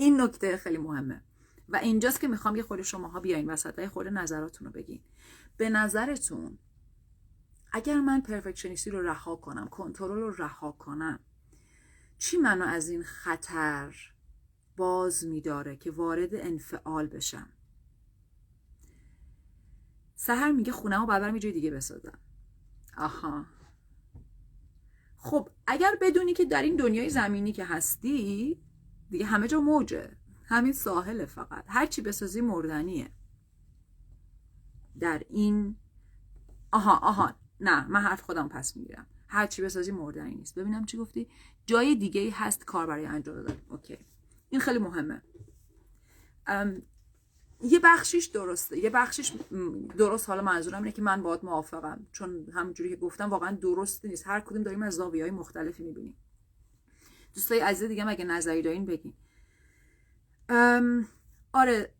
این 0.00 0.20
نکته 0.20 0.56
خیلی 0.56 0.78
مهمه. 0.78 1.22
و 1.68 1.76
اینجاست 1.76 2.20
که 2.20 2.28
می‌خوام 2.28 2.56
یه 2.56 2.62
خود 2.62 2.82
شماها 2.82 3.20
بیاین 3.20 3.50
وسط 3.50 3.86
خود 3.86 4.06
نظراتون 4.08 4.66
رو 4.66 4.72
بگین. 4.72 5.00
به 5.56 5.70
نظرتون 5.70 6.58
اگر 7.72 8.00
من 8.00 8.20
پرفکشنیستی 8.20 8.90
رو 8.90 9.02
رها 9.02 9.36
کنم 9.36 9.68
کنترل 9.68 10.18
رو 10.18 10.30
رها 10.30 10.72
کنم 10.72 11.20
چی 12.18 12.36
منو 12.36 12.64
از 12.64 12.88
این 12.88 13.02
خطر 13.02 13.94
باز 14.76 15.24
میداره 15.24 15.76
که 15.76 15.90
وارد 15.90 16.34
انفعال 16.34 17.06
بشم؟ 17.06 17.48
سهر 20.16 20.52
میگه 20.52 20.72
خونم 20.72 21.00
رو 21.00 21.06
باید 21.06 21.34
یه 21.34 21.40
جای 21.40 21.52
دیگه 21.52 21.70
بسازم. 21.70 22.18
آها. 22.96 23.46
خب 25.16 25.48
اگر 25.66 25.98
بدونی 26.00 26.34
که 26.34 26.44
در 26.44 26.62
این 26.62 26.76
دنیای 26.76 27.10
زمینی 27.10 27.52
که 27.52 27.64
هستی 27.64 28.58
دیگه 29.10 29.26
همه 29.26 29.48
جا 29.48 29.60
موجه. 29.60 30.16
همین 30.44 30.72
ساحل 30.72 31.24
فقط. 31.24 31.64
هرچی 31.66 32.02
بسازی 32.02 32.40
مردنیه. 32.40 33.10
در 35.00 35.22
این 35.28 35.76
آها 36.72 36.96
آها. 36.96 37.34
نه 37.60 37.88
من 37.88 38.00
حرف 38.00 38.22
خودم 38.22 38.48
پس 38.48 38.76
می‌گیرم. 38.76 39.06
هرچی 39.26 39.62
بسازی 39.62 39.92
مردنی 39.92 40.34
نیست. 40.34 40.54
ببینم 40.58 40.84
چی 40.84 40.96
گفتی. 40.96 41.28
جای 41.66 41.94
دیگه 41.94 42.20
ای 42.20 42.30
هست 42.30 42.64
کار 42.64 42.86
برای 42.86 43.06
انجام 43.06 43.34
دادن. 43.36 43.56
اوکی. 43.68 43.98
این 44.48 44.60
خیلی 44.60 44.78
مهمه. 44.78 45.22
یه 47.60 47.80
بخشیش 47.84 48.26
درسته. 48.26 48.78
یه 48.78 48.90
بخشیش 48.90 49.32
درست. 49.98 50.28
حالا 50.28 50.42
منظورم 50.42 50.82
اینه 50.82 50.92
که 50.92 51.02
من 51.02 51.22
باید 51.22 51.44
موافقم. 51.44 52.06
چون 52.12 52.46
همونجوری 52.52 52.90
که 52.90 52.96
گفتم 52.96 53.30
واقعا 53.30 53.56
درست 53.56 54.04
نیست. 54.04 54.26
هر 54.26 54.40
کدوم 54.40 54.62
داریم 54.62 54.82
از 54.82 54.94
زاویه 54.94 55.22
های 55.22 55.30
مختلفی 55.30 55.82
می‌بینیم. 55.82 56.16
دوستای 57.38 57.60
عزیز 57.60 57.88
دیگه 57.88 58.04
مگه 58.04 58.24
نظری 58.24 58.62
دارین 58.62 58.86
بگین. 58.86 59.12
آره. 61.52 61.92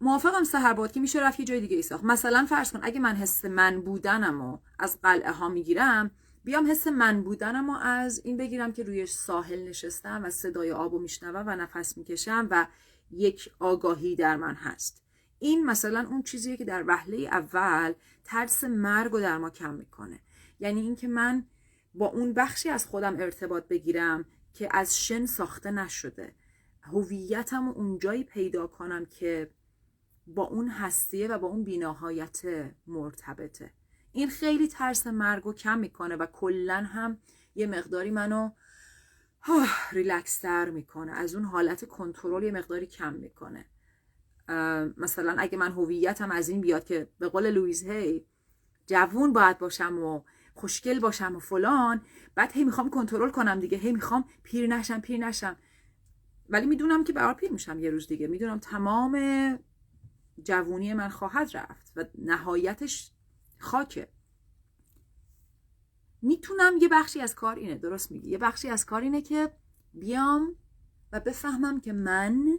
موافقم 0.00 0.44
سهر 0.44 0.72
باد 0.72 0.92
که 0.92 1.00
میشه 1.00 1.20
رفت 1.20 1.40
یه 1.40 1.46
جای 1.46 1.60
دیگه 1.60 1.76
ای 1.76 1.82
ساخت. 1.82 2.04
مثلا 2.04 2.46
فرض 2.48 2.72
کن 2.72 2.80
اگه 2.82 3.00
من 3.00 3.16
حس 3.16 3.44
من 3.44 3.80
بودنم 3.80 4.40
و 4.40 4.58
از 4.78 4.98
قلعه 5.02 5.32
ها 5.32 5.48
می‌گیرم 5.48 6.10
بیام 6.44 6.70
حس 6.70 6.86
من 6.86 7.22
بودنم 7.22 7.70
و 7.70 7.76
از 7.76 8.20
این 8.24 8.36
بگیرم 8.36 8.72
که 8.72 8.82
روی 8.82 9.06
ساحل 9.06 9.68
نشستم 9.68 10.24
و 10.24 10.30
صدای 10.30 10.72
آب 10.72 10.94
و 10.94 10.98
میشنوم 10.98 11.44
و 11.46 11.56
نفس 11.56 11.98
می‌کشم 11.98 12.48
و 12.50 12.66
یک 13.10 13.50
آگاهی 13.58 14.16
در 14.16 14.36
من 14.36 14.54
هست. 14.54 15.02
این 15.38 15.66
مثلا 15.66 16.06
اون 16.10 16.22
چیزیه 16.22 16.56
که 16.56 16.64
در 16.64 16.84
وهله 16.86 17.16
اول 17.16 17.92
ترس 18.24 18.64
مرگ 18.64 19.12
رو 19.12 19.20
در 19.20 19.38
ما 19.38 19.50
کم 19.50 19.74
می‌کنه. 19.74 20.20
یعنی 20.60 20.80
اینکه 20.80 21.08
من 21.08 21.46
با 21.94 22.06
اون 22.06 22.32
بخشی 22.32 22.68
از 22.68 22.86
خودم 22.86 23.20
ارتباط 23.20 23.68
بگیرم 23.68 24.24
که 24.54 24.68
از 24.70 24.98
شن 24.98 25.26
ساخته 25.26 25.70
نشده. 25.70 26.34
هویتم 26.80 27.68
و 27.68 27.72
اونجایی 27.72 28.24
پیدا 28.24 28.66
کنم 28.66 29.06
که 29.06 29.50
با 30.26 30.42
اون 30.42 30.68
هستیه 30.68 31.28
و 31.28 31.38
با 31.38 31.48
اون 31.48 31.64
بی‌نهایت 31.64 32.42
مرتبطه. 32.86 33.72
این 34.12 34.30
خیلی 34.30 34.68
ترس 34.68 35.06
مرگ 35.06 35.44
رو 35.44 35.52
کم 35.52 35.78
می‌کنه 35.78 36.16
و 36.16 36.26
کلا 36.26 36.76
هم 36.76 37.18
یه 37.54 37.66
مقداری 37.66 38.10
منو 38.10 38.50
ریلکس 39.92 40.38
تر 40.38 40.70
می‌کنه. 40.70 41.12
از 41.12 41.34
اون 41.34 41.44
حالت 41.44 41.84
کنترل 41.84 42.42
یه 42.42 42.50
مقداری 42.50 42.86
کم 42.86 43.14
می‌کنه. 43.14 43.64
مثلا 44.96 45.36
اگه 45.38 45.58
من 45.58 45.72
هویتم 45.72 46.30
از 46.30 46.48
این 46.48 46.60
بیاد 46.60 46.84
که 46.84 47.08
به 47.18 47.28
قول 47.28 47.50
لویز 47.50 47.82
هی 47.82 48.26
جوون 48.86 49.32
باید 49.32 49.58
باشم 49.58 49.98
و 49.98 50.22
خوشگل 50.58 51.00
باشم 51.00 51.36
و 51.36 51.38
فلان. 51.38 52.02
بعد 52.34 52.52
هی 52.52 52.64
می‌خوام 52.64 52.90
کنترل 52.90 53.30
کنم 53.30 53.60
دیگه. 53.60 53.78
هی 53.78 53.92
می‌خوام 53.92 54.24
پیر 54.42 54.66
نشم 54.66 55.00
پیر 55.00 55.18
نشم. 55.26 55.56
ولی 56.48 56.66
می‌دونم 56.66 57.04
که 57.04 57.12
برای 57.12 57.34
پیر 57.34 57.52
میشم 57.52 57.80
یه 57.80 57.90
روز 57.90 58.06
دیگه. 58.06 58.26
می‌دونم 58.26 58.58
تمام 58.58 59.18
جوونی 60.42 60.94
من 60.94 61.08
خواهد 61.08 61.56
رفت 61.56 61.92
و 61.96 62.04
نهایتش 62.18 63.12
خاکه. 63.58 64.08
می‌تونم 66.22 66.72
یه 66.80 66.88
بخشی 66.88 67.20
از 67.20 67.34
کار 67.34 67.56
اینه. 67.56 67.74
درست 67.74 68.12
میگی. 68.12 68.28
یه 68.28 68.38
بخشی 68.38 68.68
از 68.68 68.86
کار 68.86 69.00
اینه 69.00 69.22
که 69.22 69.52
بیام 69.94 70.56
و 71.12 71.20
بفهمم 71.20 71.80
که 71.80 71.92
من 71.92 72.58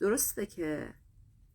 درسته 0.00 0.46
که 0.46 0.94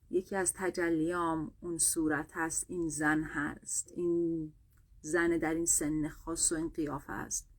یکی 0.09 0.35
از 0.35 0.53
تجلیام 0.53 1.51
اون 1.61 1.77
صورت 1.77 2.31
هست 2.33 2.65
این 2.69 2.89
زن 2.89 3.23
هست 3.23 3.91
این 3.95 4.53
زن 5.01 5.37
در 5.37 5.53
این 5.53 5.65
سن 5.65 6.09
خاص 6.09 6.51
و 6.51 6.55
این 6.55 6.69
قیافه 6.69 7.13
است 7.13 7.49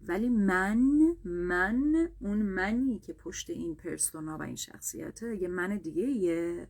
ولی 0.00 0.28
من 0.28 1.16
من 1.24 2.08
اون 2.20 2.42
منی 2.42 2.98
که 2.98 3.12
پشت 3.12 3.50
این 3.50 3.74
پرسونا 3.74 4.38
و 4.38 4.42
این 4.42 4.56
شخصیته 4.56 5.36
یه 5.36 5.48
من 5.48 5.76
دیگه 5.76 6.02
یه 6.02 6.68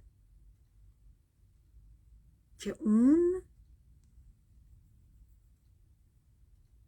که 2.58 2.76
اون 2.80 3.42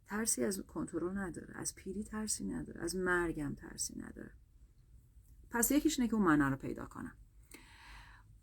ترسی 0.05 0.43
از 0.43 0.59
کنترل 0.59 1.17
نداره 1.17 1.57
از 1.57 1.75
پیری 1.75 2.03
ترسی 2.03 2.45
نداره 2.45 2.81
از 2.81 2.95
مرگم 2.95 3.55
ترسی 3.55 3.99
نداره. 3.99 4.31
پس 5.49 5.71
یکیش 5.71 5.99
اینه 5.99 6.09
که 6.09 6.15
اون 6.15 6.25
منه 6.25 6.49
رو 6.49 6.55
پیدا 6.55 6.85
کنم. 6.85 7.15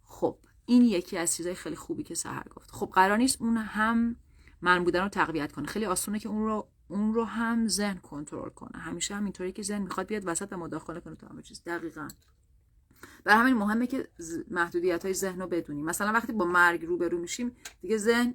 خب 0.08 0.38
این 0.66 0.82
یکی 0.82 1.18
از 1.18 1.36
چیزای 1.36 1.54
خیلی 1.54 1.76
خوبی 1.76 2.02
که 2.02 2.14
سهر 2.14 2.48
گفت. 2.56 2.70
خب 2.70 2.90
قرار 2.94 3.18
نیست 3.18 3.42
اون 3.42 3.56
هم 3.56 4.16
من 4.60 4.84
بودن 4.84 5.02
رو 5.02 5.08
تقویت 5.08 5.52
کنه. 5.52 5.66
خیلی 5.66 5.84
آسونه 5.84 6.18
که 6.18 6.28
اون 6.28 6.44
رو 6.44 6.68
اون 6.88 7.14
رو 7.14 7.24
هم 7.24 7.68
ذهن 7.68 7.98
کنترل 7.98 8.48
کنه. 8.48 8.78
همیشه 8.78 9.14
هم 9.14 9.24
اینطوری 9.24 9.52
که 9.52 9.62
ذهن 9.62 9.82
می‌خواد 9.82 10.06
بیاد 10.06 10.22
وسط 10.26 10.52
و 10.52 10.56
مداخله 10.56 11.00
کنه 11.00 11.14
تو 11.14 11.26
همه 11.26 11.42
چیز. 11.42 11.62
دقیقا. 11.66 12.08
برای 13.24 13.40
همین 13.40 13.54
مهمه 13.54 13.86
که 13.86 14.08
محدودیت 14.50 15.04
های 15.04 15.14
ذهن 15.14 15.40
رو 15.40 15.46
بدونیم. 15.46 15.84
مثلا 15.84 16.12
وقتی 16.12 16.32
با 16.32 16.44
مرگ 16.44 16.84
روبرو 16.84 17.18
میشیم 17.18 17.56
دیگه 17.80 17.96
ذهن 17.96 18.34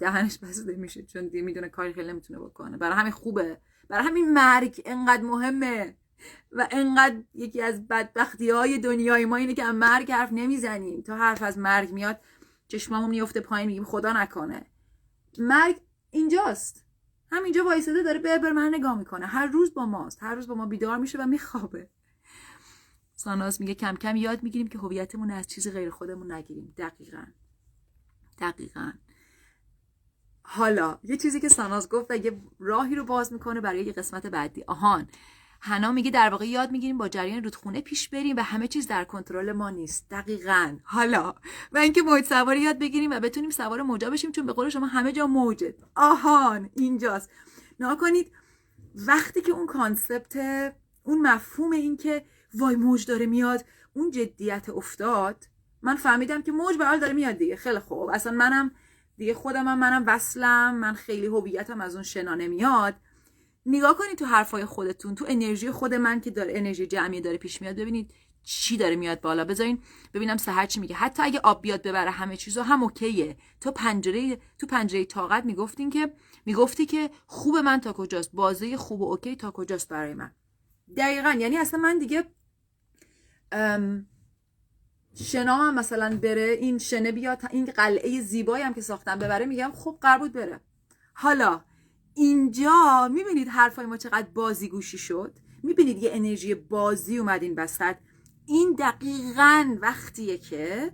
دهنش 0.00 0.38
بسته 0.38 0.76
میشه 0.76 1.02
چون 1.02 1.28
دیگه 1.28 1.42
می‌دونه 1.42 1.68
کاری 1.68 1.92
خیلی 1.92 2.08
نمی‌تونه 2.08 2.38
بکنه. 2.38 2.76
برای 2.76 2.96
همین 2.96 3.12
خوبه. 3.12 3.60
برای 3.88 4.06
همین 4.06 4.32
مرگ 4.32 4.82
انقدر 4.84 5.22
مهمه. 5.22 5.96
و 6.56 6.68
انقدر 6.70 7.22
یکی 7.34 7.62
از 7.62 7.88
بدبختی 7.88 8.50
های 8.50 8.78
دنیای 8.78 9.24
ما 9.24 9.36
اینه 9.36 9.54
که 9.54 9.64
مرگ 9.64 10.12
حرف 10.12 10.32
نمی‌زنیم. 10.32 11.02
تا 11.02 11.16
حرف 11.16 11.42
از 11.42 11.58
مرگ 11.58 11.92
میاد 11.92 12.20
چشممون 12.68 13.10
میفته 13.10 13.40
پایین 13.40 13.66
میگیم 13.66 13.84
خدا 13.84 14.12
نکنه. 14.12 14.66
مرگ 15.38 15.76
اینجاست. 16.10 16.84
همینجا 17.32 17.64
وایساده 17.64 18.02
داره 18.02 18.18
بر 18.18 18.38
بر 18.38 18.52
من 18.52 18.74
نگاه 18.74 18.98
می‌کنه. 18.98 19.26
هر 19.26 19.46
روز 19.46 19.74
با 19.74 19.86
ماست. 19.86 20.22
هر 20.22 20.34
روز 20.34 20.46
با 20.48 20.54
ما 20.54 20.66
بیدار 20.66 20.98
میشه 20.98 21.18
و 21.18 21.26
میخوابه. 21.26 21.88
ساناز 23.14 23.60
میگه 23.60 23.74
کم 23.74 23.96
کم 23.96 24.16
یاد 24.16 24.42
می‌گیریم 24.42 24.68
که 24.68 24.78
هویتمون 24.78 25.30
از 25.30 25.46
چیز 25.46 25.68
غیر 25.68 25.90
خودمون 25.90 26.32
نگیریم. 26.32 26.74
دقیقا. 26.78 27.24
دقیقا. 28.38 28.92
حالا 30.42 30.98
یه 31.02 31.16
چیزی 31.16 31.40
که 31.40 31.48
ساناز 31.48 31.88
گفت 31.88 32.06
و 32.10 32.16
یه 32.16 32.40
راهی 32.58 32.94
رو 32.94 33.04
باز 33.04 33.32
می‌کنه 33.32 33.60
برای 33.60 33.84
یه 33.84 33.92
قسمت 33.92 34.26
بعدی. 34.26 34.64
آهان. 34.66 35.08
حنا 35.62 35.92
میگه 35.92 36.10
در 36.10 36.30
واقع 36.30 36.48
یاد 36.48 36.70
می‌گیریم 36.70 36.98
با 36.98 37.08
جریان 37.08 37.44
رودخونه 37.44 37.80
پیش 37.80 38.08
بریم 38.08 38.36
و 38.36 38.42
همه 38.42 38.68
چیز 38.68 38.86
در 38.86 39.04
کنترل 39.04 39.52
ما 39.52 39.70
نیست. 39.70 40.06
دقیقا. 40.10 40.76
حالا. 40.84 41.34
و 41.72 41.78
اینکه 41.78 42.02
موج 42.02 42.24
سواری 42.24 42.60
یاد 42.60 42.78
بگیریم 42.78 43.10
و 43.10 43.20
بتونیم 43.20 43.50
سوار 43.50 43.82
موجا 43.82 44.10
بشیم 44.10 44.32
چون 44.32 44.46
به 44.46 44.52
قول 44.52 44.68
شما 44.68 44.86
همه 44.86 45.12
جا 45.12 45.26
موجه. 45.26 45.74
آهان. 45.96 46.70
اینجاست. 46.76 47.30
نها 47.80 47.96
کنید 47.96 48.32
وقتی 48.94 49.40
که 49.40 49.52
اون 49.52 49.66
کانسپت 49.66 50.36
اون 51.02 51.22
مفهوم 51.22 51.72
این 51.72 51.96
که 51.96 52.24
وای 52.54 52.76
موج 52.76 53.06
داره 53.06 53.26
میاد 53.26 53.64
اون 53.92 54.10
جدیت 54.10 54.68
افتاد 54.68 55.44
من 55.82 55.96
فهمیدم 55.96 56.42
که 56.42 56.52
موج 56.52 56.76
به 56.76 56.98
داره 56.98 57.12
میاد 57.12 57.36
دیگه. 57.36 57.56
خیلی 57.56 57.78
خوب. 57.78 58.08
اصلا 58.08 58.32
منم 58.32 58.70
دیگه 59.16 59.34
خودم 59.34 59.68
هم 59.68 59.78
منم 59.78 60.04
وصلم 60.06 60.74
من 60.74 60.94
خیلی 60.94 61.26
هویتم 61.26 61.80
از 61.80 61.94
اون 61.94 62.04
شنا 62.04 62.34
نمیاد. 62.34 62.94
نگاه 63.70 63.96
کنید 63.96 64.18
تو 64.18 64.24
حرفای 64.24 64.64
خودتون 64.64 65.14
تو 65.14 65.24
انرژی 65.28 65.70
خود 65.70 65.94
من 65.94 66.20
که 66.20 66.30
داره 66.30 66.52
انرژی 66.56 66.86
جمعی 66.86 67.20
داره 67.20 67.36
پیش 67.36 67.62
میاد 67.62 67.76
ببینید 67.76 68.14
چی 68.42 68.76
داره 68.76 68.96
میاد 68.96 69.20
بالا. 69.20 69.44
بذارین 69.44 69.82
ببینم 70.14 70.36
سحر 70.36 70.66
چی 70.66 70.80
میگه. 70.80 70.94
حتی 70.94 71.22
اگه 71.22 71.40
آب 71.44 71.62
بیاد 71.62 71.82
ببره 71.82 72.10
همه 72.10 72.36
چیزو 72.36 72.62
هم 72.62 72.82
اوکیه. 72.82 73.36
تو 73.60 73.72
پنجره 73.72 74.38
تو 74.58 74.66
پنجره 74.66 75.04
طاقت 75.04 75.44
می‌گفتین 75.44 75.90
که 75.90 76.12
می‌گفتی 76.46 76.86
که 76.86 77.10
خوب 77.26 77.56
من 77.56 77.80
تا 77.80 77.92
کجاست؟ 77.92 78.30
بازه 78.32 78.76
خوب 78.76 79.00
و 79.00 79.10
اوکی 79.10 79.36
تا 79.36 79.50
کجاست 79.50 79.88
برای 79.88 80.14
من؟ 80.14 80.32
دقیقا. 80.96 81.36
یعنی 81.38 81.56
اصلا 81.56 81.80
من 81.80 81.98
دیگه 81.98 82.24
شنا 85.14 85.56
هم 85.56 85.74
مثلا 85.74 86.18
بره 86.22 86.58
این 86.60 86.78
شنه 86.78 87.12
بیاد 87.12 87.38
این 87.50 87.64
قلعه 87.64 88.20
زیبایی 88.20 88.64
هم 88.64 88.74
که 88.74 88.80
ساختم 88.80 89.18
ببره 89.18 89.46
میگم 89.46 89.72
خب 89.74 89.98
قرار 90.00 90.18
بود 90.18 90.32
بره. 90.32 90.60
حالا 91.14 91.60
اینجا 92.14 93.08
می‌بینید 93.12 93.48
حرفای 93.48 93.86
ما 93.86 93.96
چقدر 93.96 94.28
بازی 94.34 94.68
گوشی 94.68 94.98
شد. 94.98 95.38
می‌بینید 95.62 96.02
یه 96.02 96.10
انرژی 96.12 96.54
بازی 96.54 97.18
اومد 97.18 97.42
این 97.42 97.54
بسط 97.54 97.96
این 98.46 98.76
دقیقا 98.78 99.76
وقتیه 99.82 100.38
که 100.38 100.92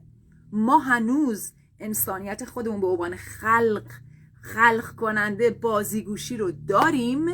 ما 0.52 0.78
هنوز 0.78 1.52
انسانیت 1.80 2.44
خودمون 2.44 2.80
به 2.80 2.86
عنوان 2.86 3.16
خلق 3.16 3.92
خلق 4.40 4.94
کننده 4.96 5.50
بازیگوشی 5.50 6.36
رو 6.36 6.52
داریم 6.68 7.26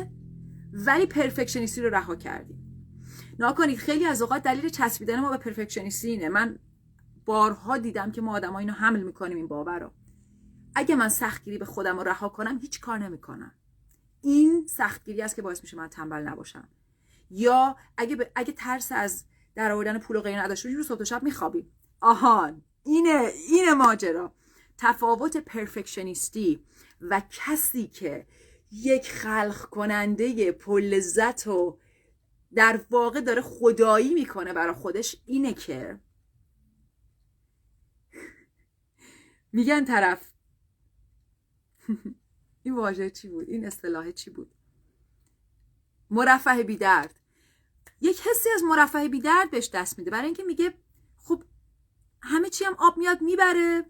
ولی 0.73 1.05
پرفکشنیستی 1.05 1.81
رو 1.81 1.89
رها 1.89 2.15
کردیم. 2.15 2.59
ناکنید 3.39 3.77
خیلی 3.77 4.05
از 4.05 4.21
اوقات 4.21 4.43
دلیل 4.43 4.69
چسبیدن 4.69 5.19
ما 5.19 5.29
به 5.29 5.37
پرفکشنیستی 5.37 6.09
اینه. 6.09 6.29
من 6.29 6.59
بارها 7.25 7.77
دیدم 7.77 8.11
که 8.11 8.21
ما 8.21 8.35
آدم 8.35 8.55
اینو 8.55 8.73
حمل 8.73 9.03
می‌کنیم 9.03 9.37
این 9.37 9.47
باور 9.47 9.79
رو. 9.79 9.91
اگه 10.75 10.95
من 10.95 11.09
سختگیری 11.09 11.57
به 11.57 11.65
خودم 11.65 11.97
رو 11.97 12.03
رها 12.03 12.29
کنم 12.29 12.57
هیچ 12.57 12.81
کار 12.81 12.97
نمی‌کنم. 12.97 13.51
این 14.23 14.67
سختگیری 14.67 15.21
است 15.21 15.35
که 15.35 15.41
باعث 15.41 15.61
میشه 15.63 15.77
من 15.77 15.87
تنبل 15.87 16.17
نباشم. 16.17 16.67
یا 17.29 17.77
اگه, 17.97 18.31
اگه 18.35 18.53
ترس 18.53 18.91
از 18.91 19.25
در 19.55 19.71
آوردن 19.71 19.99
پول 19.99 20.17
و 20.17 20.21
غیر 20.21 20.39
نداشته 20.41 20.75
رو 20.75 20.83
صبح 20.83 21.01
و 21.01 21.05
شب 21.05 21.23
میخوابیم 21.23 21.71
آهان 22.01 22.63
اینه 22.83 23.31
اینه 23.49 23.73
ماجرا. 23.73 24.33
تفاوت 24.77 25.37
پرفکشنیستی 25.37 26.63
و 27.01 27.21
کسی 27.29 27.87
که 27.87 28.27
یک 28.71 29.11
خلق 29.11 29.61
کننده 29.61 30.51
پل 30.51 30.83
لذت 30.83 31.47
و 31.47 31.79
در 32.55 32.81
واقع 32.89 33.21
داره 33.21 33.41
خدایی 33.41 34.13
می‌کنه 34.13 34.53
برای 34.53 34.75
خودش 34.75 35.15
اینه 35.25 35.53
که 35.53 35.99
میگن 39.51 39.85
طرف 39.85 40.31
این 42.63 42.75
واژه 42.75 43.09
چی 43.09 43.27
بود؟ 43.27 43.49
این 43.49 43.65
اصطلاح 43.65 44.11
چی 44.11 44.29
بود؟ 44.29 44.51
مرفه 46.09 46.63
بیدرد. 46.63 47.19
یک 48.01 48.21
حسی 48.21 48.49
از 48.55 48.63
مرفه 48.63 49.09
بیدرد 49.09 49.51
بهش 49.51 49.69
دست 49.73 49.99
میده. 49.99 50.11
برای 50.11 50.25
اینکه 50.25 50.43
میگه 50.43 50.73
خب 51.17 51.43
همه 52.21 52.49
چی 52.49 52.65
هم 52.65 52.75
آب 52.79 52.97
میاد 52.97 53.21
می‌بره. 53.21 53.85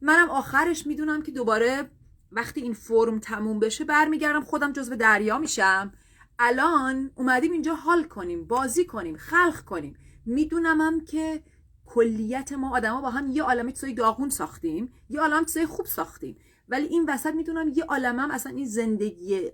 منم 0.00 0.30
آخرش 0.30 0.86
می‌دونم 0.86 1.22
که 1.22 1.32
دوباره 1.32 1.90
وقتی 2.32 2.60
این 2.60 2.74
فرم 2.74 3.18
تموم 3.18 3.58
بشه 3.58 3.84
برمیگردم 3.84 4.44
خودم 4.44 4.72
جزو 4.72 4.96
دریا 4.96 5.38
میشم. 5.38 5.92
الان 6.38 7.10
اومدیم 7.14 7.52
اینجا 7.52 7.74
حال 7.74 8.04
کنیم 8.04 8.46
بازی 8.46 8.84
کنیم 8.84 9.16
خلق 9.16 9.64
کنیم. 9.64 9.96
می‌دونم 10.26 10.80
هم 10.80 11.04
که 11.04 11.42
کلیت 11.86 12.52
ما 12.52 12.76
آدما 12.76 13.00
با 13.00 13.10
هم 13.10 13.30
یه 13.30 13.42
عالمه 13.42 13.72
چیزای 13.72 13.94
داغون 13.94 14.28
ساختیم 14.28 14.92
یه 15.08 15.20
عالم 15.20 15.44
چیزای 15.44 15.66
خوب 15.66 15.86
ساختیم. 15.86 16.36
ولی 16.74 16.86
این 16.86 17.04
وسط 17.08 17.34
می‌دونم 17.34 17.72
یه 17.74 17.84
عالمه 17.84 18.22
هم 18.22 18.30
اصلا 18.30 18.52
این 18.52 18.66
زندگی 18.66 19.50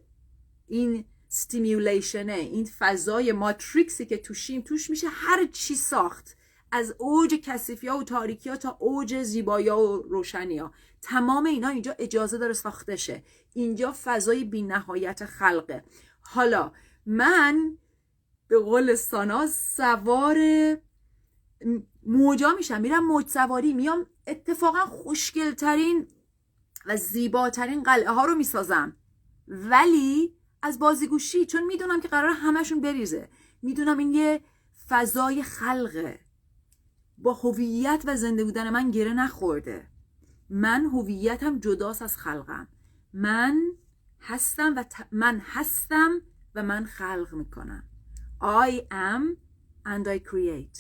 این 0.67 1.05
ستیمیولیشنه 1.29 2.33
این 2.33 2.69
فضای 2.79 3.33
ماتریکسی 3.33 4.07
که 4.07 4.17
توشیم 4.17 4.61
توش 4.61 4.91
میشه 4.91 5.07
هر 5.11 5.47
چی 5.53 5.75
ساخت. 5.75 6.37
از 6.73 6.95
اوج 6.99 7.35
کسیفی 7.35 7.89
ها 7.89 7.99
و 7.99 8.03
تاریکی 8.03 8.49
ها 8.49 8.57
تا 8.57 8.77
اوج 8.81 9.23
زیبایی 9.23 9.69
ها 9.69 9.83
و 9.83 10.03
روشنی 10.03 10.59
ها 10.59 10.73
تمام 11.03 11.47
اینا 11.47 11.69
اینجا 11.69 11.97
اجازه 11.99 12.39
داره 12.39 12.53
ساخته 12.53 12.97
شه. 12.97 13.23
اینجا 13.53 13.95
فضای 14.05 14.45
بی 14.45 14.63
نهایت 14.63 15.25
خلقه. 15.25 15.85
حالا 16.21 16.73
من 17.07 17.79
به 18.49 18.59
قول 18.59 18.95
سانا 18.95 19.47
سوار 19.47 20.37
موجا 22.07 22.55
میشم. 22.57 22.81
میرم 22.81 23.07
موج 23.07 23.27
سواری 23.27 23.73
میام 23.73 24.07
اتفاقا 24.27 24.79
خوشگلترین 24.79 26.09
و 26.87 26.97
زیباترین 26.97 27.83
قلعه 27.83 28.11
ها 28.11 28.25
رو 28.25 28.35
می‌سازم. 28.35 28.97
ولی 29.49 30.35
از 30.63 30.79
بازیگوشی 30.79 31.47
چون 31.47 31.65
می‌دونم 31.65 32.01
که 32.01 32.09
قرار 32.09 32.31
همشون 32.31 32.81
بریزه 32.81 33.29
می‌دونم 33.63 33.99
این 33.99 34.13
یه 34.13 34.41
فضای 34.89 35.43
خلقه. 35.43 36.21
با 37.19 37.35
هویت 37.35 38.03
و 38.07 38.17
زنده 38.17 38.45
بودن 38.45 38.71
من 38.71 38.91
گره 38.91 39.13
نخورده. 39.13 39.87
من 40.51 40.85
هویتم 40.85 41.59
جداست 41.59 42.03
از 42.03 42.17
خلقم. 42.17 42.69
من 43.13 43.61
هستم 44.21 44.75
و 44.77 44.85
من 45.13 45.43
هستم 45.45 46.11
و 46.55 46.63
من 46.63 46.85
خلق 46.85 47.29
می‌کنم. 47.33 47.85
I 48.41 48.71
am 48.91 49.37
and 49.87 50.07
I 50.09 50.19
create. 50.19 50.79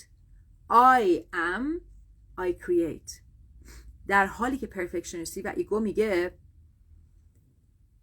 I 0.70 1.24
am 1.32 1.64
I 2.38 2.52
create. 2.64 3.29
در 4.10 4.26
حالی 4.26 4.58
که 4.58 4.66
پرفکشنیستی 4.66 5.42
و 5.42 5.52
ایگو 5.56 5.80
میگه 5.80 6.38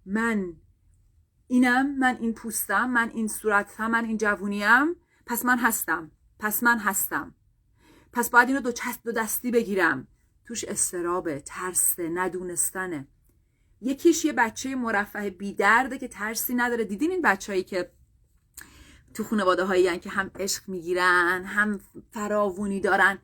من 0.06 0.54
اینم 1.48 2.00
من 2.00 2.18
این 2.22 2.34
پوستم 2.34 2.90
من 2.90 3.10
این 3.10 3.28
صورتم 3.28 3.92
من 3.92 4.06
این 4.06 4.18
جوونیم 4.18 4.96
پس 5.26 5.46
من 5.46 5.58
هستم 5.58 6.12
پس 6.40 6.64
من 6.64 6.80
هستم. 6.80 7.36
پس 8.14 8.30
باید 8.30 8.48
اینو 8.48 8.62
دو, 8.62 8.72
دو 9.04 9.12
دستی 9.12 9.52
بگیرم. 9.52 10.08
توش 10.46 10.64
استرابه 10.64 11.40
ترسه 11.40 12.10
ندونستنه. 12.10 13.08
یکیش 13.82 14.26
یه 14.26 14.34
بچه 14.34 14.76
مرفه 14.76 15.30
بیدرده 15.30 15.98
که 15.98 16.08
ترسی 16.08 16.56
نداره. 16.56 16.84
دیدین 16.84 17.12
این 17.12 17.22
بچههایی 17.22 17.64
که 17.64 17.92
تو 19.14 19.24
خانواده 19.24 19.64
هایی 19.64 20.00
که 20.00 20.10
هم 20.10 20.32
عشق 20.36 20.70
می‌گیرن 20.70 21.44
هم 21.46 21.80
فراوونی 22.12 22.80
دارن؟ 22.80 23.20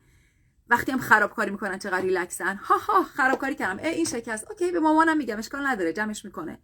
وقتی 0.74 0.92
هم 0.92 0.98
خرابکاری 0.98 1.50
می‌کنن 1.50 1.78
چقدر 1.78 2.00
ریلکسن. 2.00 2.56
ها 2.56 2.76
ها 2.78 3.02
خرابکاری 3.02 3.54
کردم. 3.54 3.78
ای 3.78 3.88
این 3.88 4.04
شکست. 4.04 4.50
اوکی 4.50 4.72
به 4.72 4.80
مامانم 4.80 5.16
میگم 5.16 5.38
اشکال 5.38 5.66
نداره 5.66 5.92
جمعش 5.92 6.24
می‌کنه. 6.24 6.58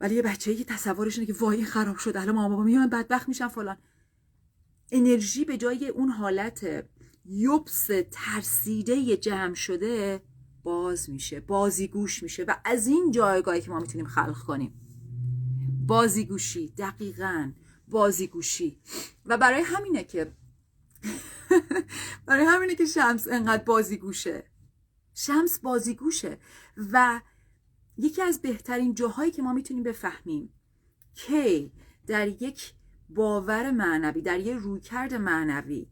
ولی 0.00 0.14
یه 0.14 0.22
بچه‌ای 0.22 0.56
که 0.56 0.64
تصورش 0.64 1.18
اینه 1.18 1.26
که 1.32 1.38
وای 1.40 1.64
خراب 1.64 1.96
شد 1.96 2.16
الان 2.16 2.34
مامان 2.34 2.50
بابا 2.50 2.62
میان 2.62 2.90
بدبخت 2.90 3.28
میشن 3.28 3.48
فلان. 3.48 3.76
انرژی 4.92 5.44
به 5.44 5.56
جای 5.56 5.88
اون 5.88 6.08
حالت 6.08 6.86
یوبس 7.24 7.90
ترسیده 8.10 9.16
جمع 9.16 9.54
شده 9.54 10.22
باز 10.62 11.10
میشه 11.10 11.40
بازیگوش 11.40 12.22
میشه 12.22 12.44
و 12.44 12.54
از 12.64 12.86
این 12.86 13.10
جایگاهی 13.10 13.60
که 13.60 13.70
ما 13.70 13.78
می‌تونیم 13.78 14.06
خلق 14.06 14.38
کنیم. 14.38 14.74
بازیگوشی 15.86 16.68
دقیقا 16.78 17.52
بازیگوشی 17.88 18.80
و 19.26 19.38
برای 19.38 19.62
همینه 19.62 20.04
که 20.04 20.32
برای 22.26 22.44
همینه 22.44 22.74
که 22.74 22.84
شمس 22.84 23.28
انقدر 23.28 23.64
بازیگوشه. 23.64 24.44
شمس 25.14 25.58
بازیگوشه 25.58 26.38
و 26.92 27.20
یکی 27.96 28.22
از 28.22 28.42
بهترین 28.42 28.94
جاهایی 28.94 29.30
که 29.30 29.42
ما 29.42 29.52
می‌تونیم 29.52 29.82
بفهمیم 29.82 30.52
کی 31.14 31.72
در 32.06 32.28
یک 32.28 32.74
باور 33.08 33.70
معنوی 33.70 34.22
در 34.22 34.40
یک 34.40 34.56
رویکرد 34.58 35.14
معنوی 35.14 35.88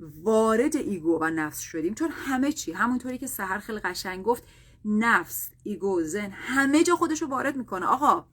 وارد 0.00 0.76
ego 0.76 1.18
و 1.20 1.30
نفس 1.30 1.60
شدیم. 1.60 1.94
چون 1.94 2.10
همه 2.10 2.52
چی 2.52 2.72
همونطوری 2.72 3.18
که 3.18 3.26
سحر 3.26 3.58
خیلی 3.58 3.78
قشنگ 3.78 4.24
گفت 4.24 4.44
نفس 4.84 5.50
ego 5.62 6.02
ذهن 6.02 6.30
همه 6.30 6.82
جا 6.82 6.96
خودش 6.96 7.22
رو 7.22 7.28
وارد 7.28 7.56
می‌کنه. 7.56 7.86
آقا 7.86 8.26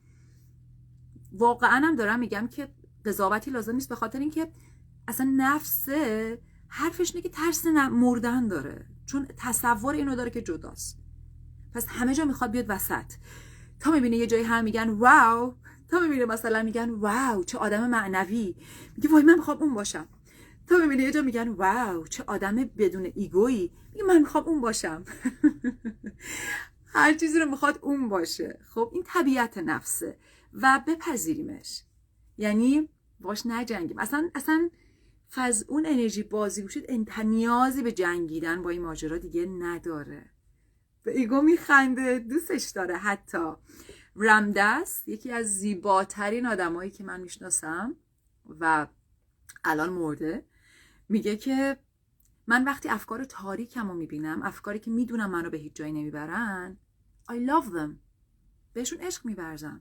واقعا 1.32 1.86
هم 1.86 1.96
دارم 1.96 2.18
میگم 2.18 2.48
که 2.48 2.68
قضاوتی 3.04 3.50
لازم 3.50 3.74
نیست 3.74 3.88
به 3.88 3.94
خاطر 3.94 4.18
اینکه 4.18 4.48
اصلا 5.08 5.34
نفسه 5.36 6.38
حرفش 6.68 7.10
اینه 7.10 7.22
که 7.22 7.28
ترس 7.28 7.66
مردن 7.66 8.48
داره. 8.48 8.86
چون 9.06 9.26
تصور 9.36 9.94
اینو 9.94 10.16
داره 10.16 10.30
که 10.30 10.42
جداست. 10.42 10.98
پس 11.74 11.86
همه 11.88 12.14
جا 12.14 12.24
می‌خواد 12.24 12.50
بیاد 12.50 12.66
وسط. 12.68 13.12
تا 13.80 13.90
می‌بینه 13.90 14.16
یه 14.16 14.26
جایی 14.26 14.44
هم 14.44 14.64
میگن 14.64 14.88
واو 14.88 15.54
تا 15.88 16.00
می‌بینه 16.00 16.24
مثلا 16.24 16.62
میگن 16.62 16.90
واو 16.90 17.44
چه 17.44 17.58
آدم 17.58 17.90
معنوی. 17.90 18.54
میگه 18.96 19.10
وای 19.10 19.22
من 19.22 19.34
می‌خوام 19.34 19.58
اون 19.58 19.74
باشم. 19.74 20.08
تا 20.66 20.76
می‌بینه 20.78 21.02
یه 21.02 21.12
جا 21.12 21.22
میگن 21.22 21.48
واو 21.48 22.06
چه 22.06 22.24
آدم 22.26 22.56
بدون 22.56 23.12
ایگویی. 23.14 23.72
میگه 23.92 24.04
من 24.06 24.18
می‌خوام 24.18 24.44
اون 24.44 24.60
باشم. 24.60 25.04
هر 26.94 27.14
چیزی 27.14 27.38
رو 27.38 27.50
می‌خواد 27.50 27.78
اون 27.82 28.08
باشه. 28.08 28.58
خب 28.68 28.90
این 28.92 29.02
طبیعت 29.06 29.58
نفسه. 29.58 30.18
و 30.52 30.80
بپذیریمش. 30.86 31.82
یعنی 32.38 32.88
باش 33.20 33.46
نجنگیم. 33.46 33.98
اصلا 33.98 34.30
اصلا 34.34 34.70
فز 35.34 35.64
اون 35.68 35.86
انرژی 35.86 36.22
بازی 36.22 36.62
گوشید 36.62 37.18
نیازی 37.20 37.82
به 37.82 37.92
جنگیدن 37.92 38.62
با 38.62 38.70
این 38.70 38.82
ماجرا 38.82 39.18
دیگه 39.18 39.46
نداره. 39.46 40.30
به 41.02 41.18
ایگو 41.18 41.42
میخنده 41.42 42.18
دوستش 42.18 42.70
داره 42.70 42.96
حتی. 42.96 43.52
رمدس 44.16 45.02
یکی 45.06 45.30
از 45.30 45.46
زیباترین 45.46 46.46
آدمایی 46.46 46.90
که 46.90 47.04
من 47.04 47.20
می‌شناسم 47.20 47.96
و 48.60 48.86
الان 49.64 49.90
مرده 49.92 50.46
میگه 51.08 51.36
که 51.36 51.78
من 52.46 52.64
وقتی 52.64 52.88
افکار 52.88 53.24
تاریکم 53.24 53.88
رو 53.88 53.94
می‌بینم 53.94 54.42
افکاری 54.42 54.78
که 54.78 54.90
می‌دونم 54.90 55.30
منو 55.30 55.50
به 55.50 55.58
هیچ 55.58 55.74
جایی 55.74 55.92
نمی‌برن 55.92 56.76
I 57.30 57.34
love 57.34 57.66
them. 57.74 57.90
بهشون 58.72 58.98
عشق 58.98 59.26
میورزم. 59.26 59.80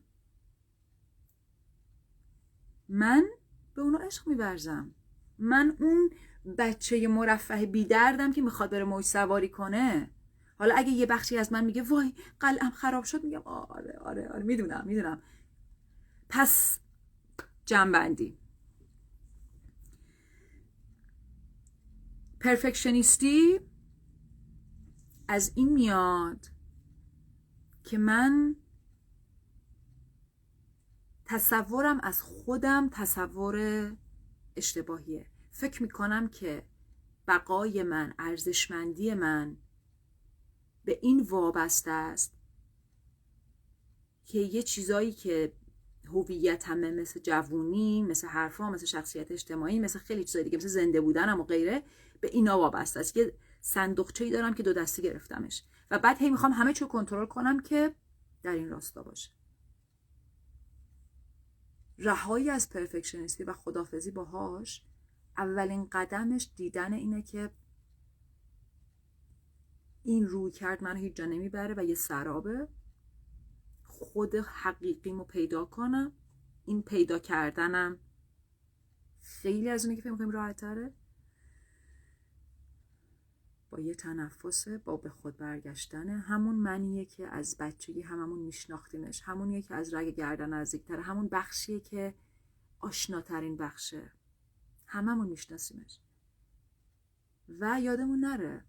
من 2.90 3.26
به 3.74 3.82
اونا 3.82 3.98
عشق 3.98 4.28
میورزم. 4.28 4.96
من 5.40 5.76
اون 5.80 6.10
بچه 6.58 7.08
مرفه 7.08 7.66
بیدردم 7.66 8.34
که 8.34 8.42
می‌خواد 8.42 8.70
بره 8.70 8.84
موج 8.84 9.06
سواری 9.06 9.50
کنه. 9.50 10.10
حالا 10.60 10.76
اگه 10.78 10.90
یه 10.90 11.06
بخشی 11.06 11.38
از 11.38 11.54
من 11.54 11.66
میگه 11.66 11.82
وای 11.82 12.14
قلعم 12.40 12.72
خراب 12.72 13.04
شد. 13.04 13.24
میگم 13.24 13.42
آره 13.42 14.00
آره 14.00 14.30
آره 14.30 14.44
می‌دونم 14.44 14.84
می‌دونم. 14.86 15.22
پس 16.30 16.80
جنبندی. 17.66 18.38
پرفکشنیستی 22.40 23.60
از 25.28 25.52
این 25.56 25.74
میاد 25.74 26.46
که 27.84 27.98
من 27.98 28.56
تصورم 31.26 32.00
از 32.04 32.22
خودم 32.22 32.90
تصور 32.92 33.58
اشتباهیه. 34.56 35.26
فکر 35.52 35.84
می‌کنم 35.84 36.28
که 36.28 36.66
بقای 37.28 37.84
من 37.84 38.14
ارزشمندی 38.20 39.14
من 39.14 39.58
به 40.86 41.00
این 41.02 41.20
وابسته 41.20 41.92
است 41.92 42.34
که 44.26 44.40
یه 44.40 44.64
چیزایی 44.64 45.12
که 45.12 45.54
هویت 46.08 46.68
همه 46.68 46.92
مثل 46.92 47.20
جوونی 47.20 48.04
مثل 48.04 48.28
حرفا 48.28 48.70
مثل 48.70 48.86
شخصیت 48.86 49.32
اجتماعی 49.32 49.80
مثل 49.80 50.00
خیلی 50.00 50.24
چیزای 50.24 50.44
دیگه 50.44 50.58
مثل 50.58 50.68
زنده 50.68 51.02
بودنم 51.02 51.40
و 51.40 51.44
غیره 51.44 51.84
به 52.22 52.28
اینا 52.28 52.60
وابسته 52.60 53.00
است. 53.00 53.14
که 53.14 53.34
صندوقچه‌ای 53.62 54.32
دارم 54.32 54.54
که 54.54 54.64
دو 54.64 54.74
دستی 54.74 55.02
گرفتمش. 55.02 55.64
و 55.92 56.00
بعد 56.00 56.18
هی 56.18 56.30
می‌خوام 56.30 56.52
همه 56.52 56.74
چیو 56.74 56.88
کنترل 56.88 57.26
کنم 57.26 57.60
که 57.60 57.96
در 58.44 58.52
این 58.52 58.70
راستا 58.70 59.04
باشه. 59.04 59.30
رهایی 62.04 62.50
از 62.50 62.70
پرفکشنیستی 62.70 63.44
و 63.44 63.54
خدافزی 63.54 64.12
باهاش 64.12 64.84
اولین 65.38 65.88
قدمش 65.92 66.50
دیدن 66.56 66.94
اینه 66.94 67.22
که 67.22 67.52
این 70.04 70.28
روی 70.28 70.52
کرد 70.52 70.84
من 70.84 70.98
هیچ 70.98 71.16
جا 71.16 71.26
نمی‌بره 71.26 71.74
و 71.78 71.84
یه 71.84 71.96
سرابه. 71.96 72.68
خود 73.84 74.36
حقیقیمو 74.36 75.24
پیدا 75.24 75.66
کنم. 75.66 76.12
این 76.66 76.82
پیدا 76.82 77.20
کردنم 77.20 78.00
خیلی 79.20 79.70
از 79.70 79.86
اونه 79.86 79.96
که 79.96 80.02
فکر 80.02 80.12
می‌کنیم 80.12 80.30
راحت 80.30 80.56
تره 80.56 80.94
با 83.74 83.80
یه 83.80 83.96
تنفسه 83.96 84.78
با 84.78 84.98
به 84.98 85.10
خود 85.10 85.38
برگشتنه 85.38 86.20
همون 86.20 86.56
منیه 86.56 87.06
که 87.06 87.28
از 87.28 87.58
بچگی 87.60 88.02
هممون 88.02 88.40
میشناختیمش. 88.40 89.22
همونیه 89.26 89.62
که 89.62 89.76
از 89.76 89.94
رگ 89.94 90.16
گردن 90.16 90.50
نزدیکتره. 90.50 91.02
همون 91.02 91.28
بخشیه 91.28 91.80
که 91.80 92.14
آشناترین 92.80 93.58
بخشه. 93.58 94.12
هممون 94.86 95.28
میشناسیمش. 95.28 96.00
و 97.60 97.82
یادمون 97.82 98.20
نره 98.20 98.66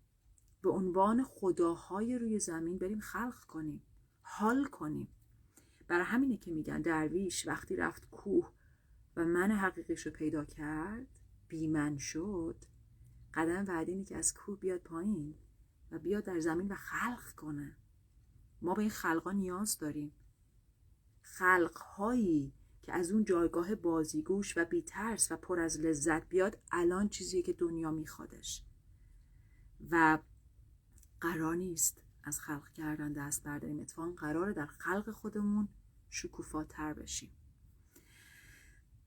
به 0.63 0.71
عنوان 0.71 1.25
خداهای 1.25 2.19
روی 2.19 2.39
زمین 2.39 2.79
بریم 2.79 3.01
خلق 3.01 3.45
کنیم 3.45 3.83
حال 4.23 4.65
کنیم. 4.65 5.09
برای 5.89 6.05
همینه 6.05 6.37
که 6.37 6.51
میگن 6.51 6.81
درویش 6.81 7.47
وقتی 7.47 7.77
رفت 7.77 8.11
کوه 8.11 8.53
و 9.17 9.25
من 9.25 9.51
حقیقیش 9.51 10.07
رو 10.07 10.13
پیدا 10.13 10.45
کرد 10.45 11.07
بیمن 11.49 11.97
شد. 11.99 12.57
قدم 13.35 13.65
بعدی 13.65 13.93
اینه 13.93 14.05
که 14.05 14.17
از 14.17 14.35
کوه 14.35 14.59
بیاد 14.59 14.81
پایین 14.81 15.35
و 15.91 15.99
بیاد 15.99 16.25
در 16.25 16.41
زمین 16.41 16.69
و 16.69 16.75
خلق 16.75 17.33
کنه. 17.37 17.77
ما 18.63 18.75
به 18.75 18.81
این 18.81 18.91
خلقا 18.91 19.33
نیاز 19.33 19.79
داریم. 19.79 20.13
خلقهایی 21.23 22.53
که 22.83 22.93
از 22.93 23.11
اون 23.11 23.25
جایگاه 23.25 23.75
بازیگوش 23.75 24.59
و 24.59 24.65
بیترس 24.65 25.33
و 25.33 25.37
پر 25.37 25.61
از 25.61 25.81
لذت 25.81 26.29
بیاد 26.29 26.59
الان 26.73 27.09
چیزیه 27.09 27.43
که 27.43 27.53
دنیا 27.53 27.91
میخوادش. 27.91 28.63
و 29.91 30.19
قرار 31.21 31.57
نیست 31.57 32.01
از 32.25 32.41
خلق 32.41 32.69
کردن 32.73 33.13
دست 33.13 33.43
برداریم. 33.43 33.81
اتفاقا 33.81 34.11
قراره 34.11 34.53
در 34.53 34.67
خلق 34.67 35.11
خودمون 35.11 35.69
شکوفاتر 36.11 36.93
بشیم. 36.93 37.31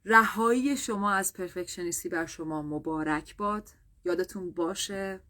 رهایی 0.05 0.78
شما 0.78 1.11
از 1.11 1.34
پرفکشنیستی 1.34 2.09
بر 2.09 2.25
شما 2.25 2.61
مبارک 2.61 3.38
باد. 3.38 3.69
یادتون 4.08 4.51
باشه 4.51 5.22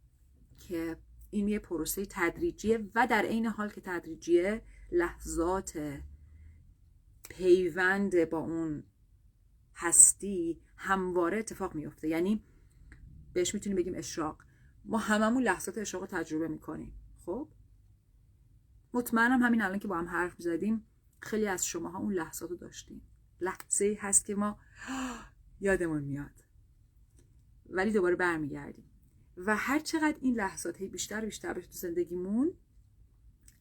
که 0.59 0.97
این 1.31 1.47
یه 1.47 1.59
پروسه 1.59 2.05
تدریجیه 2.09 2.89
و 2.95 3.07
در 3.07 3.21
عین 3.21 3.45
حال 3.45 3.69
که 3.69 3.81
تدریجیه 3.81 4.61
لحظات 4.91 5.99
پیوند 7.29 8.29
با 8.29 8.37
اون 8.37 8.83
هستی 9.75 10.61
همواره 10.75 11.37
اتفاق 11.37 11.75
میفته 11.75 12.07
یعنی 12.07 12.43
بهش 13.33 13.53
می‌تونیم 13.53 13.77
بگیم 13.77 13.93
اشراق. 13.95 14.43
ما 14.85 14.97
هممون 14.97 15.43
لحظات 15.43 15.77
اشراق 15.77 16.01
رو 16.01 16.07
تجربه 16.07 16.47
می‌کنیم. 16.47 16.93
خب؟ 17.25 17.47
مطمئنم 18.93 19.43
همین 19.43 19.61
الان 19.61 19.79
که 19.79 19.87
با 19.87 19.97
هم 19.97 20.07
حرف 20.07 20.35
زدیم 20.37 20.85
خیلی 21.19 21.47
از 21.47 21.65
شماها 21.65 21.99
اون 21.99 22.13
لحظات 22.13 22.49
رو 22.49 22.55
داشتیم. 22.55 23.01
لحظه 23.41 23.97
هست 24.01 24.25
که 24.25 24.35
ما 24.35 24.59
یادمون 25.59 26.03
میاد. 26.03 26.46
ولی 27.69 27.91
دوباره 27.91 28.15
برمیگردیم. 28.15 28.85
و 29.37 29.55
هر 29.55 29.79
چقدر 29.79 30.17
این 30.21 30.35
لحظات 30.35 30.83
بیشتر 30.83 31.23
و 31.23 31.25
بیشتر 31.25 31.53
بشه 31.53 31.67
تو 31.67 31.73
زندگیمون 31.73 32.53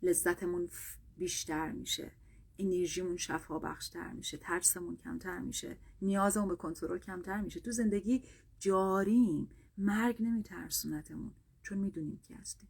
لذتمون 0.03 0.69
بیشتر 1.17 1.73
میشه. 1.73 2.13
انرژیمون 2.59 3.17
شفا 3.17 3.59
بخشتر 3.59 4.13
میشه. 4.13 4.37
ترسمون 4.37 4.97
کمتر 4.97 5.39
میشه. 5.39 5.77
نیازمون 6.03 6.49
به 6.49 6.57
کنترل 6.57 6.99
کمتر 6.99 7.41
میشه. 7.41 7.61
تو 7.61 7.71
زندگی 7.71 8.23
جاریم. 8.59 9.51
مرگ 9.79 10.17
نمیترسونتمون. 10.21 11.31
چون 11.63 11.79
می‌دونیم 11.79 12.21
کی 12.29 12.35
هستیم. 12.35 12.69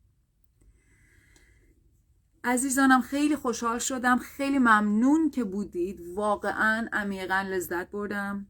عزیزانم 2.45 3.01
خیلی 3.01 3.37
خوشحال 3.37 3.79
شدم. 3.79 4.19
خیلی 4.19 4.59
ممنون 4.59 5.31
که 5.31 5.45
بودید. 5.45 6.01
واقعا 6.15 6.89
عمیقا 6.93 7.47
لذت 7.51 7.91
بردم. 7.91 8.47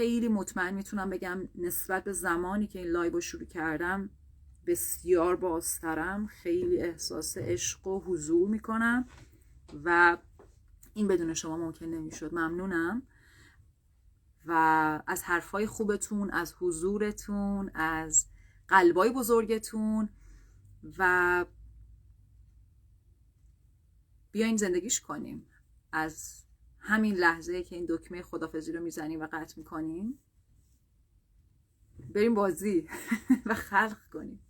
خیلی 0.00 0.28
مطمئن 0.28 0.74
می‌تونم 0.74 1.10
بگم 1.10 1.48
نسبت 1.54 2.04
به 2.04 2.12
زمانی 2.12 2.66
که 2.66 2.78
این 2.78 2.88
لایو 2.88 3.12
رو 3.12 3.20
شروع 3.20 3.44
کردم 3.44 4.10
بسیار 4.66 5.36
بازترم 5.36 6.26
خیلی 6.26 6.82
احساس 6.82 7.36
عشق 7.36 7.86
و 7.86 8.00
حضور 8.00 8.48
می‌کنم 8.48 9.08
و 9.84 10.18
این 10.94 11.08
بدون 11.08 11.34
شما 11.34 11.56
ممکن 11.56 11.86
نمی‌شد. 11.86 12.34
ممنونم. 12.34 13.02
و 14.46 14.52
از 15.06 15.22
حرفای 15.22 15.66
خوبتون 15.66 16.30
از 16.30 16.54
حضورتون 16.58 17.70
از 17.74 18.26
قلبای 18.68 19.10
بزرگتون 19.10 20.08
و 20.98 21.44
بیاین 24.32 24.56
زندگیش 24.56 25.00
کنیم. 25.00 25.46
از 25.92 26.44
همین 26.80 27.14
لحظه 27.14 27.62
که 27.62 27.76
این 27.76 27.86
دکمه 27.88 28.22
خدافزی 28.22 28.72
رو 28.72 28.80
می‌زنیم 28.80 29.20
و 29.20 29.28
قطع 29.32 29.54
می‌کنیم 29.56 30.18
بریم 32.14 32.34
بازی 32.34 32.88
و 33.46 33.54
خلق 33.54 33.98
کنیم. 34.12 34.40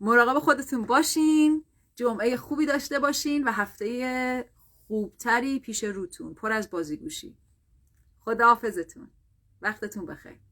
مراقب 0.00 0.38
خودتون 0.38 0.86
باشین 0.86 1.64
جمعه 1.96 2.36
خوبی 2.36 2.66
داشته 2.66 2.98
باشین 2.98 3.44
و 3.44 3.52
هفته 3.52 4.50
خوبتری 4.86 5.60
پیش 5.60 5.84
روتون 5.84 6.34
پر 6.34 6.52
از 6.52 6.70
بازیگوشی. 6.70 7.36
خداحافظتون. 8.20 9.10
وقتتون 9.62 10.06
بخیر. 10.06 10.49